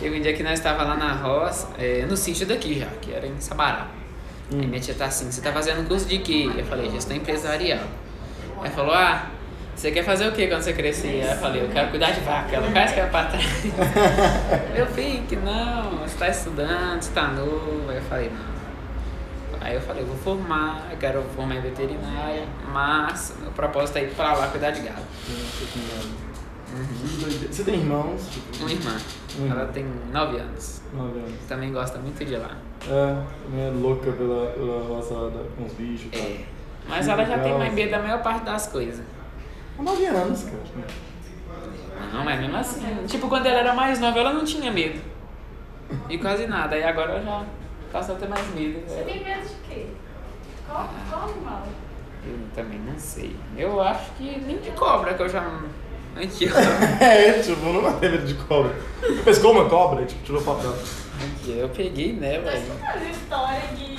Teve 0.00 0.18
um 0.18 0.20
dia 0.20 0.32
que 0.34 0.42
nós 0.42 0.54
estávamos 0.54 0.88
lá 0.88 0.96
na 0.96 1.12
roça, 1.12 1.68
é, 1.78 2.04
no 2.04 2.16
sítio 2.16 2.44
daqui 2.44 2.80
já, 2.80 2.86
que 3.00 3.12
era 3.12 3.26
em 3.28 3.40
Sabará. 3.40 3.86
Aí 4.52 4.66
minha 4.66 4.80
tia 4.80 4.92
tá 4.92 5.06
assim, 5.06 5.30
você 5.30 5.40
tá 5.40 5.52
fazendo 5.52 5.86
curso 5.86 6.06
de 6.06 6.18
quê? 6.18 6.50
Eu 6.56 6.64
falei, 6.64 6.90
gestão 6.90 7.16
empresarial. 7.16 7.86
Aí 8.60 8.70
falou, 8.70 8.92
ah, 8.92 9.26
você 9.74 9.92
quer 9.92 10.04
fazer 10.04 10.28
o 10.28 10.32
que 10.32 10.48
quando 10.48 10.62
você 10.62 10.72
crescer? 10.72 11.22
Aí 11.22 11.30
eu 11.30 11.36
falei, 11.36 11.62
eu 11.62 11.68
quero 11.68 11.90
cuidar 11.90 12.10
de 12.10 12.20
vaca. 12.20 12.56
Ela 12.56 12.72
quase 12.72 12.94
caiu 12.94 13.08
pra 13.08 13.24
trás. 13.24 13.46
eu 14.74 14.86
falei, 14.88 15.22
que 15.28 15.36
não, 15.36 15.98
você 15.98 16.18
tá 16.18 16.28
estudando, 16.28 17.00
você 17.00 17.12
tá 17.12 17.28
novo. 17.28 17.88
Aí 17.88 17.96
eu 17.96 18.02
falei, 18.02 18.30
não. 18.30 18.54
Aí 19.60 19.74
eu 19.76 19.80
falei, 19.80 20.02
eu 20.02 20.06
vou 20.06 20.16
formar, 20.16 20.88
eu 20.90 20.96
quero 20.98 21.22
formar 21.36 21.54
em 21.54 21.60
veterinária, 21.60 22.42
mas 22.70 23.34
meu 23.40 23.52
propósito 23.52 23.96
é 23.96 24.02
ir 24.02 24.10
pra 24.10 24.34
lá 24.34 24.48
cuidar 24.48 24.72
de 24.72 24.82
gado. 24.82 25.00
Você 27.50 27.64
tem 27.64 27.74
irmãos? 27.76 28.28
Uma 28.60 28.70
irmã, 28.72 28.96
Uhum. 29.38 29.50
ela 29.50 29.66
tem 29.66 29.84
9 30.12 30.36
anos, 30.38 30.80
nove 30.92 31.18
anos. 31.18 31.32
também 31.48 31.72
gosta 31.72 31.98
muito 31.98 32.24
de 32.24 32.36
lá. 32.36 32.56
É, 32.88 33.22
também 33.44 33.66
é 33.66 33.70
louca 33.70 34.12
pela, 34.12 34.46
pela 34.52 34.82
roçada 34.86 35.44
com 35.56 35.64
os 35.64 35.72
bichos 35.72 36.06
e 36.06 36.08
tal. 36.10 36.20
É. 36.22 36.44
Mas 36.88 37.08
ela 37.08 37.24
já 37.24 37.38
tem 37.38 37.52
Legal. 37.56 37.72
medo 37.72 37.90
da 37.90 37.98
maior 38.00 38.22
parte 38.22 38.44
das 38.44 38.66
coisas. 38.68 39.04
Com 39.76 39.82
nove 39.82 40.04
anos, 40.06 40.44
cara. 40.44 40.86
Não, 42.12 42.24
mas 42.24 42.40
mesmo 42.40 42.56
assim. 42.56 42.82
Tipo, 43.06 43.28
quando 43.28 43.46
ela 43.46 43.58
era 43.60 43.74
mais 43.74 43.98
nova, 43.98 44.18
ela 44.18 44.32
não 44.32 44.44
tinha 44.44 44.70
medo. 44.70 45.00
E 46.08 46.18
quase 46.18 46.46
nada. 46.46 46.76
E 46.76 46.82
agora 46.84 47.12
ela 47.12 47.22
já 47.22 47.44
passou 47.92 48.14
a 48.16 48.18
ter 48.18 48.28
mais 48.28 48.46
medo. 48.54 48.80
Você 48.86 49.02
tem 49.02 49.24
medo 49.24 49.40
de 49.42 49.54
quê? 49.68 49.86
Qual, 50.68 50.88
qual 51.10 51.22
animal? 51.28 51.66
Eu 52.26 52.38
também 52.54 52.78
não 52.80 52.98
sei. 52.98 53.36
Eu 53.56 53.80
acho 53.80 54.10
que 54.12 54.38
nem 54.40 54.58
de 54.58 54.70
cobra, 54.72 55.14
que 55.14 55.22
eu 55.22 55.28
já. 55.28 55.60
Aqui, 56.16 56.48
ó. 56.48 56.58
É, 57.04 57.32
tipo, 57.40 57.64
não 57.64 57.82
vai 57.82 57.94
ter 57.94 58.10
medo 58.10 58.26
de 58.26 58.34
cobra. 58.34 58.74
Você 59.00 59.22
pescou 59.22 59.52
uma 59.52 59.68
cobra, 59.68 60.04
tipo, 60.04 60.22
tirou 60.22 60.40
dela. 60.42 60.78
Aqui, 61.24 61.58
eu 61.58 61.68
peguei 61.68 62.12
né, 62.12 62.38
Tô 62.38 62.44
velho. 62.44 62.62
escutando 62.62 63.10
história 63.10 63.58
aqui. 63.58 63.96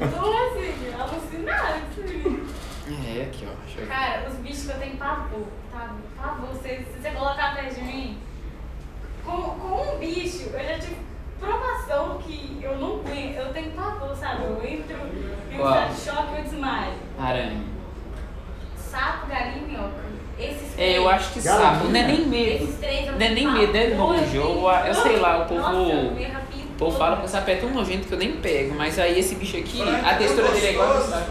Eu 0.00 0.08
tô 0.10 0.26
assim, 0.30 0.92
alucinada. 0.98 1.82
É, 3.06 3.22
aqui, 3.22 3.46
ó. 3.46 3.86
Cara, 3.86 4.28
os 4.28 4.34
bichos 4.36 4.64
que 4.64 4.70
eu 4.70 4.78
tenho 4.78 4.96
pavor, 4.96 5.46
tá? 5.70 5.94
Pavor, 6.16 6.54
se, 6.62 6.68
se 6.68 7.00
você 7.00 7.10
colocar 7.10 7.54
perto 7.54 7.74
de 7.74 7.82
mim, 7.82 8.18
com, 9.24 9.36
com 9.36 9.94
um 9.94 9.98
bicho, 9.98 10.50
eu 10.52 10.64
já 10.64 10.78
tive 10.78 10.96
provação 11.38 12.18
que 12.18 12.58
eu 12.62 12.76
não 12.78 13.00
aguento, 13.00 13.36
eu 13.36 13.52
tenho 13.52 13.70
pavor, 13.72 14.16
sabe? 14.16 14.44
Eu 14.44 14.56
entro 14.64 14.96
em 15.50 15.60
um 15.60 15.94
choque 15.94 16.34
e 16.34 16.38
eu 16.38 16.44
desmaio. 16.44 16.94
Aranha. 17.18 17.62
Sapo, 18.76 19.26
galinha 19.26 19.58
e 19.58 19.60
minhoca. 19.70 20.07
Esses 20.38 20.78
É, 20.78 20.98
eu 20.98 21.08
acho 21.08 21.32
que 21.32 21.40
Galinha. 21.40 21.70
sapo. 21.70 21.84
Não 21.88 22.00
é 22.00 22.02
nem 22.06 22.26
medo. 22.26 22.64
Esses 22.64 22.78
três 22.78 23.06
eu 23.06 23.12
Não 23.14 23.26
é 23.26 23.28
nem 23.30 23.50
medo, 23.52 23.76
é 23.76 23.88
nojo. 23.94 24.36
Eu, 24.36 24.68
assim. 24.68 24.88
eu 24.88 24.94
sei 24.94 25.16
lá, 25.18 25.38
o 25.38 25.46
povo. 25.46 25.60
Nossa, 25.60 25.78
eu 25.78 26.12
O 26.62 26.78
povo 26.78 26.96
fala 26.98 27.16
que 27.16 27.24
o 27.24 27.28
sapo 27.28 27.50
é 27.50 27.56
tão 27.56 27.70
nojento 27.70 28.06
que 28.06 28.12
eu 28.14 28.18
nem 28.18 28.32
pego. 28.36 28.74
Mas 28.76 28.98
aí 28.98 29.18
esse 29.18 29.34
bicho 29.34 29.56
aqui, 29.56 29.82
a 29.82 30.14
textura 30.14 30.48
dele 30.48 30.66
é 30.66 30.72
igual 30.72 30.92
ao 30.92 30.98
do 30.98 31.02
sapo. 31.04 31.30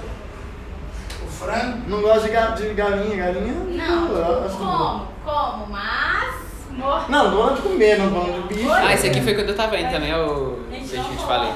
O 1.26 1.28
frango. 1.30 1.78
Não 1.88 2.02
gosta 2.02 2.22
de, 2.22 2.30
ga- 2.30 2.48
de 2.52 2.74
galinha, 2.74 3.15
galinha? 3.15 3.54
Não, 3.54 4.12
eu 4.12 4.46
acho 4.46 4.58
que 4.58 4.63
como, 4.63 5.08
como, 5.24 5.67
mas 5.67 6.36
morre. 6.72 7.06
Não, 7.10 7.32
não 7.32 7.56
de 7.56 7.62
comer, 7.62 7.98
não 8.00 8.10
falando 8.12 8.48
de 8.50 8.54
bicho. 8.56 8.72
Ah, 8.72 8.93
esse 8.93 9.08
aqui 9.08 9.22
foi 9.22 9.34
quando 9.36 9.50
eu 9.50 9.56
tava 9.56 9.80
indo 9.80 9.89
também, 9.89 10.12
é 10.12 10.17
o. 10.17 10.60
A 10.70 10.74
gente 10.76 10.88
Deixa 10.89 10.96
eu 10.98 11.04
não 11.04 11.15
te 11.15 11.24
falei. 11.26 11.52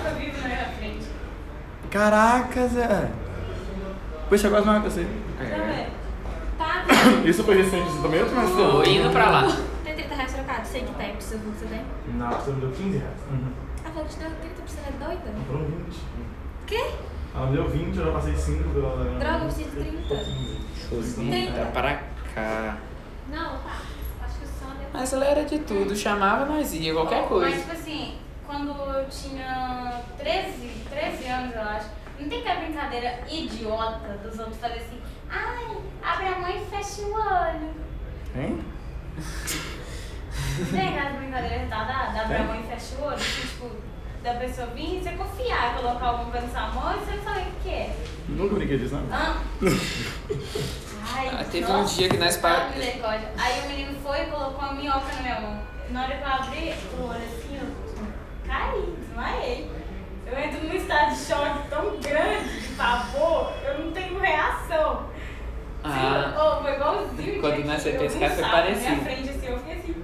Caraca, 1.89 2.67
Zé. 2.67 3.07
Depois 4.23 4.39
chegou 4.41 4.59
as 4.59 4.65
marcas 4.65 4.93
assim. 4.93 5.07
Também. 5.37 5.85
Tá, 5.85 5.89
Isso 7.25 7.43
foi 7.43 7.55
recente 7.57 7.87
isso 7.89 8.01
também, 8.01 8.19
outro 8.21 8.35
mais 8.35 8.49
Tô 8.51 8.83
indo 8.83 9.09
pra 9.11 9.29
lá. 9.29 9.57
tem 9.83 9.95
30 9.95 10.15
reais 10.15 10.33
trocado. 10.33 10.67
Sei 10.67 10.81
que 10.83 10.93
tem, 10.93 11.13
precisa 11.13 11.37
que 11.39 11.45
você 11.45 11.65
tem. 11.65 11.81
Não, 12.13 12.29
você 12.29 12.51
me 12.51 12.61
deu 12.61 12.71
15 12.71 12.97
reais. 12.97 13.17
Uhum. 13.31 13.51
Ah, 13.85 13.89
falou 13.89 14.05
que 14.05 14.13
te 14.13 14.19
deu 14.19 14.29
30, 14.29 14.61
você 14.67 14.79
é 14.79 15.05
doida? 15.05 15.33
Foram 15.47 15.65
20. 15.65 15.99
Quê? 16.67 16.91
Ela 17.35 17.45
me 17.47 17.53
deu 17.55 17.67
20, 17.69 17.97
eu 17.97 18.05
já 18.05 18.11
passei 18.11 18.35
5 18.35 18.69
dela. 18.69 19.03
Droga, 19.19 19.37
eu 19.37 19.45
preciso 19.45 19.69
de 19.69 19.75
30. 19.81 21.51
Tá 21.55 21.65
pra 21.71 22.01
cá. 22.35 22.77
Não, 23.31 23.57
tá. 23.59 23.77
Acho 24.23 24.37
que 24.39 24.45
o 24.45 24.47
som 24.47 24.71
é... 24.73 24.87
Mas 24.93 25.13
ela 25.13 25.25
era 25.25 25.43
de 25.45 25.59
tudo, 25.59 25.95
chamava, 25.95 26.45
nós 26.45 26.73
ia, 26.73 26.93
qualquer 26.93 27.19
Mas, 27.21 27.29
coisa. 27.29 27.57
tipo 27.57 27.71
assim, 27.71 28.15
quando 28.45 28.69
eu 28.71 29.07
tinha 29.09 30.01
13, 30.17 30.51
13 30.89 31.27
anos, 31.27 31.55
eu 31.55 31.61
acho, 31.61 31.85
não 32.19 32.27
tem 32.29 32.39
aquela 32.41 32.59
brincadeira 32.61 33.19
idiota 33.29 34.19
dos 34.23 34.37
outros 34.39 34.57
fazer 34.57 34.75
assim, 34.79 34.99
ai, 35.31 35.77
abre 36.03 36.27
a 36.27 36.39
mão 36.39 36.49
e 36.49 36.59
fecha 36.65 37.01
o 37.03 37.13
olho. 37.13 37.73
Hein? 38.35 38.65
Tem 40.71 40.89
aquela 40.89 41.17
brincadeira 41.19 41.57
retardada, 41.59 42.21
abre 42.21 42.37
a 42.37 42.43
mão 42.43 42.59
e 42.59 42.63
fecha 42.63 42.95
o 42.99 43.05
olho, 43.05 43.17
que, 43.17 43.41
tipo, 43.47 43.71
da 44.23 44.33
pessoa 44.35 44.67
vir 44.67 44.97
e 44.99 45.03
você 45.03 45.11
confiar, 45.11 45.75
colocar 45.75 46.05
alguma 46.07 46.31
coisa 46.31 46.47
na 46.47 46.53
sua 46.53 46.67
mão 46.81 46.95
e 46.95 46.99
você 46.99 47.11
não 47.15 47.23
sabe 47.23 47.39
o 47.41 47.63
que 47.63 47.69
é. 47.69 47.95
Nunca 48.29 48.55
brinquei 48.55 48.77
disso, 48.77 48.95
não. 48.95 49.07
Ah. 49.11 49.41
Ai, 51.13 51.29
Ah, 51.39 51.43
teve 51.43 51.65
um 51.65 51.77
nossa, 51.81 51.95
dia 51.95 52.09
que 52.09 52.17
nós 52.17 52.37
pa- 52.37 52.69
misericórdia. 52.75 53.31
Aí 53.37 53.59
o 53.61 53.67
menino 53.69 53.99
foi 54.01 54.21
e 54.21 54.25
colocou 54.27 54.59
uma 54.59 54.73
minhoca 54.73 55.13
na 55.15 55.21
minha 55.21 55.41
mão. 55.41 55.59
Na 55.89 56.03
hora 56.03 56.15
que 56.15 56.23
eu 56.23 56.27
abri 56.27 56.73
o 56.99 57.03
olho 57.03 57.17
assim, 57.23 57.57
eu 57.59 58.07
caí, 58.47 58.95
desmaiei. 58.99 59.71
Eu 60.25 60.39
entro 60.39 60.63
num 60.65 60.73
estado 60.75 61.09
de 61.13 61.19
choque 61.25 61.67
tão 61.69 61.97
grande, 61.99 62.61
de 62.61 62.67
pavor, 62.75 63.51
eu 63.65 63.79
não 63.83 63.91
tenho 63.91 64.19
reação. 64.19 65.09
Ah. 65.83 66.33
Oh, 66.59 66.61
foi 66.63 66.73
igualzinho. 66.73 67.41
Quando 67.41 67.55
gente. 67.55 67.67
nós 67.67 67.83
foi 67.83 67.91
pescar, 67.93 68.29
foi 68.29 68.29
sapo 68.29 68.41
na 68.41 68.49
parecido. 68.61 68.89
minha 68.91 69.03
frente 69.03 69.29
assim, 69.29 69.47
eu 69.47 69.57
fiquei 69.59 69.73
assim. 69.73 69.95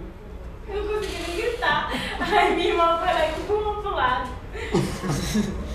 Eu 0.70 0.84
não 0.84 0.94
consegui 0.96 1.24
nem 1.28 1.38
gritar. 1.38 1.92
Aí 2.20 2.56
minha 2.56 2.68
irmã 2.70 2.98
foi 2.98 3.14
lá 3.14 3.26
e 3.26 3.30
empurrou 3.32 3.82
pro 3.82 3.92
lado. 3.92 4.30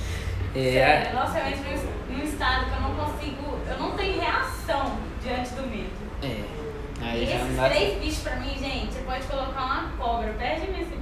É, 0.54 0.70
Sério, 0.70 1.14
nossa, 1.14 1.38
eu 1.38 1.46
entro 1.46 1.62
num, 2.10 2.24
estado 2.24 2.66
que 2.66 2.72
eu 2.76 2.80
não 2.82 2.94
consigo. 2.94 3.58
Eu 3.66 3.78
não 3.78 3.92
tenho 3.92 4.20
reação 4.20 4.98
diante 5.22 5.48
do 5.54 5.62
medo. 5.62 5.90
é. 6.22 6.44
E 7.00 7.04
Aí 7.04 7.24
não 7.26 7.46
esses 7.46 7.58
três 7.72 7.98
bichos 7.98 8.18
pra 8.22 8.36
mim, 8.36 8.54
gente, 8.58 8.92
você 8.92 9.00
pode 9.00 9.26
colocar 9.26 9.64
uma 9.64 9.90
cobra 9.98 10.28
perto 10.34 10.60
de 10.66 10.70
mim 10.72 10.82
assim. 10.82 11.00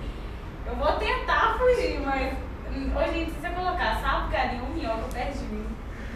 Eu 0.66 0.76
vou 0.76 0.92
tentar 0.92 1.58
fugir, 1.58 2.00
mas 2.00 2.32
hum, 2.72 2.92
em 2.96 3.12
dia, 3.12 3.26
se 3.26 3.32
você 3.32 3.48
colocar 3.50 4.00
sapo, 4.00 4.30
galinha 4.30 4.62
ou 4.62 4.68
minhoca 4.70 5.02
perto 5.12 5.38
de 5.38 5.44
mim. 5.46 5.66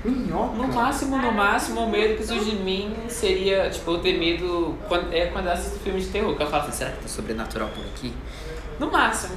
Minhoca. 0.05 0.55
No 0.57 0.69
máximo, 0.69 1.17
no 1.19 1.33
máximo, 1.33 1.81
o 1.83 1.91
medo 1.91 2.17
que 2.17 2.27
surge 2.27 2.51
de 2.51 2.57
mim 2.57 2.95
seria, 3.09 3.71
tipo, 3.71 3.91
eu 3.93 3.99
ter 3.99 4.19
medo 4.19 4.77
quando, 4.89 5.13
é 5.13 5.27
quando 5.27 5.47
eu 5.47 5.53
assisto 5.53 5.79
filme 5.81 6.01
de 6.01 6.07
terror, 6.09 6.37
que 6.37 6.43
eu 6.43 6.47
falo 6.47 6.65
assim, 6.65 6.73
será 6.73 6.91
que 6.91 7.03
tá 7.03 7.09
sobrenatural 7.09 7.69
por 7.69 7.85
aqui? 7.87 8.13
No 8.79 8.91
máximo. 8.93 9.35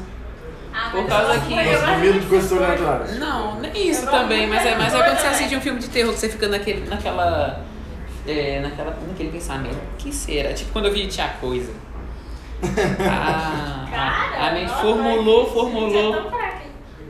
Ah, 0.74 0.90
Por 0.92 1.02
mas 1.04 1.10
causa 1.10 1.34
eu- 1.36 1.42
que- 1.42 1.56
Mas 1.56 2.00
medo 2.02 2.20
de 2.20 2.26
coisas 2.28 2.50
sobrenaturais. 2.50 3.18
Não, 3.20 3.60
nem 3.60 3.90
isso 3.90 4.06
Eu 4.06 4.12
também, 4.12 4.46
mas 4.48 4.66
é, 4.66 4.76
mas 4.76 4.94
é 4.94 4.98
de 4.98 5.04
quando 5.04 5.18
você 5.20 5.28
assiste 5.28 5.56
um 5.56 5.62
filme 5.62 5.80
de 5.80 5.88
terror 5.90 6.14
que 6.14 6.20
você 6.20 6.30
fica 6.30 6.48
naquele, 6.48 6.88
naquela. 6.88 7.62
É, 8.28 8.60
naquela, 8.62 8.96
naquele 9.08 9.30
pensamento. 9.32 9.78
Que 9.98 10.12
será? 10.14 10.54
Tipo 10.54 10.72
quando 10.74 10.86
eu 10.88 10.94
vi 10.94 11.08
Tinha 11.08 11.30
Coisa. 11.40 11.72
Ah, 13.10 13.88
Cara, 13.90 14.46
a, 14.46 14.48
a 14.50 14.54
mente 14.54 14.72
formulou, 14.82 15.52
formulou. 15.52 16.16
é. 16.34 16.62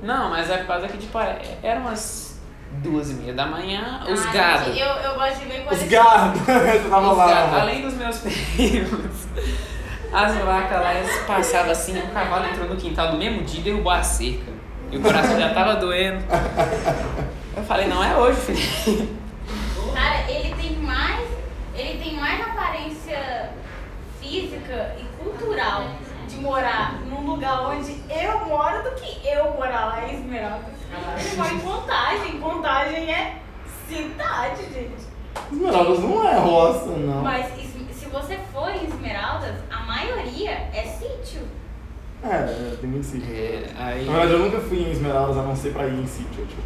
Não, 0.03 0.29
mas 0.29 0.49
é 0.49 0.57
por 0.57 0.67
causa 0.67 0.87
que, 0.87 0.97
tipo, 0.97 1.17
é- 1.19 1.57
eram 1.63 1.81
umas 1.81 2.26
duas 2.83 3.09
e 3.11 3.13
meia 3.15 3.33
da 3.33 3.45
manhã, 3.45 4.01
os 4.11 4.25
Ah, 4.25 4.31
gados. 4.31 4.67
Eu, 4.77 4.85
eu 4.87 5.15
gosto 5.15 5.39
de 5.39 5.45
ver 5.45 5.67
Os 5.71 5.83
gados. 5.83 6.41
Você 6.45 6.89
tava 6.89 7.11
Os 7.11 7.17
lá. 7.17 7.25
mano. 7.47 7.57
além 7.61 7.81
dos 7.81 7.93
meus 7.95 8.17
primos, 8.55 9.27
as 10.13 10.35
vacas 10.37 10.79
lá, 10.81 10.93
eles 10.95 11.17
passavam 11.25 11.71
assim, 11.71 11.97
um 11.97 12.07
cavalo 12.07 12.45
entrou 12.47 12.67
no 12.69 12.75
quintal 12.75 13.11
do 13.11 13.17
mesmo 13.17 13.43
dia 13.43 13.59
e 13.59 13.63
derrubou 13.63 13.91
a 13.91 14.03
cerca. 14.03 14.51
E 14.91 14.97
o 14.97 15.01
coração 15.01 15.37
já 15.39 15.53
tava 15.53 15.75
doendo. 15.75 16.23
Eu 17.57 17.63
falei, 17.63 17.87
não 17.87 18.01
é 18.03 18.15
hoje, 18.15 18.39
filho. 18.39 19.17
Cara, 19.93 20.31
ele 20.31 20.55
tem 20.55 20.77
mais. 20.77 21.27
Ele 21.75 22.01
tem 22.01 22.15
mais 22.15 22.39
aparência 22.41 23.49
física 24.21 24.95
e 24.99 25.03
cultural 25.23 25.83
morar 26.39 27.01
num 27.05 27.25
lugar 27.25 27.67
onde 27.67 27.95
eu 28.09 28.45
moro 28.45 28.83
do 28.83 28.91
que 28.95 29.27
eu 29.27 29.51
morar 29.51 29.85
lá 29.85 30.07
em 30.07 30.15
Esmeraldas. 30.15 30.73
Ele 31.19 31.35
mora 31.35 31.53
em 31.53 31.59
Contagem. 31.59 32.39
Contagem 32.39 33.13
é 33.13 33.41
cidade, 33.87 34.63
gente. 34.73 35.07
Esmeraldas 35.51 35.99
não 35.99 36.27
é 36.27 36.37
roça, 36.37 36.85
não. 36.85 37.21
Mas 37.21 37.47
se 37.91 38.05
você 38.09 38.37
for 38.51 38.69
em 38.69 38.85
Esmeraldas, 38.85 39.55
a 39.71 39.81
maioria 39.81 40.51
é 40.73 40.83
sítio. 40.83 41.47
É, 42.23 42.75
tem 42.79 42.89
muito 42.89 43.05
sítio. 43.05 43.29
É, 43.31 43.69
aí. 43.77 44.05
Na 44.05 44.13
verdade, 44.13 44.33
eu 44.33 44.39
nunca 44.39 44.59
fui 44.59 44.79
em 44.79 44.91
Esmeraldas 44.91 45.37
a 45.37 45.43
não 45.43 45.55
ser 45.55 45.73
pra 45.73 45.87
ir 45.87 45.99
em 45.99 46.07
sítio. 46.07 46.45
Tipo. 46.45 46.61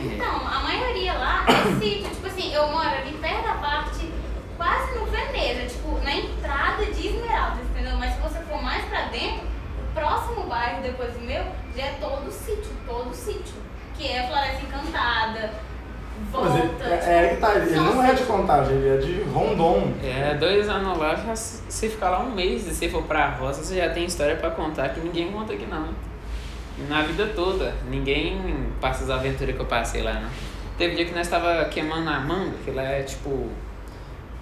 Então, 0.00 0.46
a 0.46 0.60
maioria 0.60 1.12
lá 1.12 1.44
é 1.46 1.80
sítio. 1.80 2.08
Tipo 2.08 2.26
assim, 2.26 2.52
eu 2.54 2.68
moro 2.68 2.88
ali 2.88 3.12
perto 3.20 3.42
da 3.42 3.54
parte, 3.54 4.10
quase 4.60 4.94
no 4.94 5.06
Veneza, 5.06 5.66
tipo, 5.66 5.98
na 6.04 6.14
entrada 6.14 6.84
de 6.84 7.06
Esmeraldas, 7.06 7.64
entendeu? 7.70 7.96
Mas 7.96 8.12
se 8.12 8.20
você 8.20 8.40
for 8.40 8.62
mais 8.62 8.84
pra 8.84 9.04
dentro, 9.06 9.46
o 9.46 9.94
próximo 9.94 10.44
bairro 10.44 10.82
depois 10.82 11.14
do 11.14 11.20
meu 11.20 11.42
já 11.74 11.84
é 11.84 11.94
todo 11.98 12.30
sítio, 12.30 12.70
todo 12.86 13.14
sítio. 13.14 13.54
Que 13.96 14.08
é 14.08 14.26
Floresta 14.26 14.62
Encantada, 14.62 15.50
volta. 16.30 16.50
Mas 16.50 17.06
ele, 17.06 17.10
é, 17.10 17.24
é 17.24 17.28
que 17.34 17.40
tá, 17.40 17.54
ele 17.54 17.74
são 17.74 17.84
não 17.84 18.04
é 18.04 18.12
de 18.12 18.22
contagem, 18.24 18.76
ele 18.76 18.88
é 18.88 18.96
de 18.98 19.22
Rondon. 19.22 19.94
É, 20.02 20.34
dois 20.34 20.68
anos 20.68 20.98
lá, 20.98 21.14
já, 21.14 21.34
se 21.34 21.62
você 21.66 21.88
ficar 21.88 22.10
lá 22.10 22.20
um 22.20 22.34
mês 22.34 22.66
e 22.66 22.74
você 22.74 22.88
for 22.90 23.02
pra 23.04 23.30
roça, 23.30 23.64
você 23.64 23.76
já 23.76 23.88
tem 23.88 24.04
história 24.04 24.36
pra 24.36 24.50
contar 24.50 24.90
que 24.90 25.00
ninguém 25.00 25.32
conta 25.32 25.54
aqui 25.54 25.64
não. 25.64 25.88
Na 26.86 27.02
vida 27.02 27.26
toda, 27.34 27.74
ninguém 27.90 28.70
passa 28.78 29.04
as 29.04 29.10
aventuras 29.10 29.54
que 29.54 29.60
eu 29.60 29.66
passei 29.66 30.02
lá, 30.02 30.14
não. 30.14 30.30
Teve 30.76 30.96
dia 30.96 31.06
que 31.06 31.14
nós 31.14 31.28
tava 31.28 31.64
queimando 31.66 32.08
a 32.10 32.20
manga, 32.20 32.54
que 32.62 32.70
lá 32.70 32.82
é 32.82 33.02
tipo. 33.02 33.50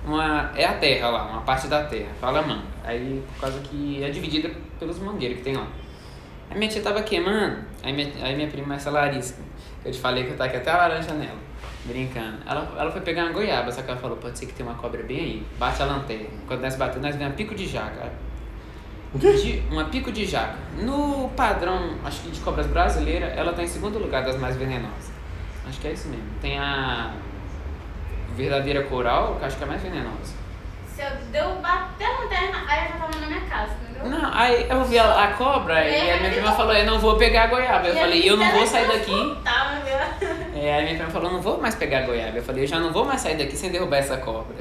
Uma, 0.04 0.52
é 0.54 0.64
a 0.64 0.74
terra 0.74 1.08
lá, 1.10 1.24
uma 1.24 1.40
parte 1.42 1.66
da 1.66 1.84
terra, 1.84 2.08
fala 2.20 2.42
manga. 2.42 2.62
Aí, 2.84 3.22
por 3.34 3.40
causa 3.42 3.60
que 3.60 4.02
é 4.02 4.10
dividida 4.10 4.50
pelos 4.78 4.98
mangueiros 4.98 5.38
que 5.38 5.44
tem 5.44 5.56
lá. 5.56 5.66
Aí 6.50 6.56
minha 6.56 6.70
tia 6.70 6.80
tava 6.80 7.02
queimando, 7.02 7.58
aí 7.82 7.92
minha, 7.92 8.10
aí 8.22 8.34
minha 8.34 8.48
prima, 8.48 8.74
essa 8.74 8.90
Larissa, 8.90 9.36
eu 9.84 9.92
te 9.92 9.98
falei 9.98 10.24
que 10.24 10.30
eu 10.30 10.36
tava 10.36 10.48
aqui 10.48 10.56
até 10.56 10.70
a 10.70 10.76
laranja 10.78 11.12
nela, 11.12 11.38
brincando. 11.84 12.38
Ela, 12.46 12.72
ela 12.78 12.90
foi 12.90 13.02
pegar 13.02 13.24
uma 13.24 13.32
goiaba, 13.32 13.70
só 13.70 13.82
que 13.82 13.90
ela 13.90 14.00
falou, 14.00 14.16
pode 14.16 14.38
ser 14.38 14.46
que 14.46 14.54
tem 14.54 14.64
uma 14.64 14.74
cobra 14.74 15.02
bem 15.02 15.18
aí, 15.18 15.46
bate 15.58 15.82
a 15.82 15.84
lanterna. 15.84 16.26
Quando 16.46 16.62
nós 16.62 16.74
batemos, 16.76 17.02
nós 17.02 17.16
vemos 17.16 17.34
um 17.34 17.36
pico 17.36 17.54
de 17.54 17.66
jaca. 17.66 18.10
O 19.12 19.18
quê? 19.18 19.32
De, 19.32 19.62
uma 19.70 19.84
pico 19.86 20.10
de 20.10 20.24
jaca. 20.24 20.56
No 20.80 21.28
padrão, 21.30 21.96
acho 22.04 22.22
que 22.22 22.30
de 22.30 22.40
cobras 22.40 22.66
brasileira, 22.66 23.26
ela 23.26 23.52
tá 23.52 23.62
em 23.62 23.66
segundo 23.66 23.98
lugar 23.98 24.24
das 24.24 24.38
mais 24.38 24.56
venenosas. 24.56 25.10
Acho 25.66 25.80
que 25.80 25.88
é 25.88 25.92
isso 25.92 26.08
mesmo. 26.08 26.24
Tem 26.40 26.58
a 26.58 27.12
verdadeira 28.38 28.82
coral, 28.84 29.36
que 29.38 29.44
acho 29.44 29.56
que 29.56 29.64
é 29.64 29.66
mais 29.66 29.82
venenosa. 29.82 30.38
Se 30.94 31.02
eu 31.02 31.10
deu 31.32 31.56
bater 31.56 32.06
a 32.06 32.20
lanterna, 32.20 32.58
aí 32.68 32.84
eu 32.86 32.92
já 32.92 32.98
tava 32.98 33.20
na 33.20 33.26
minha 33.26 33.40
casa, 33.42 33.72
entendeu? 33.82 34.08
Não, 34.18 34.30
aí 34.34 34.66
eu 34.68 34.84
vi 34.84 34.98
a, 34.98 35.24
a 35.24 35.28
cobra 35.34 35.84
e 35.88 36.10
a 36.12 36.16
minha 36.18 36.30
prima 36.30 36.52
falou, 36.52 36.72
eu 36.72 36.86
não 36.86 36.98
vou 36.98 37.16
pegar 37.16 37.44
a 37.44 37.46
goiaba. 37.48 37.88
Eu 37.88 37.94
E 37.96 37.98
falei, 37.98 38.30
eu 38.30 38.36
não 38.36 38.50
vou 38.52 38.66
sair 38.66 38.86
daqui. 38.88 39.36
Tava, 39.44 39.80
viu? 39.80 40.60
É, 40.62 40.74
aí 40.74 40.84
minha 40.84 40.96
prima 40.96 41.10
falou, 41.10 41.32
não 41.32 41.40
vou 41.42 41.60
mais 41.60 41.74
pegar 41.74 41.98
a 41.98 42.02
goiaba. 42.06 42.36
Eu 42.38 42.42
falei, 42.42 42.64
eu 42.64 42.68
já 42.68 42.78
não 42.78 42.92
vou 42.92 43.04
mais 43.04 43.20
sair 43.20 43.36
daqui 43.36 43.56
sem 43.56 43.70
derrubar 43.70 43.98
essa 43.98 44.16
cobra. 44.16 44.56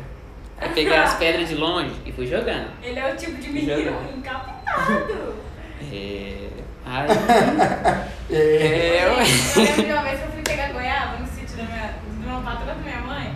Aí 0.59 0.69
peguei 0.69 0.95
as 0.95 1.13
pedras 1.17 1.47
de 1.49 1.55
longe 1.55 1.93
e 2.05 2.11
fui 2.11 2.25
jogando. 2.27 2.69
Ele 2.83 2.99
é 2.99 3.13
o 3.13 3.15
tipo 3.15 3.35
de 3.39 3.49
menino 3.49 3.83
Jogando. 3.83 4.17
encapetado. 4.17 5.35
É... 5.93 6.47
Aí... 6.85 7.07
É. 8.29 8.35
É, 8.35 9.05
Eu 9.05 9.13
ué. 9.13 9.23
lembro 9.23 9.83
de 9.85 9.91
uma 9.93 10.01
vez 10.03 10.19
que 10.19 10.25
eu 10.25 10.31
fui 10.31 10.41
pegar 10.41 10.67
goiaba 10.73 11.17
no 11.19 11.27
sítio 11.27 11.55
da 11.55 11.63
minha, 11.63 11.93
de 12.19 12.27
uma 12.27 12.41
patroa 12.41 12.73
da 12.73 12.81
minha 12.81 12.97
mãe. 13.01 13.33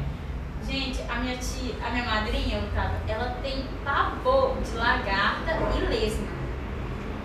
Gente, 0.72 1.02
a 1.10 1.16
minha 1.16 1.36
tia, 1.36 1.76
a 1.86 1.90
minha 1.90 2.06
madrinha, 2.06 2.60
Otávio, 2.60 2.98
ela 3.06 3.36
tem 3.44 3.66
pavor 3.84 4.56
de 4.62 4.78
lagarta 4.78 5.52
e 5.76 5.86
lesma. 5.86 6.28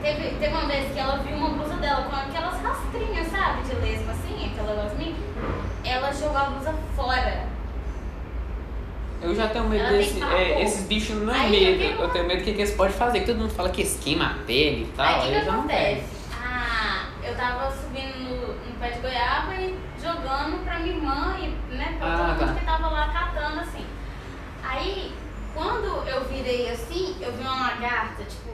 Teve, 0.02 0.30
teve 0.30 0.48
uma 0.52 0.66
vez 0.66 0.92
que 0.92 0.98
ela 0.98 1.18
viu 1.18 1.36
uma 1.36 1.50
blusa 1.50 1.76
dela 1.76 2.02
com 2.10 2.16
aquelas 2.16 2.60
rastrinhas, 2.60 3.28
sabe, 3.28 3.62
de 3.62 3.76
lesma 3.76 4.12
assim, 4.12 4.50
aquela 4.50 4.82
gosminha. 4.82 5.14
Ela 5.84 6.12
jogou 6.12 6.36
a 6.36 6.44
blusa 6.46 6.74
fora. 6.96 7.44
Eu 9.22 9.32
já 9.32 9.46
tenho 9.46 9.68
medo 9.68 9.90
desse. 9.90 10.20
É, 10.24 10.62
esses 10.62 10.84
bichos 10.84 11.14
não 11.22 11.32
é 11.32 11.48
medo. 11.48 11.78
que 11.78 12.02
Eu 12.02 12.10
tenho 12.10 12.26
medo 12.26 12.40
do 12.40 12.44
que, 12.44 12.52
que 12.52 12.62
eles 12.62 12.74
podem 12.74 12.94
fazer. 12.94 13.20
Que 13.20 13.26
todo 13.26 13.38
mundo 13.38 13.54
fala 13.54 13.70
que 13.70 13.82
esquema 13.82 14.26
a 14.26 14.44
pele 14.44 14.82
e 14.82 14.92
tal. 14.96 15.06
Aí 15.06 15.38
o 15.38 15.40
que 15.40 15.46
eu 15.46 15.52
acontece? 15.52 16.04
Ah, 16.32 17.06
eu 17.22 17.34
tava 17.36 17.70
subindo 17.70 18.18
no, 18.18 18.48
no 18.54 18.80
pé 18.80 18.90
de 18.90 18.98
goiaba 18.98 19.54
e 19.54 19.85
jogando 20.06 20.64
pra 20.64 20.78
minha 20.78 20.94
irmã 20.96 21.36
e 21.38 21.48
né, 21.74 21.96
pra 21.98 22.06
Ah, 22.14 22.16
todo 22.16 22.28
mundo 22.28 22.54
tá. 22.54 22.60
que 22.60 22.64
tava 22.64 22.88
lá 22.88 23.08
catando 23.08 23.60
assim. 23.60 23.84
Aí, 24.62 25.12
quando 25.54 26.06
eu 26.08 26.24
virei 26.24 26.70
assim, 26.70 27.16
eu 27.20 27.32
vi 27.32 27.42
uma 27.42 27.68
lagarta, 27.68 28.22
tipo, 28.24 28.50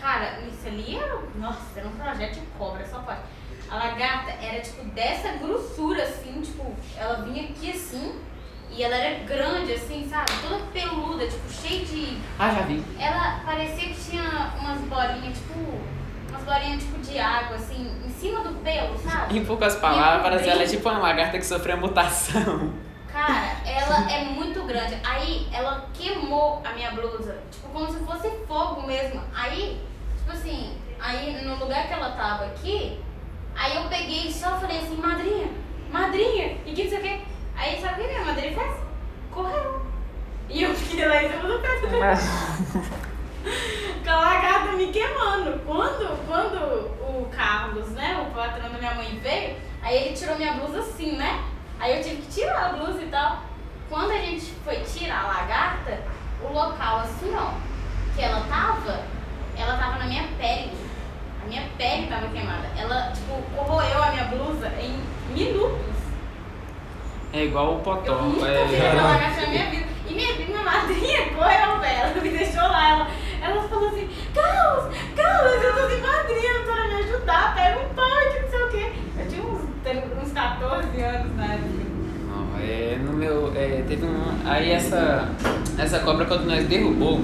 cara, 0.00 0.40
isso 0.40 0.66
ali 0.66 0.96
era. 0.96 1.18
Nossa, 1.36 1.60
era 1.78 1.88
um 1.88 1.92
projeto 1.92 2.34
de 2.34 2.46
cobra, 2.58 2.86
só 2.86 3.00
pode. 3.00 3.20
A 3.70 3.76
lagarta 3.76 4.30
era 4.42 4.60
tipo 4.60 4.82
dessa 4.86 5.28
grossura 5.32 6.02
assim, 6.02 6.40
tipo, 6.40 6.74
ela 6.96 7.22
vinha 7.22 7.44
aqui 7.50 7.70
assim. 7.70 8.20
E 8.70 8.82
ela 8.82 8.94
era 8.94 9.24
grande, 9.24 9.72
assim, 9.72 10.06
sabe? 10.10 10.30
Toda 10.42 10.62
peluda, 10.72 11.26
tipo, 11.26 11.50
cheia 11.50 11.84
de 11.86 12.18
Ah, 12.38 12.50
já 12.54 12.60
vi. 12.62 12.84
ela 12.98 13.40
parecia 13.44 13.88
que 13.88 14.10
tinha 14.10 14.52
umas 14.60 14.78
bolinhas, 14.82 15.36
tipo. 15.38 15.80
Umas 16.28 16.42
bolinhas 16.42 16.82
tipo 16.82 16.98
de 16.98 17.18
água, 17.18 17.56
assim, 17.56 17.90
em 18.04 18.10
cima 18.10 18.40
do 18.40 18.54
pelo, 18.62 18.98
sabe? 18.98 19.38
Em 19.38 19.44
poucas 19.44 19.76
palavras, 19.76 20.46
ela 20.46 20.62
é 20.62 20.66
tipo 20.66 20.88
uma 20.88 20.98
lagarta 20.98 21.38
que 21.38 21.46
sofreu 21.46 21.76
mutação. 21.78 22.72
Cara, 23.10 23.56
ela 23.66 24.10
é 24.12 24.24
muito 24.24 24.62
grande. 24.64 24.98
Aí 25.02 25.48
ela 25.52 25.86
queimou 25.94 26.62
a 26.64 26.72
minha 26.72 26.90
blusa, 26.90 27.38
tipo, 27.50 27.68
como 27.68 27.90
se 27.90 27.98
fosse 28.04 28.30
fogo 28.46 28.86
mesmo. 28.86 29.22
Aí, 29.34 29.80
tipo 30.18 30.32
assim, 30.32 30.76
aí 31.00 31.44
no 31.44 31.56
lugar 31.56 31.86
que 31.86 31.94
ela 31.94 32.10
tava 32.10 32.44
aqui, 32.44 33.00
aí 33.56 33.76
eu 33.76 33.84
peguei 33.84 34.28
e 34.28 34.32
só 34.32 34.58
falei 34.58 34.78
assim, 34.78 34.96
madrinha, 34.96 35.48
madrinha, 35.90 36.58
e 36.66 36.72
que 36.74 36.84
não 36.84 36.90
sei 36.90 36.98
o 36.98 37.02
quê. 37.02 37.20
Aí 37.56 37.80
sabe 37.80 38.00
o 38.00 38.04
que 38.04 38.12
minha 38.12 38.24
madrinha 38.24 38.54
fez? 38.54 38.76
Correu. 39.32 39.82
E 40.48 40.62
eu 40.62 40.74
fiquei 40.74 41.06
lá 41.06 41.22
em 41.22 41.30
cima 41.30 41.48
do 41.48 41.58
pé 41.58 41.68
com 44.04 44.10
a 44.10 44.16
lagarta 44.16 44.72
me 44.72 44.86
queimando. 44.88 45.60
Quando, 45.66 46.26
quando 46.26 46.56
o 47.00 47.28
Carlos, 47.34 47.88
né, 47.90 48.24
o 48.26 48.34
patrão 48.34 48.70
da 48.70 48.78
minha 48.78 48.94
mãe 48.94 49.18
veio, 49.22 49.56
aí 49.82 49.96
ele 49.96 50.14
tirou 50.16 50.36
minha 50.36 50.54
blusa 50.54 50.80
assim, 50.80 51.16
né? 51.16 51.42
Aí 51.80 51.96
eu 51.96 52.02
tive 52.02 52.22
que 52.22 52.28
tirar 52.40 52.66
a 52.66 52.68
blusa 52.72 53.02
e 53.02 53.06
tal. 53.06 53.42
Quando 53.88 54.10
a 54.10 54.18
gente 54.18 54.52
foi 54.64 54.76
tirar 54.80 55.24
a 55.24 55.26
lagarta, 55.28 55.98
o 56.42 56.52
local 56.52 56.98
assim, 57.00 57.32
ó, 57.34 57.52
que 58.14 58.22
ela 58.22 58.40
tava, 58.48 59.00
ela 59.56 59.76
tava 59.76 59.98
na 59.98 60.04
minha 60.06 60.24
pele. 60.38 60.72
A 61.42 61.46
minha 61.48 61.62
pele 61.78 62.06
tava 62.08 62.28
queimada. 62.28 62.68
Ela, 62.76 63.12
tipo, 63.12 63.40
corroeu 63.56 64.02
a 64.02 64.10
minha 64.10 64.24
blusa 64.24 64.68
em 64.80 65.00
minutos. 65.32 65.86
É 67.32 67.44
igual 67.44 67.68
o 67.74 67.76
Eu 67.76 67.78
potó. 67.78 68.14
nunca 68.22 68.46
vi 68.66 68.76
É... 68.76 68.92
lagarta 68.94 69.40
na 69.42 69.46
minha 69.48 69.70
vida. 69.70 69.86
E 70.08 70.14
minha, 70.14 70.34
minha 70.34 70.62
madrinha 70.62 71.28
correu, 71.34 71.78
velho. 71.80 71.98
Ela 72.10 72.20
me 72.20 72.30
deixou 72.30 72.62
lá. 72.62 72.88
Ela, 72.90 73.06
ela 73.42 73.68
falou 73.68 73.88
assim: 73.88 74.08
Carlos, 74.34 74.94
Carlos, 75.16 75.64
eu 75.64 75.72
tô 75.74 75.88
sem 75.88 76.00
madrinha 76.00 76.52
pra 76.64 76.88
me 76.88 76.94
ajudar. 77.04 77.54
Pega 77.54 77.80
um 77.80 77.94
pão 77.94 78.06
que 78.32 78.40
não 78.42 78.50
sei 78.50 78.62
o 78.62 78.68
quê. 78.68 78.92
Eu 79.18 79.28
tinha 79.28 79.42
uns, 79.42 80.26
uns 80.26 80.32
14 80.32 81.00
anos 81.00 81.36
na 81.36 81.44
época. 81.44 81.68
Não, 82.28 82.60
é, 82.60 82.98
no 83.02 83.12
meu. 83.12 83.52
É, 83.54 83.82
teve 83.86 84.04
um. 84.04 84.38
Aí 84.44 84.70
essa. 84.70 85.28
Essa 85.78 86.00
cobra 86.00 86.26
quando 86.26 86.44
nós 86.44 86.66
derrubou, 86.66 87.20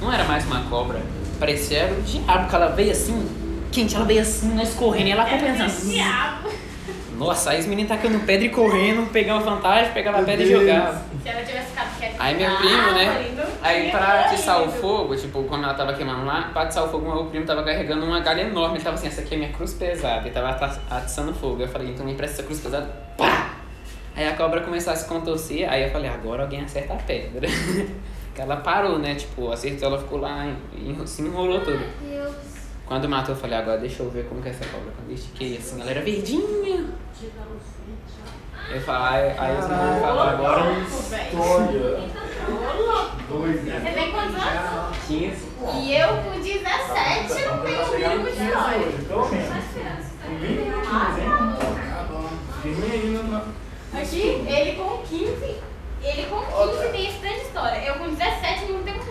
não 0.00 0.12
era 0.12 0.24
mais 0.24 0.44
uma 0.46 0.62
cobra. 0.64 1.00
Parecia 1.40 1.78
era 1.78 1.94
o 1.94 2.02
diabo, 2.02 2.40
porque 2.40 2.56
ela 2.56 2.68
veio 2.68 2.90
assim, 2.90 3.28
quente, 3.70 3.94
ela 3.94 4.04
veio 4.04 4.20
assim, 4.22 4.54
nós 4.54 4.74
correndo, 4.74 5.06
e 5.06 5.10
ela 5.10 5.24
compensando. 5.24 5.90
diabo. 5.90 6.48
Nossa, 7.18 7.50
aí 7.50 7.58
os 7.58 7.66
meninos 7.66 7.90
tacando 7.90 8.20
pedra 8.20 8.46
e 8.46 8.48
correndo, 8.48 9.10
pegava 9.10 9.40
vantagem, 9.40 9.92
pegava 9.92 10.20
a 10.20 10.22
pedra 10.22 10.44
e 10.44 10.48
Deus. 10.48 10.60
jogava. 10.60 11.02
Se 11.20 11.28
ela 11.28 11.42
tivesse 11.42 11.70
ficado 11.70 11.98
quieta. 11.98 12.14
Aí 12.16 12.36
meu 12.36 12.56
primo, 12.56 12.92
né? 12.92 13.34
Aí 13.60 13.90
pra 13.90 14.20
atiçar 14.20 14.62
o 14.62 14.70
fogo, 14.70 15.16
tipo, 15.16 15.42
quando 15.42 15.64
ela 15.64 15.74
tava 15.74 15.94
queimando 15.94 16.24
lá, 16.24 16.50
pra 16.52 16.62
atiçar 16.62 16.84
o 16.84 16.88
fogo, 16.88 17.10
meu 17.10 17.26
primo 17.26 17.44
tava 17.44 17.64
carregando 17.64 18.06
uma 18.06 18.20
galha 18.20 18.42
enorme. 18.42 18.76
Ele 18.76 18.84
tava 18.84 18.94
assim, 18.94 19.08
essa 19.08 19.20
aqui 19.20 19.34
é 19.34 19.38
minha 19.38 19.52
cruz 19.52 19.74
pesada. 19.74 20.20
Ele 20.20 20.30
tava 20.30 20.50
atiçando 20.90 21.34
fogo. 21.34 21.60
Eu 21.60 21.68
falei, 21.68 21.88
então 21.88 22.06
me 22.06 22.12
empresta 22.12 22.36
essa 22.36 22.42
cruz 22.44 22.60
pesada. 22.60 22.86
Pá! 23.16 23.56
Aí 24.14 24.26
a 24.26 24.36
cobra 24.36 24.60
começou 24.60 24.92
a 24.92 24.96
se 24.96 25.08
contorcer, 25.08 25.68
aí 25.68 25.84
eu 25.84 25.90
falei, 25.90 26.10
agora 26.10 26.42
alguém 26.44 26.62
acerta 26.62 26.92
a 26.92 26.96
pedra. 26.96 27.48
que 28.34 28.40
ela 28.40 28.56
parou, 28.58 28.98
né? 28.98 29.16
Tipo, 29.16 29.50
acertou, 29.50 29.88
ela 29.88 29.98
ficou 29.98 30.20
lá 30.20 30.46
e 30.72 30.96
se 31.06 31.22
enrolou 31.22 31.60
tudo. 31.60 31.80
Meu 32.02 32.22
Deus. 32.22 32.67
Quando 32.88 33.06
matou, 33.06 33.34
eu 33.34 33.40
falei, 33.40 33.58
agora 33.58 33.76
deixa 33.78 34.02
eu 34.02 34.08
ver 34.08 34.26
como 34.26 34.40
que 34.40 34.48
é 34.48 34.50
essa 34.50 34.64
cobra. 34.64 34.90
Quando 34.96 35.10
eu 35.10 35.14
estiquei 35.14 35.58
assim, 35.58 35.78
ela 35.78 35.90
era 35.90 36.00
verdinha. 36.00 36.86
Eu 38.70 38.80
falei, 38.80 39.30
aí, 39.38 39.58
os 39.58 39.68
meninos 39.68 40.00
falaram, 40.00 40.30
agora 40.30 40.62
velho. 40.64 40.86
História. 40.86 42.00
Louco. 42.48 43.16
Doida. 43.28 43.80
Você 43.80 43.90
tem 43.92 44.10
quantos 44.10 44.34
anos? 44.36 44.96
15. 45.06 45.48
E 45.74 45.94
eu 45.94 46.08
com 46.22 46.40
17 46.40 47.44
não 47.46 47.60
tenho 47.60 47.82
o 47.82 47.90
mínimo 47.92 48.24
de 48.24 48.42
história. 48.42 48.88
Pelo 49.06 49.28
menos. 49.28 49.48
Com 50.24 50.32
20 50.38 50.48
minutinhos, 50.48 51.18
hein? 51.18 51.28
Diminui 52.62 52.92
ainda. 52.92 53.44
Aqui, 53.92 54.24
ele 54.46 54.72
com 54.76 55.02
15, 55.02 55.56
ele 56.02 56.26
com 56.28 56.40
15 56.40 56.88
tem 56.88 57.06
esse 57.08 57.18
tanto 57.18 57.34
de 57.34 57.40
história. 57.42 57.78
Eu 57.84 57.94
com 57.96 58.08
17 58.08 58.72
não 58.72 58.82
tenho 58.82 58.98
mínimo. 58.98 59.07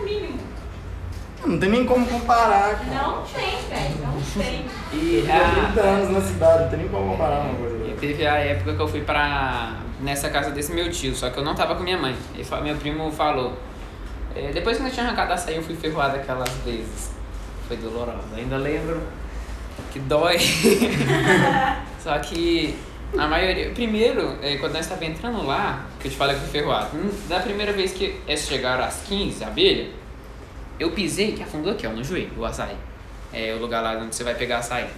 Não 1.44 1.58
tem 1.58 1.70
nem 1.70 1.84
como 1.86 2.06
comparar, 2.06 2.78
cara. 2.78 3.02
Não 3.02 3.22
tem, 3.22 3.58
velho, 3.68 3.94
não 4.02 4.42
tem. 4.42 4.64
E 4.92 5.30
a, 5.30 5.72
30 5.72 5.80
anos 5.80 6.10
na 6.10 6.20
cidade, 6.20 6.62
não 6.64 6.70
tem 6.70 6.78
nem 6.80 6.88
como 6.88 7.12
comparar 7.12 7.40
uma 7.40 7.54
coisa 7.54 7.76
E 7.86 7.94
teve 7.94 8.26
a 8.26 8.36
época 8.36 8.74
que 8.74 8.80
eu 8.80 8.88
fui 8.88 9.00
pra. 9.02 9.76
nessa 10.00 10.28
casa 10.30 10.50
desse 10.50 10.72
meu 10.72 10.90
tio, 10.90 11.14
só 11.14 11.30
que 11.30 11.38
eu 11.38 11.44
não 11.44 11.54
tava 11.54 11.76
com 11.76 11.82
minha 11.82 11.98
mãe. 11.98 12.16
E 12.34 12.62
meu 12.62 12.76
primo 12.76 13.10
falou. 13.12 13.56
é, 14.34 14.50
depois 14.52 14.78
que 14.78 14.84
eu 14.84 14.90
tinha 14.90 15.06
arrancado 15.06 15.32
a 15.32 15.36
saia, 15.36 15.56
eu 15.56 15.62
fui 15.62 15.76
ferroado 15.76 16.16
aquelas 16.16 16.50
vezes. 16.64 17.12
Foi 17.66 17.76
doloroso. 17.76 18.34
Ainda 18.36 18.56
lembro 18.56 19.00
que 19.92 20.00
dói. 20.00 20.38
só 22.02 22.18
que 22.18 22.76
a 23.16 23.26
maioria. 23.26 23.70
Primeiro, 23.70 24.36
é, 24.42 24.56
quando 24.56 24.72
nós 24.72 24.84
estávamos 24.84 25.16
entrando 25.16 25.46
lá, 25.46 25.86
que 26.00 26.08
eu 26.08 26.12
te 26.12 26.16
falei 26.16 26.34
que 26.34 26.42
fui 26.42 26.50
ferroado, 26.50 26.90
da 27.28 27.40
primeira 27.40 27.72
vez 27.72 27.92
que 27.92 28.20
eles 28.26 28.46
chegaram 28.46 28.84
às 28.84 29.02
15, 29.02 29.44
a 29.44 29.46
abelha, 29.46 29.88
eu 30.78 30.92
pisei, 30.92 31.32
que 31.32 31.42
afundou 31.42 31.72
aqui, 31.72 31.86
ó, 31.86 31.90
no 31.90 32.04
joelho, 32.04 32.30
o 32.36 32.44
açaí. 32.44 32.76
É 33.32 33.54
o 33.54 33.58
lugar 33.58 33.82
lá 33.82 33.98
onde 33.98 34.14
você 34.14 34.24
vai 34.24 34.34
pegar 34.34 34.58
açaí. 34.58 34.88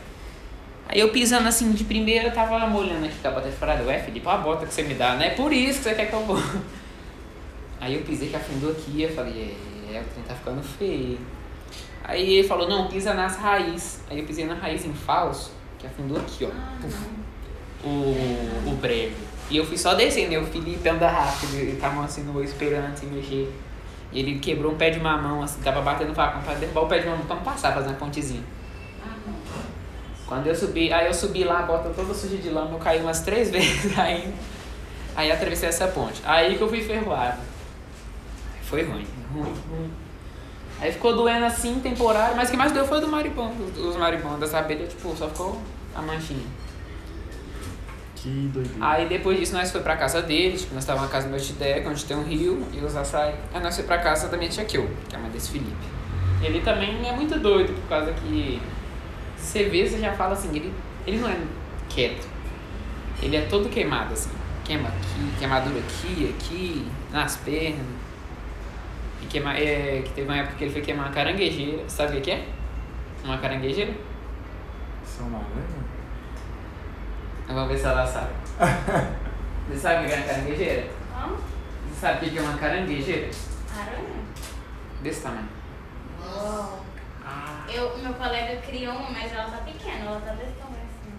Aí 0.88 0.98
eu 0.98 1.10
pisando 1.10 1.48
assim 1.48 1.70
de 1.72 1.84
primeira, 1.84 2.30
tava 2.30 2.58
molhando 2.66 3.06
aqui 3.06 3.16
com 3.22 3.28
a 3.28 3.30
bota 3.30 3.50
furada. 3.50 3.84
Ué, 3.84 3.98
Felipe, 4.00 4.26
olha 4.26 4.38
a 4.38 4.40
bota 4.40 4.66
que 4.66 4.74
você 4.74 4.82
me 4.82 4.94
dá, 4.94 5.14
não 5.14 5.22
é 5.22 5.30
por 5.30 5.52
isso 5.52 5.78
que 5.78 5.84
você 5.84 5.94
quer 5.94 6.06
que 6.06 6.12
eu 6.12 6.24
vou. 6.24 6.36
Aí 7.80 7.94
eu 7.94 8.02
pisei 8.02 8.28
que 8.28 8.36
afundou 8.36 8.72
aqui, 8.72 9.02
eu 9.02 9.14
falei, 9.14 9.56
é, 9.88 10.00
o 10.00 10.04
trem 10.04 10.24
tá 10.26 10.34
ficando 10.34 10.62
feio. 10.62 11.18
Aí 12.04 12.38
ele 12.38 12.48
falou, 12.48 12.68
não, 12.68 12.88
pisa 12.88 13.14
nas 13.14 13.36
raízes. 13.36 14.00
Aí 14.10 14.18
eu 14.18 14.26
pisei 14.26 14.44
na 14.46 14.54
raiz 14.54 14.84
em 14.84 14.92
falso, 14.92 15.52
que 15.78 15.86
afundou 15.86 16.18
aqui, 16.18 16.44
ó. 16.44 16.50
Puf. 16.82 16.96
o, 17.84 18.70
o 18.70 18.78
breve. 18.80 19.14
E 19.48 19.56
eu 19.56 19.64
fui 19.64 19.78
só 19.78 19.94
descendo, 19.94 20.32
e 20.32 20.38
o 20.38 20.46
Felipe 20.46 20.88
anda 20.88 21.08
rápido, 21.08 21.54
ele 21.54 21.76
tava 21.80 22.04
assim 22.04 22.22
no 22.22 22.42
esperando 22.42 22.92
assim 22.92 23.06
mexer. 23.06 23.50
Ele 24.12 24.38
quebrou 24.38 24.72
um 24.72 24.76
pé 24.76 24.90
de 24.90 24.98
mamão, 24.98 25.42
assim, 25.42 25.60
tava 25.62 25.80
batendo 25.80 26.14
facão 26.14 26.42
pra 26.42 26.54
derrubar 26.54 26.82
o 26.82 26.86
pé 26.88 26.98
de 26.98 27.06
mamão 27.06 27.24
pra 27.26 27.36
não 27.36 27.42
passar, 27.42 27.72
fazer 27.72 27.88
uma 27.88 27.96
pontezinha. 27.96 28.42
Quando 30.26 30.46
eu 30.46 30.54
subi, 30.54 30.92
aí 30.92 31.06
eu 31.06 31.14
subi 31.14 31.42
lá, 31.42 31.60
a 31.60 31.62
bota 31.62 31.90
toda 31.90 32.14
suja 32.14 32.36
de 32.36 32.50
lama, 32.50 32.72
eu 32.72 32.78
caí 32.78 33.00
umas 33.00 33.20
três 33.20 33.50
vezes 33.52 33.98
aí. 33.98 34.32
Aí 35.16 35.30
atravessei 35.30 35.68
essa 35.68 35.88
ponte. 35.88 36.22
Aí 36.24 36.56
que 36.56 36.62
eu 36.62 36.68
fui 36.68 36.80
ferroado. 36.80 37.40
Foi 38.62 38.82
ruim, 38.84 39.06
ruim, 39.32 39.54
ruim. 39.68 39.90
Aí 40.80 40.92
ficou 40.92 41.14
doendo 41.14 41.44
assim, 41.44 41.80
temporário, 41.80 42.36
mas 42.36 42.48
o 42.48 42.52
que 42.52 42.56
mais 42.56 42.72
deu 42.72 42.86
foi 42.86 43.00
do 43.00 43.08
maribondo, 43.08 43.64
os, 43.64 43.76
os 43.76 43.96
maribondos, 43.96 44.44
essa 44.44 44.60
abelha, 44.60 44.86
tipo, 44.86 45.14
só 45.16 45.28
ficou 45.28 45.60
a 45.94 46.00
manchinha. 46.00 46.46
Que 48.22 48.50
doideira. 48.52 48.78
Aí 48.86 49.08
depois 49.08 49.38
disso 49.38 49.54
nós 49.54 49.72
foi 49.72 49.80
pra 49.80 49.96
casa 49.96 50.20
dele, 50.20 50.56
tipo, 50.56 50.74
nós 50.74 50.82
estávamos 50.82 51.08
na 51.08 51.12
casa 51.12 51.26
do 51.26 51.30
meu 51.30 51.40
Tideca, 51.40 51.88
onde 51.88 52.04
tem 52.04 52.16
um 52.16 52.22
rio 52.22 52.66
e 52.70 52.78
os 52.84 52.94
açaí. 52.94 53.34
Aí 53.52 53.62
nós 53.62 53.74
foi 53.74 53.84
pra 53.84 53.96
casa 53.98 54.28
da 54.28 54.36
minha 54.36 54.50
tia 54.50 54.64
Kill, 54.64 54.90
que 55.08 55.16
é 55.16 55.18
a 55.18 55.22
mãe 55.22 55.30
desse 55.30 55.50
Felipe. 55.50 55.72
Ele 56.42 56.60
também 56.60 57.08
é 57.08 57.12
muito 57.12 57.38
doido, 57.38 57.72
por 57.72 57.88
causa 57.88 58.12
que 58.12 58.60
você 59.36 59.64
vê, 59.64 59.88
você 59.88 59.98
já 59.98 60.12
fala 60.12 60.34
assim, 60.34 60.54
ele, 60.54 60.72
ele 61.06 61.18
não 61.18 61.28
é 61.28 61.36
quieto. 61.88 62.28
Ele 63.22 63.36
é 63.36 63.42
todo 63.42 63.70
queimado, 63.70 64.12
assim. 64.12 64.30
Queima 64.64 64.88
aqui, 64.88 65.38
queimadura 65.38 65.78
aqui, 65.78 66.34
aqui, 66.36 66.86
nas 67.10 67.38
pernas. 67.38 67.86
E 69.22 69.26
queima, 69.26 69.54
é, 69.54 70.02
que 70.04 70.10
teve 70.12 70.28
uma 70.28 70.36
época 70.36 70.56
que 70.56 70.64
ele 70.64 70.72
foi 70.72 70.82
queimar 70.82 71.06
uma 71.06 71.12
caranguejeira. 71.14 71.82
Sabe 71.88 72.18
o 72.18 72.20
que 72.20 72.30
é? 72.30 72.46
Uma 73.24 73.38
caranguejeira? 73.38 73.94
São 75.04 75.28
malandros? 75.28 75.79
Vamos 77.52 77.68
ver 77.68 77.78
se 77.78 77.84
ela 77.86 78.06
sabe. 78.06 78.30
Você 79.68 79.78
sabe 79.78 80.04
o 80.04 80.08
que 80.08 80.14
é 80.14 80.16
uma 80.16 80.26
caranguejeira? 80.26 80.86
Hã? 81.14 81.28
Você 81.88 82.00
sabe 82.00 82.26
o 82.26 82.30
que 82.30 82.38
é 82.38 82.42
uma 82.42 82.58
caranguejeira? 82.58 83.30
Aranha? 83.78 84.20
Desse 85.02 85.22
tamanho. 85.22 85.48
Uau. 86.24 86.80
Eu, 87.72 87.96
meu 87.98 88.12
colega 88.14 88.60
criou 88.62 88.94
uma, 88.94 89.10
mas 89.10 89.32
ela 89.32 89.44
tá 89.44 89.58
pequena, 89.58 90.04
ela 90.06 90.20
tá 90.20 90.32
desse 90.32 90.52
tamanho 90.52 90.82
assim. 90.82 91.12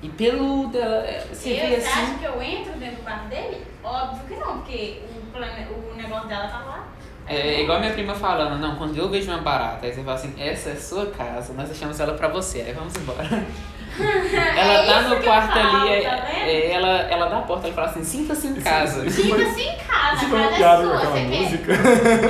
E 0.00 0.08
peluda, 0.10 0.78
ela- 0.78 1.26
você 1.34 1.50
eu, 1.50 1.56
vê 1.56 1.80
você 1.80 1.88
assim. 1.88 2.00
acha 2.02 2.14
que 2.18 2.24
eu 2.24 2.40
entro 2.42 2.72
dentro 2.78 2.96
do 2.96 3.02
quarto 3.02 3.26
dele? 3.28 3.66
Óbvio 3.82 4.24
que 4.28 4.34
não, 4.36 4.58
porque 4.58 5.02
o, 5.10 5.32
plane... 5.32 5.66
o 5.66 5.94
negócio 5.96 6.28
dela 6.28 6.46
tá 6.46 6.58
lá. 6.58 6.88
É 7.26 7.62
igual 7.62 7.80
minha 7.80 7.92
prima 7.92 8.14
falando, 8.14 8.58
não, 8.60 8.76
quando 8.76 8.96
eu 8.96 9.08
vejo 9.10 9.28
uma 9.30 9.42
barata, 9.42 9.86
aí 9.86 9.92
você 9.92 10.02
fala 10.02 10.14
assim, 10.16 10.34
essa 10.40 10.70
é 10.70 10.76
sua 10.76 11.06
casa, 11.10 11.52
nós 11.52 11.68
deixamos 11.68 11.98
ela 12.00 12.14
pra 12.14 12.28
você, 12.28 12.60
aí 12.62 12.72
vamos 12.72 12.94
embora. 12.94 13.28
ela 14.56 14.72
É 14.72 14.86
tá 14.86 15.02
no 15.02 15.16
quarto 15.22 15.52
falo, 15.52 15.76
ali, 15.76 15.88
é- 15.92 16.02
tá 16.02 16.28
é, 16.46 16.70
ela, 16.72 16.88
ela 17.10 17.26
dá 17.28 17.38
a 17.38 17.42
porta, 17.42 17.66
ela 17.66 17.74
fala 17.74 17.88
assim, 17.88 18.04
sinta-se 18.04 18.46
em 18.46 18.54
casa. 18.56 19.08
Sinta-se 19.10 19.60
em 19.62 19.76
casa, 19.76 20.16
Isso 20.24 20.30
casa 20.30 20.44
é 20.44 20.56
piada 20.56 20.82
com 20.82 20.88
sua, 20.88 20.96
aquela 20.96 21.12
você 21.12 21.20
quer? 21.20 21.40
música. 21.42 21.72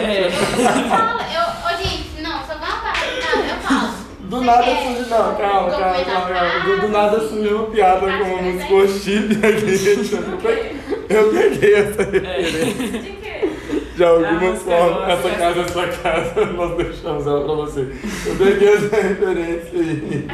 É. 0.01 0.27
Eu 0.27 0.89
falo, 0.89 1.21
eu, 1.21 1.45
ô 1.67 1.83
gente, 1.83 2.21
não, 2.21 2.39
só 2.41 2.55
vai 2.55 2.69
uma 2.69 2.79
parada 2.79 3.07
casa, 3.21 3.45
eu 3.49 3.57
falo. 3.69 4.09
Do 4.21 4.37
Você 4.41 4.45
nada 4.45 4.65
surge. 4.65 5.09
Não, 5.09 5.35
calma, 5.37 5.71
calma, 5.71 6.05
calma. 6.05 6.61
Do, 6.65 6.81
do 6.83 6.89
nada 6.89 7.21
surgiu 7.21 7.57
uma 7.57 7.67
piada 7.71 8.01
com 8.01 8.25
uma 8.25 8.43
música 8.43 8.75
Oxib 8.75 9.33
aqui. 9.47 10.79
Eu 11.09 11.31
peguei 11.31 11.75
essa 11.75 12.03
referência. 12.03 12.65
De 13.01 13.11
quê? 13.13 13.49
De 13.97 14.05
alguma 14.05 14.55
forma, 14.55 15.09
é 15.11 15.13
essa 15.15 15.23
nossa. 15.29 15.39
casa 15.41 15.61
é 15.61 15.69
sua 15.69 15.89
casa, 15.89 16.45
nós 16.53 16.77
deixamos 16.77 17.27
ela 17.27 17.45
pra 17.45 17.55
você. 17.55 17.81
Eu 18.27 18.37
peguei 18.37 18.75
essa 18.75 18.97
referência 18.97 19.71
aí. 19.73 20.27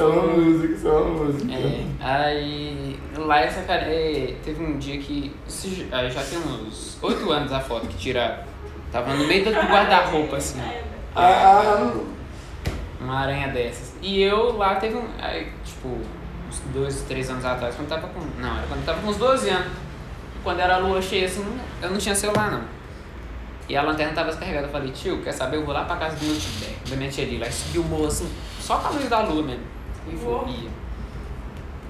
É 0.00 0.04
uma 0.04 0.22
música, 0.22 0.88
é 0.88 0.92
uma 0.92 1.24
música. 1.24 1.52
É, 1.52 1.84
aí 2.00 2.98
lá 3.16 3.40
essa 3.40 3.62
cara, 3.62 3.82
é, 3.82 4.34
teve 4.44 4.62
um 4.62 4.78
dia 4.78 4.98
que, 4.98 5.34
isso 5.46 5.68
já- 5.74 6.22
tem 6.24 6.38
uns 6.38 6.98
8 7.02 7.30
anos 7.30 7.52
a 7.52 7.60
foto 7.60 7.86
que 7.86 7.96
tiraram, 7.96 8.38
tava 8.92 9.14
no 9.14 9.26
meio 9.26 9.44
do 9.44 9.50
guarda-roupa 9.50 10.36
assim. 10.36 10.60
Ah, 11.16 11.92
uma 13.00 13.20
aranha 13.20 13.48
dessas. 13.48 13.94
E 14.02 14.20
eu 14.22 14.56
lá 14.56 14.76
teve 14.76 14.96
um. 14.96 15.04
Aí, 15.20 15.48
tipo, 15.64 15.88
uns 16.48 16.60
dois, 16.72 17.02
três 17.02 17.30
anos 17.30 17.44
atrás, 17.44 17.74
quando 17.76 17.88
tava 17.88 18.08
com. 18.08 18.20
Não, 18.40 18.56
era 18.58 18.66
quando 18.66 18.84
tava 18.84 19.00
com 19.00 19.08
uns 19.08 19.16
12 19.16 19.48
anos. 19.48 19.72
Quando 20.42 20.60
era 20.60 20.74
a 20.74 20.78
lua 20.78 21.00
cheia, 21.00 21.26
assim, 21.26 21.44
eu 21.80 21.90
não 21.90 21.96
tinha 21.98 22.14
celular 22.14 22.50
não. 22.50 22.62
E 23.68 23.74
a 23.76 23.82
lanterna 23.82 24.12
tava 24.12 24.28
descarregada. 24.28 24.66
Eu 24.66 24.70
falei, 24.70 24.90
tio, 24.90 25.22
quer 25.22 25.32
saber? 25.32 25.56
Eu 25.56 25.64
vou 25.64 25.72
lá 25.72 25.84
pra 25.84 25.96
casa 25.96 26.16
do 26.16 26.24
meu 26.26 26.36
tio, 26.36 26.50
da 26.90 26.96
minha 26.96 27.10
tia 27.10 27.24
ali. 27.24 27.38
Lá 27.38 27.46
e 27.46 27.52
subi 27.52 27.78
o 27.78 27.84
morro 27.84 28.06
assim, 28.08 28.28
só 28.60 28.76
com 28.76 28.88
a 28.88 28.90
luz 28.90 29.08
da 29.08 29.20
lua 29.22 29.42
mesmo. 29.42 29.62
E. 30.08 30.68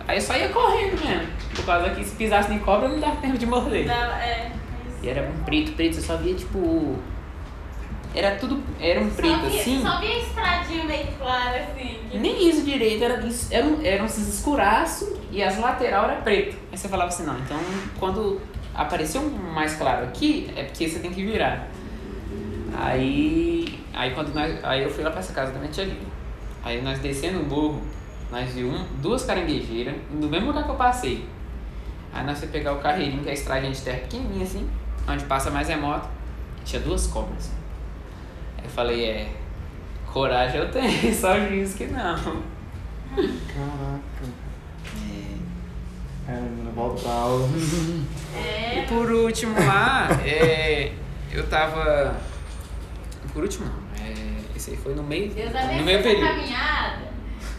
Aí 0.07 0.17
eu 0.19 0.21
só 0.21 0.37
ia 0.37 0.49
correndo 0.51 1.03
mesmo. 1.05 1.29
Por 1.57 1.65
causa 1.65 1.91
que 1.91 2.05
se 2.05 2.15
pisasse 2.17 2.53
em 2.53 2.59
cobra 2.59 2.89
não 2.89 3.01
dava 3.01 3.17
tempo 3.17 3.39
de 3.39 3.47
morder. 3.47 3.87
Dá- 3.87 4.19
É. 4.23 4.51
E 5.03 5.09
era 5.09 5.23
um 5.29 5.45
preto, 5.45 5.73
preto, 5.73 5.97
eu 5.99 6.03
só 6.03 6.17
via 6.17 6.35
tipo. 6.35 6.97
Era 8.15 8.37
tudo. 8.37 8.63
Era 8.81 9.01
um 9.01 9.11
preto 9.11 9.41
só 9.41 9.49
vi, 9.49 9.59
assim. 9.61 9.83
Só 9.83 10.01
vi 10.01 10.07
a 10.07 10.19
estradinha 10.19 10.85
meio 10.85 11.07
clara 11.19 11.59
assim. 11.65 11.99
que- 12.11 12.19
Nem 12.19 12.49
isso 12.49 12.63
direito, 12.63 13.03
era, 13.03 13.27
isso- 13.27 13.49
era, 13.53 13.67
um- 13.67 13.85
eram 13.85 14.05
esses 14.07 14.29
escuraços 14.37 15.09
e 15.33 15.43
as 15.43 15.59
lateral 15.59 16.05
era 16.05 16.21
preto. 16.21 16.57
Aí 16.71 16.79
você 16.79 16.89
falava 16.89 17.09
assim, 17.09 17.25
não, 17.25 17.37
então 17.41 17.59
quando 17.99 18.41
apareceu 18.75 19.21
um 19.21 19.31
mais 19.53 19.75
claro 19.75 20.05
aqui, 20.05 20.49
é 20.57 20.63
porque 20.65 20.89
você 20.89 21.01
tem 21.01 21.11
que 21.13 21.25
virar. 21.25 21.67
Aí, 22.77 23.79
aí 23.93 24.11
quando 24.13 24.33
nós, 24.35 24.65
aí 24.65 24.83
eu 24.83 24.91
fui 24.91 25.03
lá 25.05 25.11
pra 25.11 25.21
essa 25.21 25.33
casa 25.33 25.53
da 25.53 25.59
minha 25.59 25.71
tia 25.71 25.85
Lívia. 25.85 26.07
Aí 26.65 26.81
nós 26.83 26.99
descendo 26.99 27.41
o 27.41 27.45
morro, 27.47 27.83
nós 28.35 28.51
vimos 28.53 28.81
um, 28.81 28.85
duas 29.01 29.25
caranguejeiras, 29.25 29.95
no 30.11 30.29
mesmo 30.29 30.49
lugar 30.49 30.65
que 30.65 30.71
eu 30.71 30.75
passei. 30.75 31.25
Aí 32.13 32.27
nós 32.27 32.39
fomos 32.41 32.51
pegar 32.53 32.73
o 32.73 32.81
carreirinho, 32.81 33.23
que 33.23 33.29
é 33.29 33.31
a 33.31 33.35
estradinha 33.35 33.71
de 33.71 33.81
terra 33.81 33.99
pequenininha 33.99 34.43
assim, 34.43 34.69
onde 35.09 35.25
passa 35.27 35.53
mais 35.53 35.71
é 35.71 35.77
moto, 35.77 36.09
e 36.61 36.65
tinha 36.65 36.83
duas 36.83 37.07
cobras. 37.07 37.53
Aí 38.59 38.65
eu 38.65 38.71
falei, 38.71 39.05
é, 39.05 39.29
coragem 40.13 40.59
eu 40.61 40.69
tenho, 40.69 41.15
só 41.15 41.39
juízo 41.39 41.77
que 41.77 41.87
não. 41.87 42.43
Caraca. 43.15 44.03
É, 46.27 46.33
menina, 46.33 46.71
volta 46.75 47.03
pra 47.03 47.13
aula. 47.13 47.49
E 48.35 48.79
É. 48.79 48.87
por 48.89 49.09
último 49.13 49.55
lá, 49.65 50.09
é, 50.27 50.93
eu 51.31 51.47
tava. 51.47 52.17
Por 53.33 53.45
último 53.45 53.67
não, 53.67 54.05
é, 54.05 54.13
esse 54.57 54.73
aí 54.73 54.77
foi 54.77 54.93
no 54.95 55.05
meio. 55.05 55.33
Deus 55.33 55.53
no 55.53 55.85
meio 55.85 56.03
período. 56.03 56.27
caminhada. 56.27 57.14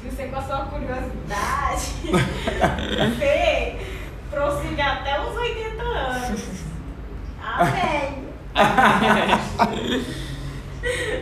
Você 0.09 0.27
com 0.27 0.35
a 0.37 0.41
sua 0.41 0.65
curiosidade. 0.65 1.91
você 3.17 3.79
prossiga 4.29 4.83
até 4.83 5.19
os 5.19 5.35
80 5.35 5.83
anos. 5.83 6.41
Amém. 7.41 8.25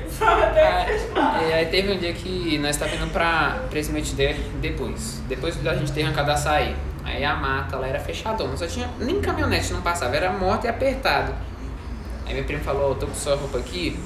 Só 0.09 0.35
tem 0.51 0.85
que 0.85 0.99
falar. 1.13 1.37
Aí, 1.37 1.65
teve 1.67 1.93
um 1.93 1.97
dia 1.97 2.13
que 2.13 2.57
nós 2.59 2.77
tava 2.77 2.95
indo 2.95 3.07
pra, 3.11 3.59
pra 3.69 3.79
esse 3.79 3.91
depois. 4.61 5.21
Depois 5.27 5.55
da 5.57 5.75
gente 5.75 5.91
ter 5.91 6.03
arrancado 6.03 6.31
açaí. 6.31 6.75
Aí 7.03 7.23
a 7.23 7.35
mata 7.35 7.77
lá 7.77 7.87
era 7.87 7.99
fechadona, 7.99 8.55
só 8.55 8.65
tinha. 8.65 8.89
Nem 8.99 9.19
caminhonete 9.19 9.73
não 9.73 9.81
passava, 9.81 10.15
era 10.15 10.31
moto 10.31 10.65
e 10.65 10.67
apertado. 10.67 11.33
Aí 12.25 12.33
meu 12.33 12.43
primo 12.45 12.63
falou, 12.63 12.95
tô 12.95 13.07
com 13.07 13.13
sua 13.13 13.35
roupa 13.35 13.57
aqui 13.57 13.99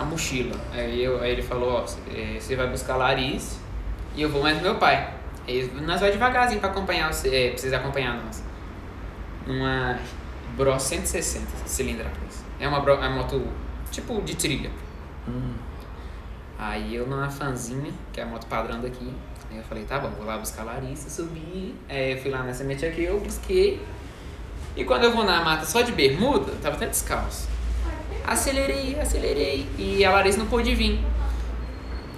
na 0.00 0.06
mochila. 0.06 0.56
Aí, 0.72 1.04
eu, 1.04 1.20
aí 1.20 1.32
ele 1.32 1.42
falou, 1.42 1.72
ó, 1.72 1.86
você 1.86 2.56
vai 2.56 2.66
buscar 2.68 2.96
Larissa 2.96 3.58
e 4.16 4.22
eu 4.22 4.30
vou 4.30 4.42
mais 4.42 4.60
meu 4.60 4.76
pai. 4.76 5.14
Aí 5.46 5.70
nós 5.82 6.00
vai 6.00 6.10
devagarzinho 6.10 6.60
pra 6.60 6.70
acompanhar 6.70 7.12
você, 7.12 7.28
é, 7.28 7.48
pra 7.50 7.58
vocês 7.58 7.72
acompanhar 7.72 8.14
nós. 8.24 8.42
Uma 9.46 9.98
Bro 10.56 10.78
160 10.78 11.46
cilindradas. 11.66 12.44
É 12.58 12.66
uma, 12.66 12.80
Bro, 12.80 12.94
é 12.94 13.08
uma 13.08 13.10
moto 13.10 13.46
tipo 13.90 14.20
de 14.22 14.36
trilha. 14.36 14.70
Aí 16.58 16.94
eu 16.94 17.06
numa 17.06 17.30
fanzinha, 17.30 17.92
que 18.12 18.20
é 18.20 18.24
a 18.24 18.26
moto 18.26 18.46
padrão 18.46 18.80
daqui. 18.80 19.12
Aí 19.50 19.58
eu 19.58 19.64
falei, 19.64 19.84
tá 19.84 19.98
bom, 19.98 20.10
vou 20.10 20.26
lá 20.26 20.38
buscar 20.38 20.62
a 20.62 20.64
Larissa, 20.64 21.10
subi. 21.10 21.74
Aí 21.88 22.12
eu 22.12 22.18
fui 22.18 22.30
lá 22.30 22.42
nessa 22.42 22.64
mente 22.64 22.86
aqui, 22.86 23.04
eu 23.04 23.20
busquei. 23.20 23.80
E 24.76 24.84
quando 24.84 25.04
eu 25.04 25.12
vou 25.12 25.24
na 25.24 25.42
mata 25.42 25.66
só 25.66 25.82
de 25.82 25.92
bermuda, 25.92 26.52
eu 26.52 26.60
tava 26.60 26.76
até 26.76 26.86
descalço. 26.86 27.48
Acelerei, 28.26 28.98
acelerei. 29.00 29.66
E 29.78 30.04
a 30.04 30.10
Larissa 30.10 30.38
não 30.38 30.46
pôde 30.46 30.74
vir. 30.74 31.00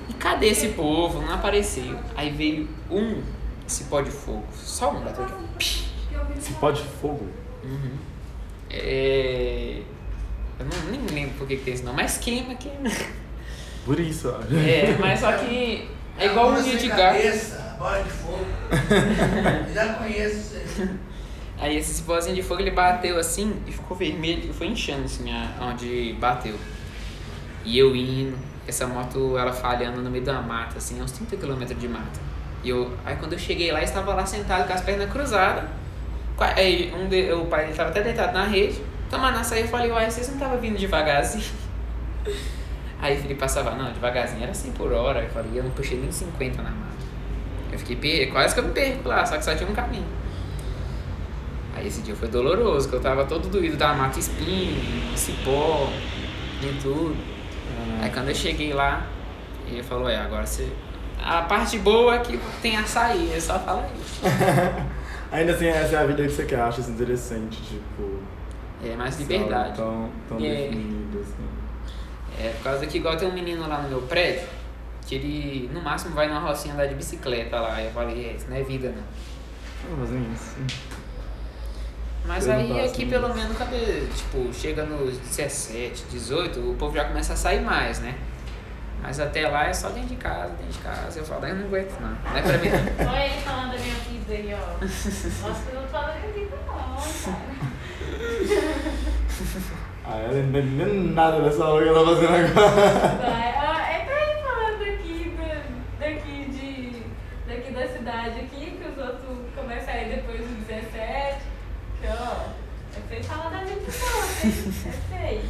E 0.08 0.12
cadê 0.14 0.48
esse 0.48 0.68
povo? 0.68 1.20
Não 1.20 1.34
apareceu. 1.34 1.98
Aí 2.16 2.30
veio 2.30 2.68
um 2.90 3.22
cipó 3.66 4.00
de 4.00 4.10
fogo. 4.10 4.44
Só 4.54 4.92
um 4.92 5.00
bateu 5.00 5.24
aqui. 5.24 5.84
Se 6.40 6.52
pode 6.54 6.82
fogo. 6.82 7.26
Uhum. 7.64 7.96
É... 8.70 9.82
Eu 10.58 10.66
não, 10.66 10.90
nem 10.90 11.06
lembro 11.06 11.34
por 11.38 11.46
que, 11.46 11.56
que 11.56 11.64
tem 11.64 11.74
isso 11.74 11.84
não, 11.84 11.92
mas 11.92 12.18
queima, 12.18 12.54
queima. 12.54 12.90
Por 13.84 13.98
isso, 13.98 14.28
ó. 14.28 14.40
É, 14.56 14.96
mas 14.98 15.20
só 15.20 15.32
que 15.32 15.88
é 16.18 16.26
igual 16.26 16.52
um 16.52 16.62
dia 16.62 16.76
de 16.76 16.88
gato. 16.88 16.98
cabeça, 16.98 17.76
bola 17.78 18.02
de 18.02 18.10
fogo. 18.10 18.46
Já 19.74 19.94
conheço 19.94 20.36
isso 20.36 20.56
aí. 20.80 20.88
Aí 21.62 21.76
esse 21.76 21.94
cipózinho 21.94 22.34
de 22.34 22.42
fogo 22.42 22.60
ele 22.60 22.72
bateu 22.72 23.16
assim 23.16 23.54
e 23.68 23.70
ficou 23.70 23.96
vermelho 23.96 24.50
e 24.50 24.52
foi 24.52 24.66
inchando 24.66 25.04
assim 25.04 25.32
a- 25.32 25.48
onde 25.60 26.12
bateu. 26.18 26.56
E 27.64 27.78
eu 27.78 27.94
indo, 27.94 28.36
essa 28.66 28.84
moto 28.84 29.38
ela 29.38 29.52
falhando 29.52 30.02
no 30.02 30.10
meio 30.10 30.24
da 30.24 30.42
mata, 30.42 30.78
assim, 30.78 31.00
uns 31.00 31.12
30 31.12 31.36
km 31.36 31.64
de 31.78 31.86
mata. 31.88 32.20
E 32.64 32.70
eu, 32.70 32.92
aí 33.04 33.14
quando 33.14 33.34
eu 33.34 33.38
cheguei 33.38 33.70
lá, 33.70 33.80
estava 33.80 34.12
lá 34.12 34.26
sentado 34.26 34.66
com 34.66 34.72
as 34.72 34.80
pernas 34.80 35.08
cruzadas. 35.08 35.62
Aí 36.36 36.92
um 36.92 37.08
de, 37.08 37.32
o 37.32 37.46
pai 37.46 37.70
estava 37.70 37.90
até 37.90 38.02
deitado 38.02 38.32
na 38.32 38.44
rede, 38.44 38.82
tomando 39.08 39.38
açaí, 39.38 39.60
eu 39.62 39.68
falei, 39.68 39.92
uai, 39.92 40.10
vocês 40.10 40.26
não 40.26 40.34
estavam 40.34 40.58
vindo 40.58 40.76
devagarzinho? 40.76 41.44
Aí 43.00 43.20
o 43.32 43.36
passava, 43.36 43.72
não, 43.76 43.92
devagarzinho, 43.92 44.42
era 44.42 44.54
100 44.54 44.72
por 44.72 44.92
hora. 44.92 45.22
Eu 45.22 45.30
falei, 45.30 45.50
eu 45.54 45.62
não 45.62 45.70
puxei 45.70 45.96
nem 45.98 46.10
50 46.10 46.60
na 46.62 46.70
mata. 46.70 46.92
Eu 47.72 47.78
fiquei, 47.78 48.26
quase 48.26 48.52
que 48.54 48.60
eu 48.60 48.64
me 48.64 48.72
perco 48.72 49.08
lá, 49.08 49.24
só 49.24 49.36
que 49.36 49.44
só 49.44 49.54
tinha 49.54 49.68
um 49.68 49.74
caminho. 49.74 50.06
Aí 51.82 51.88
esse 51.88 52.00
dia 52.02 52.14
foi 52.14 52.28
doloroso, 52.28 52.88
que 52.88 52.94
eu 52.94 53.00
tava 53.00 53.24
todo 53.24 53.48
doído 53.48 53.76
da 53.76 53.92
mata 53.92 54.16
espinho, 54.16 55.16
cipó 55.16 55.88
e 56.62 56.80
tudo. 56.80 57.16
Aí 58.00 58.08
quando 58.10 58.28
eu 58.28 58.34
cheguei 58.36 58.72
lá, 58.72 59.04
ele 59.66 59.82
falou, 59.82 60.08
é, 60.08 60.16
agora 60.16 60.46
você. 60.46 60.70
A 61.20 61.42
parte 61.42 61.78
boa 61.80 62.14
é 62.14 62.18
que 62.20 62.38
tem 62.60 62.76
açaí, 62.76 63.32
é 63.34 63.40
só 63.40 63.58
falar 63.58 63.88
isso. 64.00 64.20
Ainda 65.32 65.52
assim, 65.52 65.66
essa 65.66 65.96
é 65.96 65.98
a 65.98 66.06
vida 66.06 66.22
que 66.22 66.30
você 66.30 66.44
quer, 66.44 66.60
acha 66.60 66.80
isso 66.80 66.90
interessante, 66.90 67.60
tipo. 67.62 68.20
É 68.84 68.94
mais 68.94 69.18
liberdade. 69.18 69.76
Tão, 69.76 70.08
tão 70.28 70.38
É. 70.38 70.68
definida, 70.68 71.18
assim. 71.18 72.44
É, 72.44 72.50
por 72.50 72.62
causa 72.62 72.86
que 72.86 72.98
igual 72.98 73.16
tem 73.16 73.28
um 73.28 73.32
menino 73.32 73.66
lá 73.66 73.82
no 73.82 73.88
meu 73.88 74.02
prédio, 74.02 74.46
que 75.06 75.16
ele 75.16 75.70
no 75.74 75.80
máximo 75.82 76.14
vai 76.14 76.28
numa 76.28 76.40
rocinha 76.40 76.74
andar 76.74 76.86
de 76.86 76.94
bicicleta 76.94 77.58
lá. 77.60 77.82
Eu 77.82 77.90
falei, 77.90 78.28
é, 78.28 78.32
isso 78.34 78.46
não 78.48 78.56
é 78.56 78.62
vida 78.62 78.88
não. 78.94 79.96
Vamos 79.96 80.08
fazer 80.10 80.20
isso. 80.32 80.56
Mas 82.24 82.46
Eu 82.46 82.52
aí 82.54 82.84
aqui 82.86 83.06
pelo 83.06 83.34
menos, 83.34 83.56
cadê, 83.58 84.06
tipo, 84.14 84.52
chega 84.52 84.84
nos 84.84 85.18
17, 85.18 86.04
18, 86.10 86.60
o 86.70 86.74
povo 86.76 86.94
já 86.96 87.04
começa 87.04 87.32
a 87.32 87.36
sair 87.36 87.60
mais, 87.60 87.98
né? 88.00 88.14
Mas 89.02 89.18
até 89.18 89.48
lá 89.48 89.66
é 89.66 89.72
só 89.72 89.88
dentro 89.88 90.10
de 90.10 90.16
casa, 90.16 90.50
dentro 90.50 90.72
de 90.72 90.78
casa. 90.78 91.18
Eu 91.18 91.24
falo, 91.24 91.44
eu 91.46 91.56
não 91.56 91.66
aguento 91.66 92.00
não, 92.00 92.08
não 92.10 92.36
é 92.38 92.42
pra 92.42 92.58
mim 92.58 92.68
não. 92.68 93.10
Olha 93.12 93.24
ele 93.26 93.40
falando 93.40 93.72
da 93.72 93.78
minha 93.78 93.94
vida 93.96 94.32
aí, 94.32 94.54
ó. 94.54 94.80
Nossa, 95.48 95.70
eu 95.72 95.80
não 95.80 95.88
falo 95.88 96.06
da 96.06 96.14
minha 96.20 96.32
vida, 96.32 96.56
não, 96.64 96.94
cara. 97.32 97.62
Ah, 100.04 100.18
ela 100.18 100.32
não 100.34 100.94
nada 101.14 101.40
dessa 101.42 101.64
aula 101.64 101.82
que 101.82 101.88
ela 101.88 102.00
tá 102.00 102.06
fazendo 102.06 102.34
agora. 102.34 103.08
Vai, 103.18 103.54
ó, 103.56 103.80
é 103.80 104.04
pra 104.04 104.20
ele 104.20 104.42
falando 104.42 104.78
daqui, 104.78 105.36
do- 105.36 105.98
daqui, 105.98 106.50
de, 106.50 107.02
daqui 107.52 107.72
da 107.72 107.86
cidade 107.88 108.40
aqui, 108.40 108.78
que 108.78 108.88
os 108.88 108.98
outros 108.98 109.38
começam 109.54 109.94
a 109.94 110.02
ir 110.02 110.08
depois 110.16 110.40
do 110.40 110.66
17. 110.66 111.38
Que, 112.00 112.06
ó, 112.08 112.46
é 112.96 113.00
feio 113.08 113.24
falar 113.24 113.50
da 113.50 113.58
vida 113.64 113.80
dos 113.80 114.02
outros, 114.02 114.44
hein? 114.44 114.74
É 114.86 115.28
feio. 115.28 115.42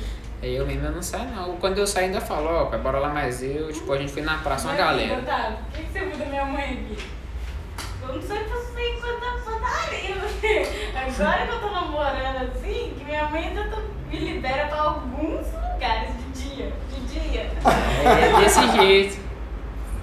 Aí 0.42 0.56
eu 0.56 0.66
mesmo 0.66 0.86
eu 0.86 0.92
não 0.92 1.02
saio 1.02 1.30
não. 1.30 1.56
Quando 1.56 1.78
eu 1.78 1.86
saio 1.86 2.06
ainda 2.06 2.20
falo, 2.20 2.48
ó, 2.48 2.64
bora 2.78 2.98
lá 2.98 3.08
mais 3.08 3.42
eu. 3.42 3.72
Tipo, 3.72 3.92
a 3.92 3.98
gente 3.98 4.12
foi 4.12 4.22
na 4.22 4.38
praça 4.38 4.64
uma 4.66 4.74
Mas, 4.74 4.84
galera. 4.84 5.18
Otávio, 5.20 5.58
o 5.68 5.72
que, 5.76 5.82
que 5.84 5.92
você 5.92 6.00
viu 6.00 6.16
da 6.18 6.24
minha 6.26 6.44
mãe 6.44 6.64
aqui? 6.64 6.98
Eu 8.02 8.14
não 8.14 8.22
sei 8.22 8.38
pra 8.40 8.56
você 8.56 8.88
enquanto 8.90 9.22
putaria, 9.44 10.16
Agora 10.94 11.46
que 11.46 11.52
eu 11.52 11.60
tô 11.60 11.70
namorando 11.70 12.50
assim, 12.50 12.94
que 12.98 13.04
minha 13.04 13.28
mãe 13.28 13.46
ainda 13.48 13.64
tá- 13.68 13.82
me 14.10 14.18
libera 14.18 14.66
pra 14.66 14.80
alguns 14.80 15.46
lugares 15.72 16.10
de 16.34 16.42
dia. 16.48 16.72
De 16.90 17.00
dia. 17.06 17.50
É 18.04 18.40
desse 18.40 18.68
jeito. 18.72 19.20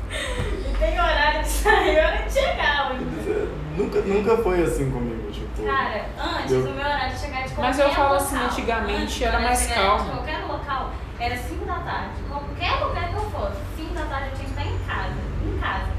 E 0.09 0.77
tem 0.79 0.93
horário 0.99 1.41
de 1.43 1.49
sair 1.49 1.95
e 1.95 1.99
hora 1.99 2.23
de 2.25 2.31
chegar. 2.33 2.91
hoje. 2.91 3.49
Nunca, 3.79 4.01
nunca 4.01 4.37
foi 4.43 4.63
assim 4.63 4.91
comigo, 4.91 5.31
tipo. 5.31 5.63
Cara, 5.63 6.05
antes 6.19 6.51
Eu- 6.51 6.59
o 6.61 6.63
meu 6.63 6.73
horário 6.75 7.13
de 7.13 7.19
chegar 7.19 7.43
de 7.43 7.53
qualquer 7.53 7.61
Mas 7.67 7.79
eu 7.79 7.89
falo 7.91 8.13
assim, 8.15 8.35
local, 8.35 8.49
antigamente 8.49 9.03
antes, 9.03 9.21
era 9.21 9.39
mais 9.39 9.67
calmo. 9.67 10.03
De 10.03 10.09
qualquer 10.11 10.39
local 10.45 10.91
era 11.19 11.37
5 11.37 11.65
da 11.65 11.79
tarde. 11.79 12.09
Qualquer 12.29 12.71
lugar 12.85 13.09
que 13.09 13.15
eu 13.15 13.29
fosse, 13.31 13.57
5 13.77 13.93
da 13.93 14.05
tarde 14.05 14.29
eu 14.29 14.35
tinha 14.35 14.45
que 14.45 14.51
estar 14.51 14.65
em 14.65 14.77
casa. 14.87 15.15
Em 15.45 15.57
casa. 15.59 15.91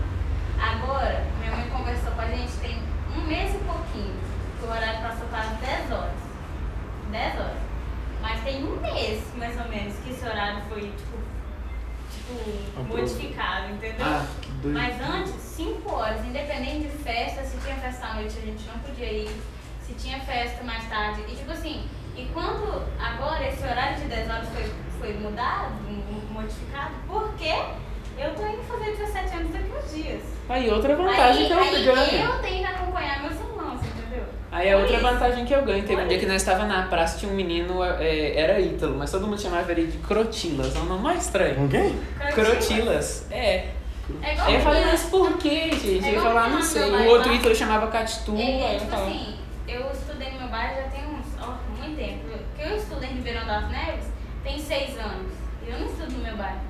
Agora, 0.61 1.25
minha 1.41 1.57
mãe 1.57 1.69
conversou 1.71 2.13
com 2.13 2.21
a 2.21 2.27
gente 2.27 2.53
tem 2.61 2.79
um 3.17 3.23
mês 3.27 3.55
e 3.55 3.59
pouquinho. 3.59 4.15
Que 4.59 4.67
o 4.67 4.71
horário 4.71 5.01
passou 5.01 5.27
para 5.29 5.45
10 5.61 5.91
horas. 5.91 6.13
10 7.11 7.35
horas. 7.39 7.57
Mas 8.21 8.41
tem 8.43 8.63
um 8.65 8.77
mês, 8.81 9.23
mais 9.39 9.59
ou 9.59 9.69
menos, 9.69 9.95
que 10.05 10.11
esse 10.11 10.25
horário 10.25 10.61
foi, 10.69 10.83
tipo, 10.83 11.17
tipo 12.35 12.85
modificado, 12.85 13.73
entendeu? 13.73 14.07
Ah, 14.07 14.27
que 14.41 14.51
doido. 14.51 14.79
Mas 14.79 15.01
antes, 15.01 15.35
5 15.41 15.93
horas, 15.93 16.25
independente 16.25 16.89
de 16.89 16.99
festa, 17.03 17.43
se 17.45 17.57
tinha 17.59 17.77
festa 17.77 18.07
à 18.07 18.15
noite 18.15 18.39
a 18.39 18.41
gente 18.41 18.65
não 18.67 18.79
podia 18.81 19.13
ir, 19.13 19.31
se 19.83 19.93
tinha 19.95 20.21
festa 20.21 20.63
mais 20.65 20.89
tarde. 20.89 21.23
E 21.29 21.37
tipo 21.37 21.51
assim, 21.53 21.85
e 22.17 22.27
quando 22.33 22.85
agora 22.99 23.49
esse 23.49 23.63
horário 23.63 23.97
de 23.97 24.07
10 24.07 24.31
horas 24.31 24.49
foi, 24.49 24.73
foi 24.99 25.13
mudado, 25.15 25.73
modificado, 26.31 26.95
porque 27.07 27.55
eu 28.19 28.35
tô 28.35 28.47
indo 28.47 28.63
fazer 28.65 28.97
17 28.97 29.37
anos 29.37 29.53
daqui 29.53 29.73
uns 29.73 29.95
dias. 29.95 30.23
Aí 30.49 30.71
outra 30.71 30.97
vantagem 30.97 31.43
aí, 31.43 31.49
que 31.49 31.53
eu 31.53 31.95
aí 31.95 32.11
ganho. 32.11 32.25
eu 32.25 32.43
tenho 32.43 32.59
que 32.59 32.65
acompanhar 32.65 33.23
meus 33.23 33.35
irmãos, 33.35 33.49
entendeu? 33.49 33.60
Aí 34.53 34.69
é 34.69 34.77
outra 34.77 34.97
isso. 34.97 35.03
vantagem 35.03 35.45
que 35.45 35.55
eu 35.55 35.63
ganho. 35.65 35.83
Teve 35.83 35.95
um 35.95 35.99
Por 36.05 36.09
dia 36.09 36.19
que 36.19 36.27
nós 36.27 36.43
estava 36.43 36.65
na 36.65 36.83
praça, 36.87 37.19
tinha 37.19 37.31
um 37.31 37.35
menino, 37.35 37.85
é, 37.85 38.37
era 38.37 38.61
Ítalo, 38.61 38.97
mas 38.97 39.11
todo 39.11 39.27
mundo 39.27 39.41
chamava 39.41 39.71
ele 39.71 39.87
de 39.87 39.99
Crotilas. 39.99 40.75
É 40.75 40.79
o 40.81 40.85
nome 40.85 41.03
mais 41.03 41.25
estranho. 41.25 41.69
Quem? 41.69 41.99
Crotilas. 42.33 43.27
É. 43.31 43.69
É 44.23 44.33
igual 44.33 44.49
Aí 44.49 44.55
eu 44.57 44.61
falei, 44.61 44.85
mas 44.85 45.05
por 45.05 45.39
que, 45.39 45.71
gente? 45.71 46.05
É 46.05 46.09
Ele 46.09 46.21
falou, 46.21 46.39
ah, 46.39 46.49
não 46.49 46.63
sei. 46.63 46.91
O 46.91 47.09
outro. 47.11 47.33
Ítalo 47.33 47.55
chamava 47.55 47.87
Catitu. 47.87 48.35
É, 48.37 48.75
é, 48.75 48.79
tipo 48.79 48.91
falava, 48.91 49.11
assim, 49.11 49.37
eu 49.69 49.91
estudei 49.93 50.33
no 50.33 50.41
meu 50.41 50.49
bairro 50.49 50.83
já 50.83 50.89
tem 50.89 51.05
uns, 51.07 51.27
ó, 51.41 51.55
muito 51.79 51.97
tempo. 51.97 52.21
Porque 52.29 52.69
eu 52.69 52.77
estudo 52.77 53.05
em 53.05 53.15
Ribeirão 53.15 53.47
das 53.47 53.71
Neves 53.71 54.07
tem 54.43 54.59
seis 54.59 54.99
anos. 54.99 55.33
E 55.65 55.71
eu 55.71 55.79
não 55.79 55.87
estudo 55.87 56.13
no 56.13 56.25
meu 56.25 56.37
bairro. 56.37 56.61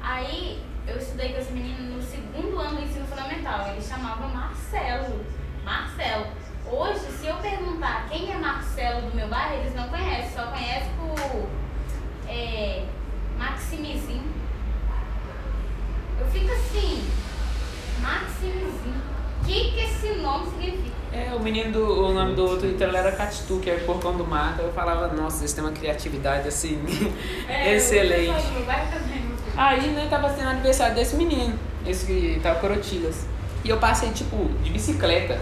Aí 0.00 0.62
eu 0.86 0.96
estudei 0.96 1.34
com 1.34 1.40
esse 1.40 1.52
menino 1.52 1.96
no 1.96 2.02
segundo 2.02 2.58
ano 2.58 2.76
do 2.76 2.82
ensino 2.82 3.06
fundamental. 3.06 3.68
Ele 3.72 3.82
chamava 3.82 4.26
Marcelo. 4.28 5.20
Marcelo. 5.64 6.26
Hoje, 6.70 7.00
se 7.20 7.26
eu 7.26 7.36
perguntar 7.36 8.08
quem 8.08 8.32
é 8.32 8.36
Marcelo 8.36 9.02
do 9.02 9.16
meu 9.16 9.28
bairro, 9.28 9.60
eles 9.60 9.74
não 9.74 9.88
conhecem. 9.88 10.30
Só 10.34 10.46
conhecem 10.46 10.90
por 10.98 11.46
é, 12.28 12.84
Maximizinho. 13.38 14.24
Eu 16.20 16.26
fico 16.26 16.52
assim, 16.52 17.08
Maximizinho. 18.00 19.02
O 19.42 19.46
que, 19.46 19.70
que 19.70 19.80
esse 19.80 20.14
nome 20.20 20.46
significa? 20.50 20.96
É, 21.12 21.32
o 21.34 21.40
menino 21.40 21.72
do. 21.72 22.06
O 22.06 22.12
nome 22.12 22.34
do 22.34 22.44
outro 22.44 22.68
Ítalo 22.68 22.96
era 22.96 23.12
Catitu, 23.12 23.60
que 23.60 23.70
é 23.70 23.76
porcão 23.78 24.16
do 24.16 24.26
mato. 24.26 24.60
Eu 24.60 24.72
falava, 24.72 25.08
nossa, 25.14 25.42
eles 25.42 25.52
têm 25.52 25.62
uma 25.62 25.72
criatividade 25.72 26.48
assim. 26.48 26.82
É, 27.48 27.76
excelente. 27.76 28.34
Aí, 29.56 29.88
né, 29.92 30.08
tava 30.10 30.28
sendo 30.34 30.48
aniversário 30.48 30.94
desse 30.94 31.16
menino, 31.16 31.56
esse 31.86 32.04
que 32.06 32.40
tava 32.42 32.58
Corotilas. 32.58 33.24
E 33.64 33.68
eu 33.68 33.78
passei, 33.78 34.10
tipo, 34.10 34.48
de 34.62 34.70
bicicleta. 34.70 35.40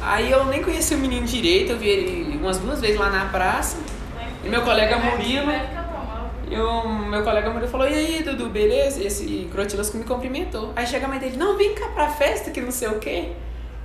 Aí 0.00 0.30
eu 0.30 0.44
nem 0.46 0.62
conheci 0.62 0.94
o 0.94 0.98
menino 0.98 1.26
direito, 1.26 1.72
eu 1.72 1.78
vi 1.78 1.88
ele 1.88 2.36
umas 2.38 2.58
duas 2.58 2.80
vezes 2.80 2.98
lá 2.98 3.10
na 3.10 3.26
praça. 3.26 3.78
E 4.44 4.48
meu 4.48 4.62
colega 4.62 4.96
Murilo, 4.98 5.50
e 6.50 6.56
o 6.56 6.88
meu 6.88 7.22
colega 7.22 7.50
Murilo 7.50 7.70
falou, 7.70 7.88
e 7.88 7.94
aí, 7.94 8.22
Dudu, 8.22 8.48
beleza? 8.48 9.02
Esse 9.02 9.48
Crotilas 9.52 9.90
que 9.90 9.96
me 9.96 10.04
cumprimentou. 10.04 10.72
Aí 10.76 10.86
chega 10.86 11.06
a 11.06 11.08
mãe 11.08 11.18
dele, 11.18 11.36
não, 11.36 11.56
vem 11.56 11.74
cá 11.74 11.88
pra 11.88 12.08
festa, 12.08 12.50
que 12.50 12.60
não 12.60 12.70
sei 12.70 12.88
o 12.88 12.98
quê. 12.98 13.32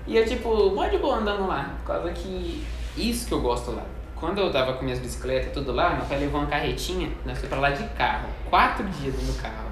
E 0.05 0.15
eu, 0.15 0.25
tipo, 0.25 0.69
mó 0.71 0.85
de 0.87 0.97
boa 0.97 1.17
andando 1.17 1.47
lá, 1.47 1.71
por 1.79 1.93
causa 1.93 2.11
que 2.11 2.63
isso 2.95 3.27
que 3.27 3.33
eu 3.33 3.41
gosto 3.41 3.71
lá. 3.71 3.83
Quando 4.15 4.39
eu 4.39 4.51
tava 4.51 4.73
com 4.73 4.85
minhas 4.85 4.99
bicicletas 4.99 5.51
tudo 5.51 5.73
lá, 5.73 5.95
meu 5.95 6.05
pai 6.05 6.19
levou 6.19 6.39
uma 6.39 6.49
carretinha, 6.49 7.09
nós 7.25 7.37
fomos 7.37 7.49
pra 7.49 7.59
lá 7.59 7.69
de 7.71 7.83
carro. 7.95 8.29
Quatro 8.49 8.85
dias 8.85 9.13
dentro 9.15 9.33
do 9.33 9.41
carro. 9.41 9.71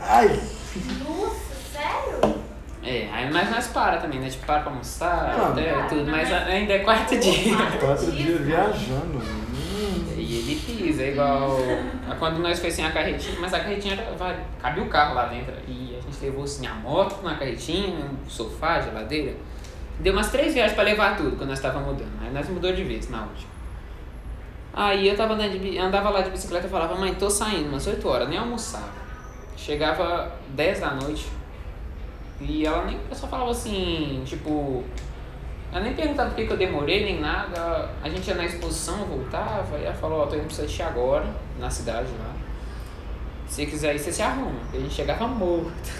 Ai! 0.00 0.40
Nossa? 1.08 1.33
É, 2.84 3.08
aí 3.12 3.32
mas 3.32 3.50
nós 3.50 3.66
para 3.68 3.96
também, 3.96 4.20
né? 4.20 4.28
Tipo, 4.28 4.44
para 4.46 4.60
pra 4.60 4.70
almoçar, 4.70 5.34
Não, 5.38 5.52
até 5.52 5.72
para, 5.72 5.82
tudo, 5.84 6.10
mas 6.10 6.28
mas- 6.30 6.48
ainda 6.48 6.72
é 6.74 6.78
quarto 6.80 7.16
dia. 7.18 7.56
Quatro 7.80 8.12
dias 8.12 8.40
viajando. 8.42 9.18
Hum. 9.18 10.14
E 10.16 10.36
ele 10.38 10.54
pisa, 10.60 11.02
é 11.02 11.12
igual. 11.12 11.56
a 12.10 12.14
Quando 12.16 12.38
nós 12.40 12.60
foi 12.60 12.70
sem 12.70 12.84
a 12.84 12.90
carretinha, 12.92 13.36
mas 13.40 13.54
a 13.54 13.60
carretinha 13.60 13.94
era. 13.94 14.14
Vai, 14.16 14.36
cabia 14.60 14.82
o 14.82 14.88
carro 14.88 15.14
lá 15.14 15.26
dentro. 15.26 15.54
E 15.66 15.96
a 15.98 16.00
gente 16.02 16.22
levou 16.22 16.44
assim 16.44 16.66
a 16.66 16.74
moto 16.74 17.22
na 17.22 17.34
carretinha, 17.36 17.88
um 18.04 18.28
sofá, 18.28 18.80
geladeira. 18.82 19.34
Deu 20.00 20.12
umas 20.12 20.30
três 20.30 20.52
viagens 20.52 20.74
pra 20.74 20.84
levar 20.84 21.16
tudo 21.16 21.36
quando 21.36 21.50
nós 21.50 21.60
tava 21.60 21.80
mudando. 21.80 22.12
Aí 22.22 22.30
nós 22.32 22.48
mudou 22.48 22.72
de 22.72 22.84
vez 22.84 23.08
na 23.08 23.22
última. 23.22 23.54
Aí 24.74 25.08
eu 25.08 25.16
tava 25.16 25.34
andando 25.34 25.58
de, 25.58 25.78
andava 25.78 26.10
lá 26.10 26.20
de 26.20 26.30
bicicleta 26.30 26.66
e 26.66 26.70
falava, 26.70 26.96
mãe, 26.96 27.14
tô 27.14 27.30
saindo, 27.30 27.68
umas 27.68 27.86
8 27.86 28.06
horas, 28.08 28.28
nem 28.28 28.36
almoçava. 28.36 28.88
Chegava 29.56 30.32
10 30.48 30.80
da 30.80 30.90
noite. 30.90 31.26
E 32.46 32.66
ela 32.66 32.84
nem. 32.84 32.98
Eu 33.08 33.14
só 33.16 33.26
falava 33.26 33.50
assim, 33.50 34.22
tipo. 34.24 34.84
Ela 35.72 35.82
nem 35.82 35.94
perguntava 35.94 36.30
por 36.30 36.36
que, 36.36 36.46
que 36.46 36.52
eu 36.52 36.56
demorei, 36.56 37.04
nem 37.04 37.20
nada. 37.20 37.90
A 38.02 38.08
gente 38.08 38.28
ia 38.28 38.34
na 38.34 38.44
exposição, 38.44 39.00
eu 39.00 39.06
voltava, 39.06 39.76
e 39.78 39.84
ela 39.84 39.94
falou, 39.94 40.22
ó, 40.22 40.26
tô 40.26 40.36
indo 40.36 40.46
pra 40.46 40.54
você 40.54 40.82
agora, 40.82 41.26
na 41.58 41.68
cidade 41.68 42.08
lá. 42.18 42.32
Se 43.48 43.66
quiser 43.66 43.94
ir, 43.94 43.98
você 43.98 44.12
se 44.12 44.22
arruma. 44.22 44.60
E 44.72 44.76
a 44.76 44.80
gente 44.80 44.94
chegava 44.94 45.26
morto. 45.26 45.90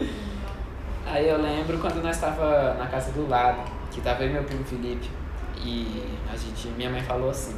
Aí 1.06 1.28
eu 1.28 1.40
lembro 1.40 1.78
quando 1.78 2.02
nós 2.02 2.18
tava 2.18 2.74
na 2.74 2.86
casa 2.86 3.12
do 3.12 3.28
lado, 3.28 3.70
que 3.90 4.00
tava 4.00 4.22
eu 4.22 4.30
e 4.30 4.32
meu 4.32 4.44
primo 4.44 4.64
Felipe. 4.64 5.10
E 5.62 6.04
a 6.32 6.36
gente, 6.36 6.68
minha 6.68 6.88
mãe 6.88 7.02
falou 7.02 7.30
assim, 7.30 7.54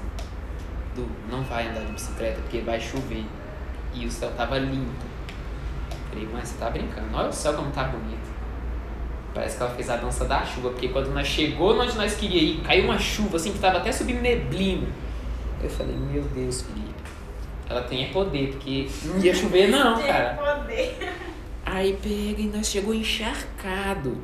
Du, 0.95 1.09
não 1.31 1.43
vai 1.43 1.69
andar 1.69 1.85
de 1.85 1.93
bicicleta 1.93 2.41
porque 2.41 2.61
vai 2.61 2.81
chover. 2.81 3.25
E 3.95 4.07
o 4.07 4.11
céu 4.11 4.31
tava 4.37 4.59
limpo. 4.59 5.05
Falei, 6.09 6.29
mas 6.33 6.49
você 6.49 6.59
tá 6.59 6.71
brincando, 6.71 7.17
olha 7.17 7.29
o 7.29 7.33
céu 7.33 7.55
como 7.55 7.71
tá 7.71 7.85
bonito. 7.85 8.30
Parece 9.33 9.57
que 9.57 9.63
ela 9.63 9.73
fez 9.75 9.89
a 9.89 9.97
dança 9.97 10.25
da 10.25 10.45
chuva, 10.45 10.71
porque 10.71 10.89
quando 10.89 11.13
nós 11.13 11.27
chegou 11.27 11.79
onde 11.79 11.97
nós 11.97 12.15
queríamos 12.17 12.61
ir, 12.61 12.63
caiu 12.63 12.85
uma 12.85 12.99
chuva 12.99 13.37
assim 13.37 13.53
que 13.53 13.59
tava 13.59 13.79
até 13.79 13.93
subindo 13.93 14.21
neblina. 14.21 14.89
Eu 15.63 15.71
falei, 15.71 15.95
meu 15.95 16.23
Deus, 16.23 16.63
Felipe, 16.63 16.95
ela 17.69 17.83
tem 17.83 18.11
poder, 18.11 18.53
porque 18.53 18.89
não 19.05 19.19
ia 19.19 19.35
chover 19.35 19.69
não, 19.69 20.03
cara. 20.03 20.35
poder. 20.35 21.13
Aí 21.65 21.97
pega 22.03 22.43
e 22.43 22.51
nós 22.53 22.67
chegou 22.67 22.93
encharcado. 22.93 24.19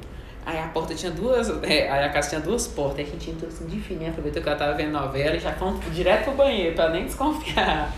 Aí 0.44 0.58
a 0.58 0.68
porta 0.68 0.94
tinha 0.94 1.12
duas. 1.12 1.48
é, 1.62 1.90
aí 1.90 2.04
a 2.04 2.08
casa 2.08 2.30
tinha 2.30 2.40
duas 2.40 2.66
portas. 2.66 3.00
Aí 3.00 3.04
a 3.04 3.08
gente 3.08 3.30
entrou 3.30 3.48
assim 3.48 3.66
de 3.66 3.80
fininho, 3.80 4.10
aproveitou 4.10 4.42
que 4.42 4.48
ela 4.48 4.58
tava 4.58 4.74
vendo 4.74 4.92
novela 4.92 5.36
e 5.36 5.40
já 5.40 5.52
fomos 5.52 5.84
direto 5.94 6.24
pro 6.24 6.34
banheiro, 6.34 6.74
pra 6.74 6.90
nem 6.90 7.04
desconfiar. 7.04 7.92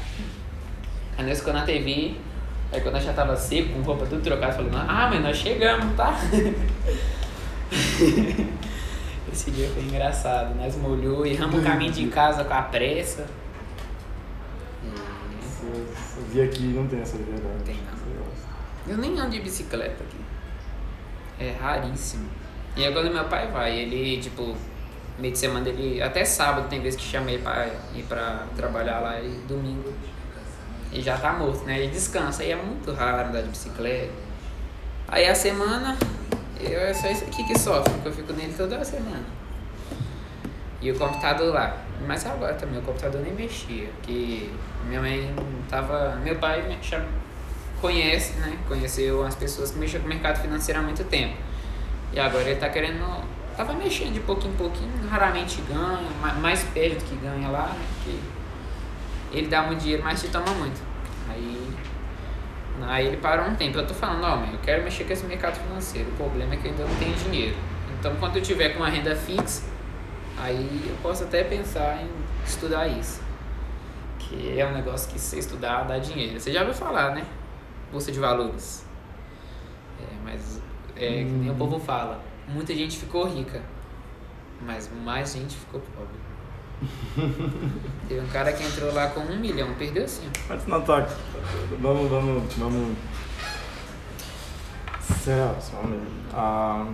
Aí 1.17 1.27
nós 1.27 1.39
ficou 1.39 1.53
na 1.53 1.65
TV, 1.65 2.15
Aí 2.73 2.81
quando 2.81 2.95
nós 2.95 3.05
já 3.05 3.13
tava 3.13 3.37
seco, 3.37 3.73
com 3.73 3.83
roupa 3.83 4.07
tudo 4.07 4.23
trocada, 4.23 4.53
falando, 4.53 4.77
ah, 4.77 5.09
mas 5.11 5.23
nós 5.23 5.37
chegamos, 5.37 5.97
tá? 5.97 6.15
Esse 9.33 9.51
dia 9.51 9.69
foi 9.71 9.83
engraçado, 9.83 10.55
nós 10.55 10.77
molhou 10.77 11.27
e 11.27 11.35
ramos 11.35 11.61
o 11.61 11.63
caminho 11.63 11.93
de 11.93 12.07
casa 12.09 12.45
com 12.45 12.55
a 12.55 12.63
pressa. 12.63 13.27
Eu 15.63 16.25
vi 16.31 16.43
aqui 16.43 16.63
não 16.63 16.87
tem 16.87 17.01
essa 17.01 17.17
liberdade. 17.17 17.65
Tem, 17.65 17.77
não. 17.77 17.99
Eu 18.89 18.97
nem 18.97 19.19
ando 19.19 19.31
de 19.31 19.41
bicicleta 19.41 20.03
aqui. 20.03 20.17
É 21.39 21.55
raríssimo. 21.61 22.29
E 22.77 22.91
quando 22.91 23.13
meu 23.13 23.25
pai 23.25 23.49
vai, 23.49 23.79
ele, 23.79 24.21
tipo, 24.21 24.57
meio 25.19 25.33
de 25.33 25.39
semana 25.39 25.69
ele. 25.69 26.01
Até 26.01 26.25
sábado 26.25 26.69
tem 26.69 26.81
vezes 26.81 26.99
que 26.99 27.05
chama 27.05 27.31
ele 27.31 27.43
pra 27.43 27.67
ir 27.95 28.03
pra 28.05 28.47
trabalhar 28.57 29.01
lá 29.01 29.21
e 29.21 29.29
domingo. 29.47 29.93
Ele 30.93 31.03
já 31.03 31.17
tá 31.19 31.33
morto, 31.33 31.65
né? 31.65 31.79
Ele 31.79 31.91
descansa. 31.91 32.43
Aí 32.43 32.51
é 32.51 32.57
muito 32.57 32.93
raro 32.93 33.29
andar 33.29 33.43
de 33.43 33.49
bicicleta. 33.49 34.13
Aí 35.07 35.27
a 35.27 35.35
semana, 35.35 35.97
eu, 36.61 36.81
é 36.81 36.93
só 36.95 37.09
isso 37.09 37.25
aqui 37.25 37.45
que 37.45 37.59
sofre, 37.59 37.93
porque 37.95 38.09
eu 38.09 38.13
fico 38.13 38.33
nele 38.33 38.53
toda 38.57 38.83
semana. 38.85 39.25
E 40.81 40.91
o 40.91 40.99
computador 40.99 41.53
lá. 41.53 41.77
Mas 42.07 42.25
agora 42.27 42.55
também, 42.55 42.79
o 42.79 42.83
computador 42.83 43.21
nem 43.23 43.33
mexia. 43.35 43.89
Porque 43.97 44.49
minha 44.87 45.01
mãe 45.01 45.35
tava. 45.69 46.17
Meu 46.23 46.37
pai 46.37 46.63
me 46.69 46.79
chama, 46.83 47.07
conhece, 47.81 48.35
né? 48.39 48.57
Conheceu 48.69 49.25
as 49.27 49.35
pessoas 49.35 49.73
que 49.73 49.79
mexem 49.79 50.01
com 50.01 50.07
o 50.07 50.09
mercado 50.09 50.41
financeiro 50.41 50.81
há 50.81 50.83
muito 50.83 51.03
tempo. 51.05 51.35
E 52.13 52.21
agora 52.21 52.45
ele 52.45 52.61
tá 52.61 52.69
querendo. 52.69 53.05
Tava 53.57 53.73
mexendo 53.73 54.13
de 54.15 54.21
pouquinho 54.21 54.55
em 54.55 54.57
pouquinho, 54.57 54.93
raramente 55.11 55.61
ganha, 55.63 56.09
ma- 56.21 56.35
mais 56.35 56.63
perde 56.63 56.95
do 56.95 57.05
que 57.05 57.17
ganha 57.17 57.49
lá, 57.49 57.67
né? 57.77 57.85
Porque 57.95 58.17
ele 59.33 59.49
dá 59.49 59.63
muito 59.63 59.81
dinheiro, 59.81 60.03
mas 60.03 60.21
te 60.21 60.29
toma 60.29 60.51
muito. 60.55 60.81
Aí. 61.29 61.69
Aí 62.83 63.07
ele 63.07 63.17
parou 63.17 63.47
um 63.47 63.55
tempo. 63.55 63.79
Eu 63.79 63.87
tô 63.87 63.95
falando, 63.95 64.25
ó, 64.25 64.53
eu 64.53 64.59
quero 64.61 64.85
mexer 64.85 65.05
com 65.05 65.13
esse 65.13 65.27
mercado 65.27 65.57
financeiro. 65.57 66.09
O 66.11 66.13
problema 66.13 66.55
é 66.55 66.57
que 66.57 66.67
eu 66.67 66.71
ainda 66.71 66.85
não 66.85 66.95
tenho 66.97 67.15
dinheiro. 67.15 67.57
Então 67.99 68.15
quando 68.17 68.37
eu 68.37 68.43
tiver 68.43 68.71
com 68.71 68.79
uma 68.79 68.89
renda 68.89 69.15
fixa, 69.17 69.65
aí 70.39 70.85
eu 70.89 70.97
posso 71.03 71.25
até 71.25 71.43
pensar 71.45 72.03
em 72.03 72.09
estudar 72.47 72.87
isso. 72.87 73.21
Que 74.19 74.59
é 74.59 74.67
um 74.67 74.73
negócio 74.73 75.11
que 75.11 75.19
se 75.19 75.39
estudar 75.39 75.85
dá 75.85 75.99
dinheiro. 75.99 76.39
Você 76.39 76.53
já 76.53 76.61
ouviu 76.61 76.75
falar, 76.75 77.15
né? 77.15 77.25
Bolsa 77.91 78.13
de 78.13 78.21
valores. 78.21 78.87
É, 80.01 80.15
mas 80.25 80.63
é 80.95 81.09
que 81.09 81.25
nem 81.25 81.51
o 81.51 81.55
povo 81.55 81.79
fala. 81.79 82.23
Muita 82.47 82.75
gente 82.75 82.97
ficou 82.97 83.27
rica, 83.27 83.61
mas 84.63 84.91
mais 85.05 85.33
gente 85.33 85.57
ficou 85.57 85.81
pobre. 85.81 86.28
Teve 88.09 88.21
um 88.21 88.29
cara 88.29 88.53
que 88.53 88.63
entrou 88.65 88.93
lá 88.95 89.09
com 89.09 89.21
um 89.21 89.37
milhão, 89.39 89.75
perdeu 89.79 90.05
ó. 90.05 90.29
Mas 90.49 90.67
não 90.67 90.81
toque. 90.83 91.13
Vamos, 91.81 92.09
vamos, 92.11 92.55
vamos. 92.55 92.97
Celso, 95.01 95.73
vamos. 95.73 96.01
Ah, 96.33 96.87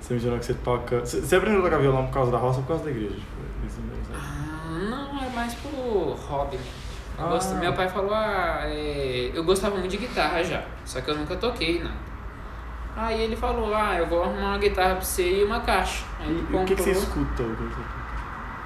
você 0.00 0.14
mencionou 0.14 0.38
que 0.38 0.44
você 0.46 0.54
toca. 0.54 1.00
Você 1.00 1.36
aprendeu 1.36 1.60
a 1.60 1.64
tocar 1.64 1.78
violão 1.78 2.06
por 2.06 2.12
causa 2.14 2.30
da 2.32 2.38
roça 2.38 2.58
ou 2.58 2.62
por 2.64 2.68
causa 2.68 2.84
da 2.84 2.90
igreja? 2.90 3.14
Tipo, 3.14 3.66
isso 3.66 3.80
mesmo, 3.80 4.04
sabe? 4.04 4.18
Ah, 4.22 4.78
não, 4.90 5.22
é 5.24 5.28
mais 5.30 5.54
por 5.54 5.70
hobby. 6.28 6.58
Eu 7.18 7.24
Ah. 7.24 7.28
gosto- 7.28 7.54
meu 7.56 7.72
pai 7.72 7.88
falou, 7.88 8.12
ah, 8.12 8.60
é, 8.64 9.30
eu 9.32 9.42
gostava 9.44 9.76
muito 9.76 9.90
de 9.90 9.96
guitarra 9.96 10.42
já, 10.44 10.62
só 10.84 11.00
que 11.00 11.10
eu 11.10 11.16
nunca 11.16 11.34
toquei 11.36 11.82
nada. 11.82 12.06
Aí 12.94 13.20
ele 13.22 13.36
falou, 13.36 13.74
ah, 13.74 13.94
eu 13.98 14.06
vou 14.06 14.22
arrumar 14.22 14.48
uma 14.50 14.58
guitarra 14.58 14.96
pra 14.96 15.04
você 15.04 15.40
e 15.40 15.44
uma 15.44 15.60
caixa. 15.60 16.04
Aí 16.20 16.28
E, 16.50 16.54
o 16.56 16.64
que, 16.64 16.74
que 16.74 16.82
você 16.82 16.90
escuta? 16.92 17.42
O 17.42 17.56
que 17.56 17.64
que 17.68 17.74
você- 17.74 17.96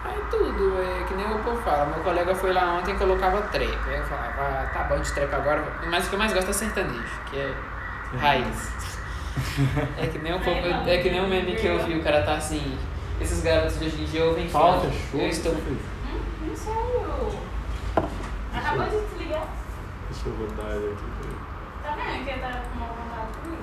Aí 0.04 0.18
tudo, 0.30 0.80
é 0.82 1.04
que 1.04 1.14
nem 1.14 1.26
o 1.26 1.38
povo 1.40 1.60
fala. 1.62 1.86
Meu 1.86 2.02
colega 2.02 2.34
foi 2.34 2.52
lá 2.52 2.78
ontem 2.78 2.94
e 2.94 2.98
colocava 2.98 3.42
trap. 3.42 3.78
Aí 3.86 3.98
eu 3.98 4.04
falava, 4.04 4.32
ah, 4.40 4.70
tá 4.72 4.84
bom 4.84 4.98
de 5.00 5.12
trap 5.12 5.32
agora, 5.34 5.62
mas 5.88 6.06
o 6.06 6.08
que 6.08 6.14
eu 6.14 6.18
mais 6.18 6.32
gosto 6.32 6.50
é 6.50 6.52
sertanejo, 6.52 7.20
que 7.30 7.38
é 7.38 7.54
raiz. 8.18 8.72
É 9.98 10.06
que 10.06 10.18
nem 10.18 10.34
o 10.34 10.40
povo, 10.40 10.56
é 10.88 10.98
que 10.98 11.10
nem 11.10 11.20
o 11.24 11.28
meme 11.28 11.54
que 11.54 11.66
eu 11.66 11.84
vi, 11.84 11.96
o 11.98 12.02
cara 12.02 12.22
tá 12.22 12.34
assim, 12.34 12.76
esses 13.20 13.42
garotos 13.42 13.78
de 13.78 13.86
hoje 13.86 14.02
em 14.02 14.04
dia 14.06 14.24
ouvem 14.24 14.48
funk. 14.48 14.88
fechou. 14.88 15.20
Eu 15.20 15.28
estou. 15.28 15.52
Hum, 15.52 15.78
Não 16.42 16.56
sei. 16.56 16.74
Acabou 18.54 18.84
de 18.86 19.00
desligar. 19.06 19.44
Deixa 20.10 20.28
eu 20.28 20.34
rodar 20.36 20.72
ele 20.76 20.92
aqui. 20.92 21.36
Tá 21.82 21.90
vendo 21.94 22.24
que 22.24 22.30
ele 22.30 22.40
tá 22.40 22.48
com 22.48 22.76
uma 22.78 22.86
vontade 22.88 23.32
comigo? 23.42 23.62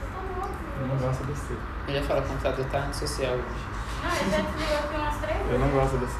Eu 0.00 0.08
tô 0.08 0.40
louco. 0.40 0.54
Eu 0.80 0.86
não 0.86 0.96
gosto 0.96 1.24
desse. 1.24 1.52
Eu 1.88 1.94
já 1.94 2.02
falo, 2.02 2.20
o 2.20 2.24
computador 2.24 2.64
tá 2.66 2.78
antissocial 2.78 3.32
hoje. 3.34 3.73
Não, 4.04 4.16
ele 4.16 4.30
já 4.30 4.40
desligou 4.42 4.78
aqui 4.78 4.96
umas 4.96 5.16
três 5.16 5.38
vezes. 5.38 5.52
Eu 5.52 5.58
não 5.58 5.68
gosto 5.68 5.96
desse. 5.96 6.14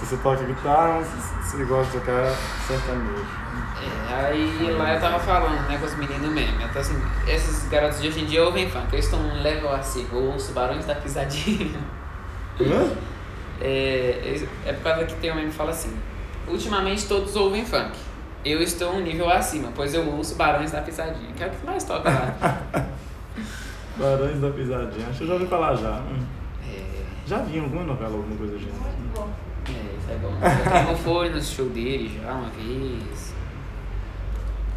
Você 0.00 0.16
toca 0.18 0.44
guitarra, 0.44 1.00
mas 1.00 1.08
você 1.42 1.64
gosta 1.64 1.90
de 1.90 1.98
tocar 1.98 2.30
sertanejo. 2.66 3.26
É, 3.82 4.14
aí 4.14 4.70
lá 4.72 4.94
eu 4.94 5.00
tava 5.00 5.18
falando, 5.18 5.66
né, 5.68 5.78
com 5.78 5.86
os 5.86 5.96
meninos 5.96 6.30
mesmo. 6.30 6.60
Eu 6.60 6.68
tô 6.72 6.78
assim, 6.78 7.02
esses 7.26 7.68
garotos 7.68 8.00
de 8.00 8.08
hoje 8.08 8.20
em 8.20 8.26
dia 8.26 8.44
ouvem 8.44 8.70
funk, 8.70 8.88
eles 8.92 9.06
estão 9.06 9.20
num 9.20 9.42
level 9.42 9.72
assim, 9.72 10.06
eu 10.12 10.18
ouço 10.18 10.52
barões 10.52 10.84
da 10.84 10.94
pisadinha. 10.94 11.80
Hã? 12.60 12.90
É, 13.60 14.38
é 14.66 14.72
por 14.74 14.82
causa 14.82 15.06
que 15.06 15.14
tem 15.14 15.32
um 15.32 15.34
meme 15.34 15.48
que 15.48 15.56
fala 15.56 15.70
assim, 15.70 15.98
ultimamente 16.46 17.06
todos 17.06 17.34
ouvem 17.34 17.64
funk. 17.64 17.96
Eu 18.44 18.62
estou 18.62 18.92
um 18.92 19.00
nível 19.00 19.28
acima, 19.28 19.72
pois 19.74 19.92
eu 19.92 20.06
ouço 20.06 20.36
Barões 20.36 20.70
da 20.70 20.80
Pisadinha, 20.80 21.32
que 21.36 21.42
é 21.42 21.48
o 21.48 21.50
que 21.50 21.66
mais 21.66 21.82
toca 21.82 22.08
lá. 22.08 22.86
Barões 23.98 24.40
da 24.40 24.50
Pisadinha. 24.50 25.06
Acho 25.08 25.18
que 25.18 25.24
eu 25.24 25.28
já 25.28 25.34
ouvi 25.34 25.46
falar 25.46 25.74
já. 25.76 26.00
Hum. 26.00 26.24
É, 26.68 27.02
Já 27.26 27.38
vi 27.38 27.58
em 27.58 27.60
alguma 27.60 27.84
novela, 27.84 28.14
alguma 28.16 28.36
coisa 28.36 28.52
do 28.54 28.58
gênero. 28.58 28.78
Muito 28.80 29.14
bom. 29.14 29.28
é, 29.68 29.96
isso 29.98 30.10
é 30.10 30.14
bom. 30.16 30.78
Eu 30.78 30.84
não 30.84 30.96
foi 30.96 31.30
no 31.30 31.42
show 31.42 31.68
dele 31.68 32.20
já 32.22 32.32
uma 32.32 32.50
vez. 32.50 33.34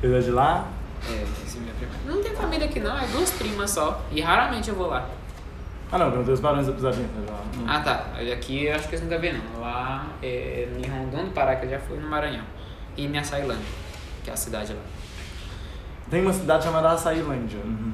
Ele 0.01 0.17
é 0.17 0.19
de 0.19 0.31
lá? 0.31 0.67
É, 1.09 1.23
esse 1.45 1.57
é 1.57 1.61
meu 1.61 1.73
primo. 1.75 1.91
Não 2.05 2.23
tem 2.23 2.33
família 2.33 2.65
aqui 2.65 2.79
não, 2.79 2.97
é 2.97 3.05
duas 3.07 3.31
primas 3.31 3.71
só. 3.71 4.01
E 4.11 4.21
raramente 4.21 4.69
eu 4.69 4.75
vou 4.75 4.87
lá. 4.87 5.09
Ah 5.91 5.97
não, 5.97 6.09
perguntei 6.11 6.33
os 6.33 6.39
Barões 6.39 6.67
da 6.67 6.73
Pisadinha. 6.73 7.07
tá 7.07 7.33
já. 7.33 7.59
Hum. 7.59 7.65
Ah 7.67 7.79
tá, 7.79 8.05
aqui 8.33 8.65
eu 8.65 8.75
acho 8.75 8.87
que 8.87 8.95
eles 8.95 9.03
nunca 9.03 9.17
vê 9.17 9.33
não. 9.33 9.59
Lá 9.61 10.07
é 10.21 10.67
em 10.77 10.87
Rondônia 10.89 11.25
do 11.25 11.31
Pará, 11.31 11.55
que 11.55 11.65
eu 11.65 11.69
já 11.71 11.79
fui 11.79 11.97
no 11.97 12.07
Maranhão. 12.07 12.43
E 12.95 13.05
em 13.05 13.17
Açailândia, 13.17 13.65
que 14.23 14.29
é 14.29 14.33
a 14.33 14.37
cidade 14.37 14.73
lá. 14.73 14.81
Tem 16.09 16.21
uma 16.21 16.33
cidade 16.33 16.63
chamada 16.63 16.89
Açailândia. 16.91 17.59
Uhum. 17.63 17.91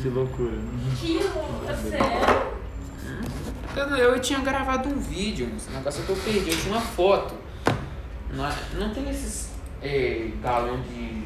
Que 0.00 0.08
loucura. 0.08 0.58
Que 1.00 1.14
louca, 1.18 1.76
sério. 1.76 2.54
Eu, 3.76 3.96
eu 3.96 4.20
tinha 4.20 4.38
gravado 4.40 4.88
um 4.88 4.98
vídeo, 4.98 5.50
esse 5.56 5.70
negócio 5.70 6.02
que 6.04 6.10
eu 6.10 6.16
perdi, 6.16 6.50
eu 6.50 6.56
tinha 6.56 6.74
uma 6.74 6.80
foto. 6.80 7.34
Não, 8.32 8.46
é- 8.46 8.54
não 8.78 8.92
tem 8.94 9.08
esses 9.10 9.50
é, 9.82 10.28
galão 10.42 10.80
de. 10.82 11.24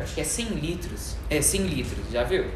Acho 0.00 0.14
que 0.14 0.20
é 0.20 0.24
100 0.24 0.46
litros. 0.48 1.16
É 1.30 1.40
100 1.40 1.60
litros, 1.66 2.10
já 2.10 2.24
viu? 2.24 2.46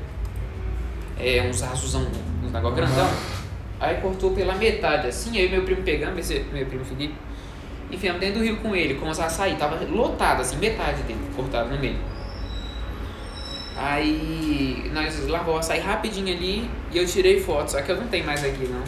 É 1.18 1.42
uns 1.48 1.62
azulzão, 1.62 2.06
uns 2.44 2.52
negócio 2.52 2.76
grandão. 2.76 3.08
Aí 3.80 4.00
cortou 4.00 4.32
pela 4.32 4.54
metade 4.54 5.06
assim, 5.06 5.38
aí 5.38 5.48
meu 5.48 5.62
primo 5.62 5.82
pegando, 5.82 6.18
esse, 6.18 6.40
meu 6.52 6.66
primo 6.66 6.84
Felipe, 6.84 7.14
enfiamos 7.92 8.20
dentro 8.20 8.40
do 8.40 8.44
rio 8.44 8.56
com 8.56 8.74
ele, 8.74 8.94
com 8.94 9.08
os 9.08 9.20
açaí, 9.20 9.54
tava 9.56 9.78
lotado 9.84 10.40
assim, 10.40 10.56
metade 10.56 11.02
dele, 11.02 11.20
cortado 11.36 11.70
no 11.70 11.78
meio. 11.78 11.96
Aí 13.78 14.90
nós 14.92 15.26
lavou 15.28 15.54
o 15.54 15.58
açaí 15.58 15.80
rapidinho 15.80 16.34
ali 16.34 16.68
e 16.90 16.98
eu 16.98 17.06
tirei 17.06 17.40
foto, 17.40 17.70
só 17.70 17.80
que 17.80 17.90
eu 17.92 17.96
não 17.96 18.08
tenho 18.08 18.26
mais 18.26 18.44
aqui 18.44 18.66
não. 18.66 18.82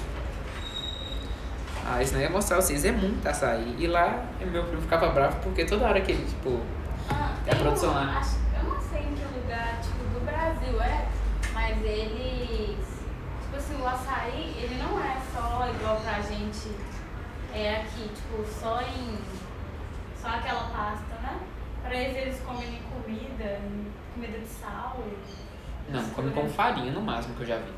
Ah, 1.86 2.03
isso 2.03 2.14
não 2.14 2.20
ia 2.20 2.30
mostrar 2.30 2.57
pra 2.57 2.66
vocês, 2.66 2.84
é 2.84 2.93
muito 2.93 3.26
açaí. 3.26 3.74
E 3.78 3.86
lá 3.86 4.24
meu 4.41 4.64
primo 4.64 4.82
ficava 4.82 5.09
bravo 5.11 5.36
porque 5.43 5.64
toda 5.64 5.86
hora 5.86 6.01
que 6.01 6.12
ele, 6.12 6.24
tipo, 6.26 6.61
Ah, 7.09 7.34
É 7.47 7.55
produção 7.55 7.93
lá. 7.93 8.18
acho- 8.18 8.36
eu 8.57 8.64
não 8.72 8.80
sei 8.80 9.01
em 9.01 9.14
que 9.14 9.24
lugar, 9.41 9.80
tipo, 9.82 9.99
do 10.14 10.24
Brasil 10.24 10.80
é, 10.80 11.09
mas 11.53 11.76
eles. 11.84 12.76
Tipo 13.43 13.57
assim, 13.57 13.80
o 13.82 13.86
açaí, 13.86 14.55
ele 14.62 14.80
não 14.80 15.01
é 15.01 15.16
só 15.34 15.68
igual 15.74 15.97
pra 16.01 16.20
gente 16.20 16.70
é 17.53 17.76
aqui, 17.80 18.09
tipo, 18.14 18.45
só 18.61 18.80
em. 18.82 19.18
Só 20.20 20.28
aquela 20.28 20.64
pasta, 20.68 21.14
né? 21.22 21.38
Pra 21.82 21.95
eles 21.97 22.16
eles 22.16 22.41
comem 22.47 22.68
em 22.68 22.82
comida, 23.03 23.59
comida 24.21 24.39
de 24.39 24.47
sal. 24.47 25.03
não, 25.89 26.05
come 26.11 26.31
com 26.31 26.49
farinha 26.51 26.93
no 26.93 27.01
máximo 27.01 27.35
que 27.37 27.43
eu 27.43 27.47
já 27.47 27.57
vi. 27.57 27.73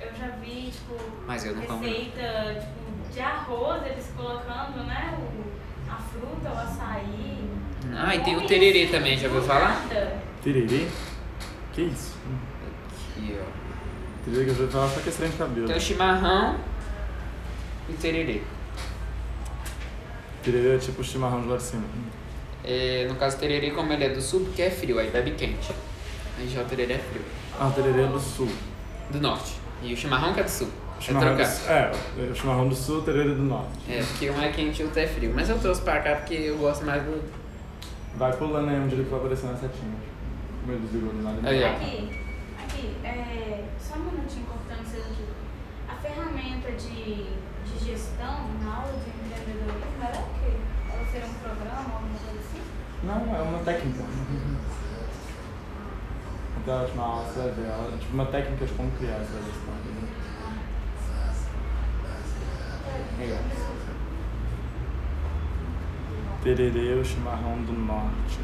Eu 0.00 0.14
já 0.14 0.28
vi, 0.36 0.70
tipo, 0.70 0.94
Mas 1.26 1.44
eu 1.44 1.56
não 1.56 1.62
como. 1.62 1.82
receita 1.82 2.60
tipo, 2.60 3.12
de 3.12 3.20
arroz, 3.20 3.82
eles 3.86 4.12
colocando, 4.16 4.84
né? 4.84 5.18
O, 5.18 5.90
a 5.90 5.96
fruta, 5.96 6.50
o 6.50 6.58
açaí. 6.58 7.50
Ah, 7.96 8.14
e 8.14 8.20
tem 8.22 8.36
o 8.36 8.46
tererê 8.46 8.84
isso 8.84 8.92
também, 8.92 9.16
já 9.16 9.28
ouviu 9.28 9.42
falar? 9.42 9.82
Tererê? 10.42 10.86
Que 11.72 11.82
isso? 11.82 12.16
Aqui, 13.16 13.36
ó. 13.40 14.24
Tererê 14.24 14.44
que 14.44 14.50
eu 14.50 14.54
já 14.54 14.60
ouvi 14.62 14.72
falar 14.72 14.88
só 14.88 15.00
que 15.00 15.08
é 15.08 15.10
estranho 15.10 15.32
de 15.32 15.38
cabelo. 15.38 15.66
Tem 15.66 15.76
o 15.76 15.80
chimarrão 15.80 16.56
e 17.88 17.92
o 17.92 17.96
tererê. 17.96 18.42
Tererê 20.44 20.76
é 20.76 20.78
tipo 20.78 21.00
o 21.00 21.04
chimarrão 21.04 21.40
de 21.42 21.48
lá 21.48 21.56
de 21.56 21.62
cima. 21.62 21.84
É, 22.64 23.06
no 23.08 23.14
caso, 23.16 23.36
o 23.36 23.40
tererê, 23.40 23.70
como 23.70 23.92
ele 23.92 24.04
é 24.04 24.08
do 24.10 24.20
sul, 24.20 24.40
porque 24.40 24.62
é 24.62 24.70
frio, 24.70 24.98
aí 24.98 25.10
bebe 25.10 25.30
quente. 25.32 25.72
Aí 26.38 26.48
já 26.48 26.62
o 26.62 26.64
tererê 26.64 26.94
é 26.94 26.98
frio. 26.98 27.22
Ah, 27.58 27.70
tererê 27.74 28.02
é 28.02 28.06
do 28.06 28.20
sul. 28.20 28.48
Do 29.10 29.20
norte. 29.20 29.54
E 29.82 29.92
o 29.92 29.96
chimarrão 29.96 30.34
que 30.34 30.40
é 30.40 30.42
do 30.44 30.50
sul. 30.50 30.68
O 30.68 30.98
É 30.98 31.00
chimarrão, 31.00 31.36
do, 31.36 31.36
trocar. 31.36 31.72
é, 31.72 31.92
o 32.30 32.34
chimarrão 32.34 32.68
do 32.68 32.74
sul, 32.74 33.02
terreiro 33.02 33.34
do 33.34 33.42
norte. 33.42 33.70
É, 33.88 34.02
porque 34.02 34.30
um 34.30 34.40
é 34.42 34.50
quente 34.50 34.80
e 34.80 34.84
o 34.84 34.86
outro 34.86 35.00
é 35.00 35.06
frio. 35.06 35.32
Mas 35.34 35.48
eu 35.48 35.58
trouxe 35.58 35.80
pra 35.82 36.00
cá 36.00 36.16
porque 36.16 36.34
eu 36.34 36.58
gosto 36.58 36.84
mais 36.84 37.02
do. 37.02 37.22
Vai 38.16 38.32
pulando 38.36 38.68
aí 38.68 38.76
onde 38.80 38.94
ele 38.96 39.04
vai 39.08 39.18
aparecer 39.20 39.46
na 39.46 39.56
setinha. 39.56 39.94
Desligou 40.66 41.12
do 41.12 41.22
nada. 41.22 41.48
Aí, 41.48 41.62
ó. 41.64 41.68
Aqui, 41.68 42.10
aqui, 42.62 42.94
é, 43.04 43.64
só 43.80 43.94
um 43.94 44.00
minutinho 44.10 44.44
cortando 44.46 44.84
vocês 44.84 45.04
aqui. 45.06 45.24
A 45.88 45.94
ferramenta 45.94 46.72
de, 46.72 47.24
de 47.24 47.84
gestão 47.84 48.48
na 48.62 48.74
aula 48.76 48.92
de 48.92 49.08
empreendedorismo 49.08 50.02
era 50.02 50.18
o 50.18 50.24
quê? 50.34 50.52
Ela 50.92 51.04
seria 51.10 51.26
um 51.26 51.34
programa, 51.34 51.94
alguma? 51.94 52.17
Não, 53.02 53.36
é 53.36 53.42
uma 53.42 53.58
técnica. 53.60 54.02
Então, 56.60 56.78
a 56.78 56.82
última 56.82 57.02
aula 57.04 57.24
você 57.24 57.38
vai 57.40 57.50
ver. 57.52 57.66
ela- 57.66 57.94
É 57.94 57.98
tipo 57.98 58.14
uma 58.14 58.26
técnica 58.26 58.66
de 58.66 58.72
como 58.72 58.90
criar 58.92 59.20
ó. 59.20 60.28
Tererê, 66.42 66.94
o 66.94 67.04
chimarrão 67.04 67.58
do 67.62 67.72
norte. 67.72 68.38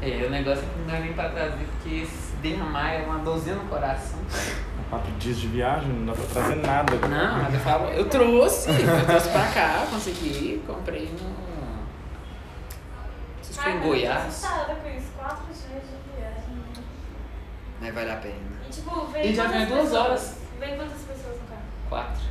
É, 0.00 0.24
o 0.26 0.30
negócio 0.30 0.64
é 0.64 0.66
que 0.66 0.78
não 0.80 0.86
dá 0.86 1.00
nem 1.00 1.12
pra 1.12 1.28
trazer, 1.28 1.64
porque 1.64 2.06
se 2.06 2.36
derramar 2.42 2.90
é 2.92 3.04
uma 3.04 3.18
dorzinha 3.18 3.56
no 3.56 3.64
coração. 3.64 4.18
É 4.32 4.72
Quatro 4.90 5.10
dias 5.12 5.38
de 5.38 5.48
viagem, 5.48 5.88
não 5.88 6.06
dá 6.06 6.12
pra 6.12 6.24
trazer 6.26 6.56
nada. 6.56 6.92
Não, 7.08 7.42
mas 7.42 7.54
eu 7.54 7.60
falo, 7.60 7.86
eu 7.88 8.08
trouxe, 8.08 8.68
eu 8.70 9.06
trouxe 9.06 9.28
pra 9.30 9.46
cá, 9.46 9.86
consegui, 9.90 10.62
comprei 10.66 11.10
no. 11.18 11.31
Se 13.62 13.68
foi 13.68 13.72
Ai, 13.72 13.72
em 13.72 13.76
eu 13.76 13.82
tô 13.82 13.88
Goiás, 13.88 14.26
assustada 14.26 14.74
com 14.74 14.88
isso, 14.88 15.06
quatro 15.16 15.44
dias 15.46 15.82
de 15.82 16.16
viagem. 16.20 16.54
né? 16.56 16.82
mas 17.80 17.94
vale 17.94 18.10
a 18.10 18.16
pena. 18.16 18.34
E 18.66 18.70
tipo, 18.72 19.06
veio 19.06 19.26
E 19.30 19.34
já 19.34 19.46
vem 19.46 19.66
duas 19.66 19.82
pessoas? 19.82 20.00
horas. 20.06 20.36
Veio 20.58 20.76
quantas 20.76 21.00
pessoas 21.02 21.40
no 21.40 21.46
carro? 21.48 21.62
Quatro. 21.88 22.22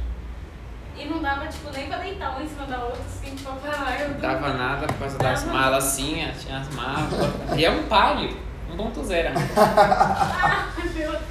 E 0.97 1.05
não 1.05 1.21
dava, 1.21 1.47
tipo, 1.47 1.69
nem 1.71 1.87
pra 1.87 1.97
deitar 1.99 2.31
uma 2.31 2.43
em 2.43 2.47
cima 2.49 2.65
da 2.65 2.83
outra, 2.83 3.01
assim, 3.05 3.33
tipo, 3.35 3.51
pra 3.53 3.97
eu 3.99 4.09
Não 4.09 4.19
dava 4.19 4.53
nada 4.53 4.87
por 4.87 4.97
causa 4.99 5.17
das 5.17 5.43
Dava. 5.43 5.53
malas 5.57 5.85
assim, 5.85 6.29
tinha 6.39 6.57
as 6.59 6.69
malas. 6.75 7.09
E 7.57 7.63
é 7.65 7.71
um 7.71 7.83
palio, 7.87 8.37
1.0. 8.75 9.07
né? 9.07 9.33
Ai, 9.57 10.89
meu 10.93 11.11
Deus. 11.11 11.21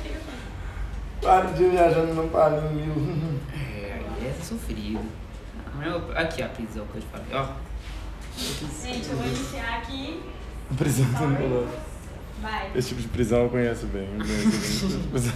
Quatro 1.21 1.53
dias 1.55 1.73
viajando 1.73 2.15
num 2.15 2.29
palinho 2.31 2.71
mil. 2.71 3.41
É, 3.55 4.01
aí 4.19 4.29
é 4.29 4.43
sofrido. 4.43 5.05
Meu, 5.75 6.11
aqui 6.17 6.43
ó, 6.43 6.47
a 6.47 6.49
prisão 6.49 6.87
que 6.87 6.97
eu 6.97 7.03
te 7.03 7.07
falei, 7.09 7.27
ó. 7.35 7.70
Gente, 8.83 9.11
eu 9.11 9.17
vou 9.17 9.27
iniciar 9.27 9.79
aqui. 9.79 10.23
Prisão. 10.77 11.31
Nilô. 11.31 11.67
Vai. 12.41 12.71
Esse 12.75 12.89
tipo 12.89 13.03
de 13.03 13.09
prisão 13.09 13.43
eu 13.43 13.49
conheço 13.51 13.87
bem. 13.87 14.09
Eu 14.19 14.25
conheço 14.25 14.87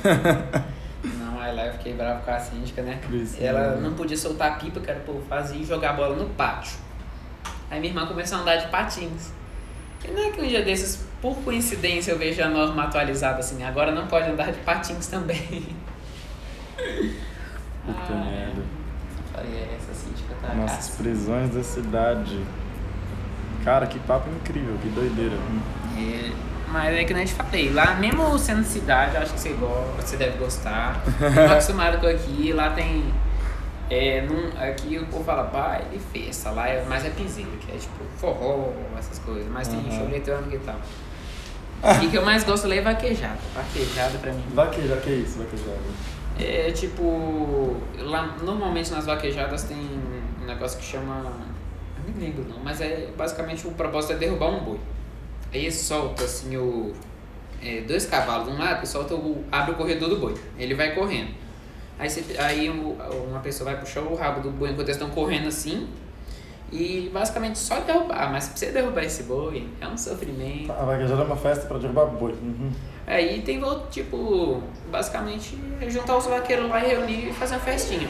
bem. 0.02 0.64
Não, 1.18 1.38
aí 1.38 1.54
lá 1.54 1.66
eu 1.66 1.72
fiquei 1.74 1.92
bravo 1.92 2.24
com 2.24 2.30
a 2.30 2.40
síndica, 2.40 2.80
né? 2.80 2.98
Ela 3.38 3.76
né? 3.76 3.80
não 3.82 3.92
podia 3.92 4.16
soltar 4.16 4.52
a 4.52 4.54
pipa 4.54 4.80
que 4.80 4.90
era 4.90 5.00
o 5.00 5.02
povo 5.02 5.22
fazia 5.28 5.60
e 5.60 5.64
jogar 5.64 5.90
a 5.90 5.92
bola 5.92 6.16
no 6.16 6.30
pátio. 6.30 6.78
Aí 7.70 7.78
minha 7.78 7.92
irmã 7.92 8.06
começou 8.06 8.38
a 8.38 8.40
andar 8.40 8.56
de 8.56 8.68
patins. 8.68 9.32
E 10.02 10.10
não 10.10 10.24
é 10.24 10.30
que 10.30 10.40
um 10.40 10.46
dia 10.46 10.62
desses, 10.64 11.04
por 11.20 11.36
coincidência, 11.38 12.12
eu 12.12 12.18
vejo 12.18 12.42
a 12.42 12.48
norma 12.48 12.84
atualizada 12.84 13.40
assim, 13.40 13.62
agora 13.62 13.92
não 13.92 14.06
pode 14.06 14.30
andar 14.30 14.50
de 14.50 14.58
patins 14.60 15.06
também. 15.08 15.76
Puta 17.84 18.12
Ai, 18.12 18.30
merda. 18.30 18.62
Falei, 19.30 19.56
é, 19.56 19.76
essa 19.76 19.92
síndica 19.92 20.34
tá 20.40 20.54
Nossas 20.54 20.96
prisões 20.96 21.54
da 21.54 21.62
cidade. 21.62 22.40
Cara, 23.64 23.86
que 23.86 23.98
papo 24.00 24.28
incrível, 24.28 24.76
que 24.82 24.88
doideira. 24.90 25.36
É, 25.96 26.30
mas 26.68 26.94
é 26.94 27.04
que 27.04 27.14
nem 27.14 27.24
te 27.24 27.32
falei, 27.32 27.72
lá 27.72 27.94
mesmo 27.94 28.38
sendo 28.38 28.62
cidade, 28.64 29.16
eu 29.16 29.22
acho 29.22 29.32
que 29.32 29.40
você 29.40 29.50
gosta, 29.54 30.02
você 30.02 30.16
deve 30.16 30.38
gostar. 30.38 31.02
Eu 31.20 31.32
tô 31.48 31.52
acostumado 31.52 31.98
com 31.98 32.06
aqui, 32.06 32.52
lá 32.52 32.70
tem. 32.70 33.04
É, 33.90 34.22
num, 34.22 34.48
aqui 34.60 34.98
o 34.98 35.06
povo 35.06 35.24
fala 35.24 35.44
baile 35.44 35.84
e 35.92 35.98
festa, 35.98 36.50
lá 36.50 36.68
é 36.68 36.84
mais 36.84 37.04
é 37.04 37.10
piseiro, 37.10 37.50
que 37.60 37.70
é 37.70 37.76
tipo 37.76 38.02
forró, 38.16 38.72
essas 38.98 39.18
coisas, 39.18 39.46
mas 39.50 39.68
tem 39.68 39.78
Aham. 39.78 39.90
show 39.90 40.06
eletrônico 40.08 40.54
e 40.56 40.58
tal. 40.58 40.76
E 42.02 42.06
o 42.06 42.10
que 42.10 42.16
eu 42.16 42.24
mais 42.24 42.44
gosto 42.44 42.66
lá 42.66 42.74
é 42.74 42.80
vaquejada. 42.80 43.38
Vaquejada 43.54 44.18
pra 44.18 44.32
mim. 44.32 44.42
Vaqueja, 44.54 44.96
que 44.96 45.10
é 45.10 45.14
isso, 45.16 45.38
vaquejada? 45.38 45.78
É 46.38 46.70
tipo. 46.72 47.76
Lá 47.98 48.34
normalmente 48.42 48.90
nas 48.90 49.06
vaquejadas 49.06 49.64
tem 49.64 49.78
um 50.42 50.46
negócio 50.46 50.78
que 50.78 50.84
chama. 50.84 51.30
Eu 52.06 52.14
nem 52.14 52.28
lembro 52.28 52.44
não, 52.48 52.58
mas 52.62 52.80
é 52.80 53.08
basicamente 53.16 53.66
o 53.66 53.72
propósito 53.72 54.14
é 54.14 54.16
derrubar 54.16 54.50
um 54.50 54.60
boi. 54.60 54.80
Aí 55.52 55.70
solta 55.70 56.24
assim 56.24 56.56
o. 56.56 56.92
é, 57.62 57.82
dois 57.82 58.06
cavalos 58.06 58.48
de 58.48 58.54
um 58.54 58.58
lado 58.58 58.84
e 58.84 58.86
solta 58.86 59.14
o. 59.14 59.44
abre 59.50 59.72
o 59.72 59.74
corredor 59.76 60.08
do 60.08 60.16
boi. 60.16 60.34
Ele 60.58 60.74
vai 60.74 60.94
correndo. 60.94 61.30
Aí, 61.98 62.10
você, 62.10 62.24
aí 62.38 62.68
uma 62.68 63.38
pessoa 63.38 63.70
vai 63.70 63.80
puxar 63.80 64.00
o 64.00 64.14
rabo 64.16 64.40
do 64.40 64.50
boi 64.50 64.70
enquanto 64.70 64.88
eles 64.88 64.96
estão 64.96 65.10
correndo 65.10 65.48
assim. 65.48 65.88
E 66.72 67.08
basicamente 67.14 67.58
só 67.58 67.78
derrubar. 67.80 68.32
Mas 68.32 68.48
pra 68.48 68.56
você 68.56 68.72
derrubar 68.72 69.04
esse 69.04 69.22
boi 69.22 69.68
é 69.80 69.86
um 69.86 69.96
sofrimento. 69.96 70.72
A 70.72 70.84
vaquejada 70.84 71.22
é 71.22 71.24
uma 71.24 71.36
festa 71.36 71.66
pra 71.66 71.78
derrubar 71.78 72.06
boi. 72.06 72.32
Uhum. 72.32 72.72
Aí 73.06 73.42
tem 73.42 73.62
outro, 73.62 73.88
tipo, 73.90 74.60
basicamente 74.90 75.56
é 75.80 75.88
juntar 75.88 76.16
os 76.16 76.26
vaqueiros 76.26 76.68
lá 76.68 76.84
e 76.84 76.88
reunir 76.88 77.28
e 77.28 77.32
fazer 77.32 77.54
uma 77.54 77.60
festinha. 77.60 78.08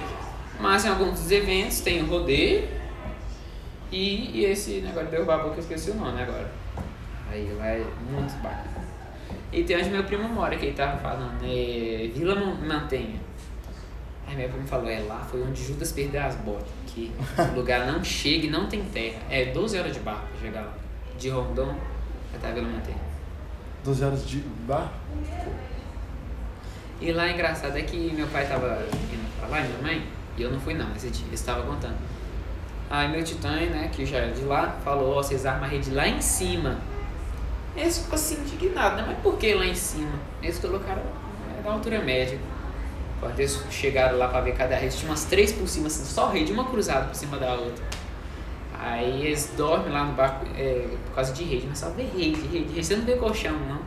Mas 0.59 0.85
em 0.85 0.89
alguns 0.89 1.21
dos 1.21 1.31
eventos 1.31 1.81
tem 1.81 2.01
o 2.03 2.07
rodeio 2.07 2.67
e, 3.95 4.41
e 4.41 4.45
esse 4.47 4.81
negócio 4.81 5.05
de 5.05 5.13
derrubar 5.13 5.35
a 5.35 5.43
boca, 5.45 5.55
eu 5.55 5.61
esqueci 5.61 5.93
o 5.93 5.95
nome 5.95 6.21
agora. 6.21 6.51
Aí 7.31 7.49
lá 7.57 7.67
é 7.69 7.87
muito 8.11 8.35
bacana. 8.43 8.85
E 9.53 9.63
tem 9.63 9.77
onde 9.77 9.89
meu 9.89 10.03
primo 10.03 10.29
mora, 10.29 10.57
que 10.57 10.67
ele 10.67 10.75
tava 10.75 10.99
falando, 10.99 11.45
é 11.45 12.11
Vila 12.13 12.35
Mantenha. 12.35 13.21
Aí 14.27 14.35
meu 14.35 14.49
primo 14.49 14.67
falou, 14.67 14.91
é 14.91 14.99
lá 14.99 15.21
foi 15.21 15.43
onde 15.45 15.63
Judas 15.63 15.93
perdeu 15.93 16.23
as 16.23 16.35
botas, 16.37 16.67
que 16.89 17.13
o 17.39 17.55
lugar 17.55 17.87
não 17.87 18.03
chega 18.03 18.47
e 18.47 18.51
não 18.51 18.67
tem 18.67 18.83
terra. 18.87 19.21
É 19.31 19.47
12 19.53 19.79
horas 19.79 19.95
de 19.95 20.01
barco 20.01 20.27
pra 20.27 20.41
chegar 20.41 20.63
lá. 20.63 20.75
De 21.17 21.29
Rondon 21.29 21.77
até 22.35 22.49
a 22.49 22.53
Vila 22.53 22.69
Mantenha. 22.69 22.99
12 23.85 24.05
horas 24.05 24.29
de 24.29 24.39
bar? 24.67 24.93
E 27.01 27.13
lá 27.13 27.31
engraçado 27.31 27.77
é 27.77 27.83
que 27.83 28.13
meu 28.13 28.27
pai 28.27 28.49
tava 28.49 28.85
indo 29.13 29.39
pra 29.39 29.47
lá 29.47 29.61
e 29.61 29.69
minha 29.69 29.83
mãe, 29.83 30.07
e 30.37 30.43
eu 30.43 30.51
não 30.51 30.59
fui 30.59 30.75
não 30.75 30.93
esse 30.97 31.11
dia, 31.11 31.27
eles 31.29 31.39
estavam 31.39 31.65
contando. 31.67 32.14
Aí 32.91 33.09
meu 33.09 33.25
titã, 33.25 33.51
né, 33.51 33.91
que 33.93 34.05
já 34.05 34.19
é 34.19 34.29
de 34.29 34.43
lá, 34.43 34.77
falou, 34.85 35.15
ó, 35.15 35.23
vocês 35.23 35.47
armam 35.47 35.65
a 35.65 35.69
rede 35.69 35.91
lá 35.91 36.07
em 36.07 36.21
cima. 36.21 36.79
Eles 37.77 37.99
ficou 37.99 38.15
assim 38.15 38.41
indignado, 38.41 38.97
né? 38.97 39.05
Mas 39.07 39.19
por 39.19 39.37
que 39.37 39.53
lá 39.55 39.67
em 39.67 39.75
cima? 39.75 40.13
Eles 40.43 40.59
colocaram 40.59 41.03
é, 41.03 41.63
na 41.63 41.73
altura 41.73 42.01
média. 42.01 42.39
Quando 43.19 43.39
eles 43.39 43.61
chegaram 43.71 44.19
lá 44.19 44.29
pra 44.29 44.41
ver 44.43 44.55
cada 44.55 44.77
rede, 44.77 44.97
tinha 44.97 45.11
umas 45.11 45.25
três 45.25 45.53
por 45.53 45.67
cima, 45.67 45.89
assim, 45.89 46.05
só 46.05 46.29
rede, 46.29 46.53
uma 46.53 46.67
cruzada 46.67 47.07
por 47.07 47.15
cima 47.15 47.37
da 47.37 47.55
outra. 47.55 47.85
Aí 48.79 49.27
eles 49.27 49.53
dormem 49.57 49.91
lá 49.91 50.05
no 50.05 50.13
barco 50.13 50.47
é, 50.57 50.87
por 51.07 51.15
causa 51.15 51.33
de 51.33 51.43
rede, 51.43 51.67
mas 51.67 51.79
só 51.79 51.89
vê 51.91 52.03
rede, 52.03 52.41
rede, 52.43 52.75
rede. 52.75 52.85
Você 52.85 52.97
não 52.97 53.05
vê 53.05 53.17
colchão, 53.17 53.59
não. 53.61 53.81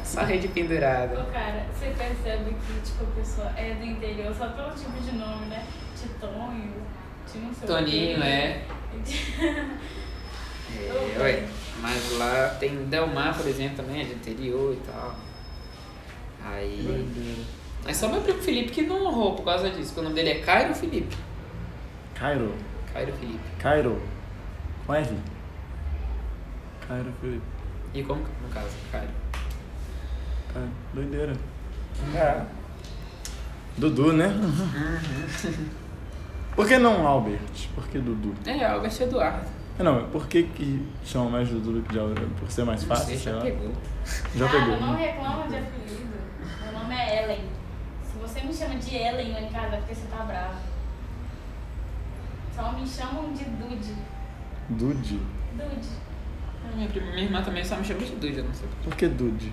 É 0.00 0.04
só 0.04 0.22
rede 0.22 0.48
pendurada. 0.48 1.20
Ô, 1.20 1.32
cara, 1.32 1.64
você 1.72 1.94
percebe 1.96 2.56
que, 2.66 2.80
tipo, 2.80 3.04
a 3.04 3.14
pessoa 3.14 3.52
é 3.56 3.74
do 3.74 3.84
interior 3.84 4.34
só 4.34 4.48
pelo 4.48 4.70
tipo 4.72 5.00
de 5.00 5.12
nome, 5.16 5.46
né? 5.46 5.64
Titonho, 5.96 6.72
Toninho, 7.66 8.22
é. 8.22 8.64
É, 10.74 11.18
ué. 11.20 11.48
Mas 11.80 12.12
lá 12.16 12.56
tem 12.58 12.84
Delmar, 12.86 13.36
por 13.36 13.46
exemplo, 13.46 13.76
também, 13.76 14.00
é 14.00 14.04
de 14.04 14.12
interior 14.12 14.72
e 14.72 14.76
tal. 14.86 15.14
Aí. 16.44 16.82
Doideira. 16.86 17.42
É 17.84 17.92
só 17.92 18.08
meu 18.08 18.20
primo 18.20 18.40
Felipe 18.40 18.70
que 18.70 18.82
não 18.82 19.04
honrou 19.04 19.34
por 19.34 19.44
causa 19.44 19.68
disso, 19.70 19.88
porque 19.88 20.00
o 20.00 20.02
nome 20.04 20.14
dele 20.14 20.30
é 20.30 20.40
Cairo 20.40 20.74
Felipe. 20.74 21.16
Cairo. 22.14 22.54
Cairo 22.92 23.12
Felipe. 23.14 23.40
Cairo. 23.58 24.00
Com 24.86 24.94
R. 24.94 25.18
Cairo 26.86 27.12
Felipe. 27.20 27.46
E 27.94 28.02
como 28.02 28.20
no 28.20 28.48
caso, 28.48 28.76
Cairo? 28.90 29.10
Cairo. 30.54 30.70
Doideira. 30.94 31.32
É. 32.14 32.44
Dudu, 33.76 34.12
né? 34.12 34.32
Por 36.54 36.68
que 36.68 36.78
não 36.78 37.06
Albert? 37.06 37.68
Por 37.74 37.86
que 37.88 37.98
Dudu? 37.98 38.34
É, 38.46 38.64
Albert 38.64 39.00
Eduardo. 39.00 39.46
É, 39.78 39.82
Não, 39.82 40.04
por 40.10 40.26
que 40.28 40.42
que 40.44 40.86
chamam 41.04 41.30
mais 41.30 41.48
Dudu 41.48 41.72
do 41.72 41.82
que 41.82 41.92
de 41.92 41.98
Albert? 41.98 42.28
Por 42.38 42.50
ser 42.50 42.64
mais 42.64 42.84
fácil, 42.84 43.18
sei, 43.18 43.32
já 43.32 43.40
pegou. 43.40 43.72
Já 44.34 44.46
Cara, 44.48 44.60
pegou. 44.60 44.80
não 44.80 44.94
reclama 44.96 45.48
de 45.48 45.56
apelido. 45.56 46.12
Meu 46.62 46.72
nome 46.72 46.94
é 46.94 47.22
Ellen. 47.24 47.44
Se 48.04 48.18
você 48.18 48.40
me 48.42 48.52
chama 48.52 48.74
de 48.76 48.94
Ellen 48.94 49.32
lá 49.32 49.40
em 49.40 49.48
casa 49.48 49.76
é 49.76 49.78
porque 49.78 49.94
você 49.94 50.06
tá 50.08 50.22
bravo. 50.24 50.56
Só 52.54 52.72
me 52.72 52.86
chamam 52.86 53.32
de 53.32 53.44
Dude. 53.44 53.94
Dude? 54.68 55.20
Dude. 55.54 55.88
Minha, 56.76 56.88
prima, 56.88 57.06
minha 57.12 57.24
irmã 57.24 57.42
também 57.42 57.64
só 57.64 57.76
me 57.76 57.84
chama 57.84 58.00
de 58.00 58.14
Dude, 58.16 58.38
eu 58.38 58.44
não 58.44 58.54
sei. 58.54 58.68
Por 58.84 58.94
que 58.94 59.08
Dude? 59.08 59.46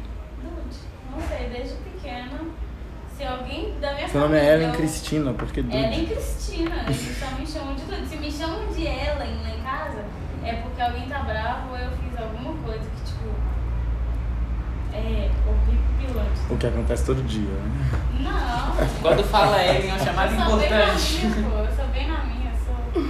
Dude. 0.43 0.77
Não 1.11 1.21
sei, 1.27 1.49
desde 1.49 1.75
pequena. 1.77 2.39
Se 3.19 3.25
alguém 3.25 3.77
da 3.81 3.93
minha 3.95 4.07
Seu 4.07 4.21
nome 4.21 4.37
é 4.37 4.53
Ellen 4.53 4.69
ou- 4.69 4.75
Cristina, 4.75 5.33
por 5.33 5.51
que 5.51 5.61
Dude? 5.61 5.75
Ellen 5.75 6.05
Cristina. 6.05 6.83
Eles 6.87 7.17
só 7.19 7.35
me 7.37 7.45
chamam 7.45 7.75
de 7.75 7.81
Dude. 7.81 8.07
Se 8.07 8.15
me 8.15 8.31
chamam 8.31 8.65
de 8.71 8.81
Ellen 8.87 9.41
lá 9.43 9.49
em 9.49 9.61
casa, 9.61 10.05
é 10.45 10.53
porque 10.53 10.81
alguém 10.81 11.09
tá 11.09 11.19
bravo 11.19 11.71
ou 11.71 11.77
eu 11.77 11.91
fiz 11.91 12.17
alguma 12.17 12.53
coisa 12.63 12.79
que, 12.79 13.11
tipo. 13.11 13.29
É, 14.93 15.29
horripilante. 15.45 16.39
O 16.49 16.57
que 16.57 16.67
acontece 16.67 17.05
todo 17.05 17.21
dia, 17.23 17.41
né? 17.49 17.89
Não. 18.21 18.87
Quando 19.03 19.23
fala 19.25 19.61
ele, 19.63 19.89
é 19.89 19.91
uma 19.91 19.99
chamada 19.99 20.33
eu 20.33 20.39
sou 20.45 20.57
bem 20.57 20.69
na 20.69 20.77
importante. 20.85 21.25
minha, 21.25 21.49
pô. 21.49 21.57
Eu 21.57 21.75
sou 21.75 21.85
bem 21.87 22.07
na 22.07 22.23
minha, 22.23 22.51
sou. 22.65 23.03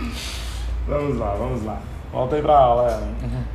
Vamos 0.88 1.18
lá, 1.20 1.36
vamos 1.36 1.64
lá. 1.66 1.80
Volta 2.12 2.36
aí 2.36 2.42
pra 2.42 2.58
aula, 2.58 2.92
Ellen. 2.92 3.46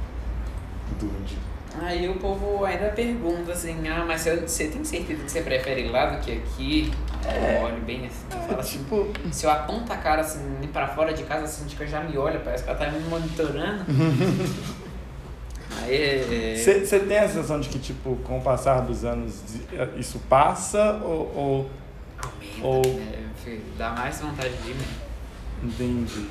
Dude. 1.00 1.36
Aí 1.80 2.08
o 2.08 2.14
povo 2.14 2.64
ainda 2.64 2.88
pergunta 2.90 3.52
assim, 3.52 3.88
ah, 3.88 4.04
mas 4.06 4.22
você, 4.22 4.68
tem 4.68 4.84
certeza 4.84 5.22
que 5.24 5.30
você 5.30 5.40
prefere 5.42 5.88
lá 5.88 6.06
do 6.06 6.20
que 6.20 6.32
aqui? 6.32 6.92
Aí 7.26 7.56
Eu 7.56 7.62
olho 7.62 7.80
bem 7.82 8.06
assim, 8.06 8.58
assim, 8.58 8.78
Tipo, 8.78 9.08
se 9.32 9.44
eu 9.44 9.50
aponto 9.50 9.92
a 9.92 9.96
cara 9.96 10.20
assim 10.20 10.40
pra 10.72 10.86
fora 10.86 11.12
de 11.12 11.24
casa, 11.24 11.44
assim, 11.44 11.66
que 11.66 11.86
já 11.86 12.00
me 12.00 12.16
olha, 12.16 12.38
parece 12.40 12.62
que 12.62 12.70
ela 12.70 12.78
tá 12.78 12.90
me 12.90 13.00
monitorando. 13.00 13.84
Aí. 15.82 16.56
você 16.56 17.00
tem 17.00 17.18
a 17.18 17.28
sensação 17.28 17.60
de 17.60 17.68
que, 17.68 17.78
tipo, 17.78 18.16
com 18.16 18.38
o 18.38 18.42
passar 18.42 18.80
dos 18.80 19.04
anos, 19.04 19.42
isso 19.96 20.20
passa 20.28 21.00
ou. 21.02 21.32
ou... 21.34 21.70
Aumenta, 22.22 22.88
Ou- 22.88 22.98
né? 23.00 23.24
Dá 23.76 23.90
mais 23.90 24.20
vontade 24.20 24.54
de 24.56 24.70
ir 24.70 24.74
mesmo. 24.74 25.04
Entendi. 25.62 26.28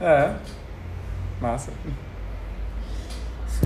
É. 0.00 0.34
Massa. 1.40 1.72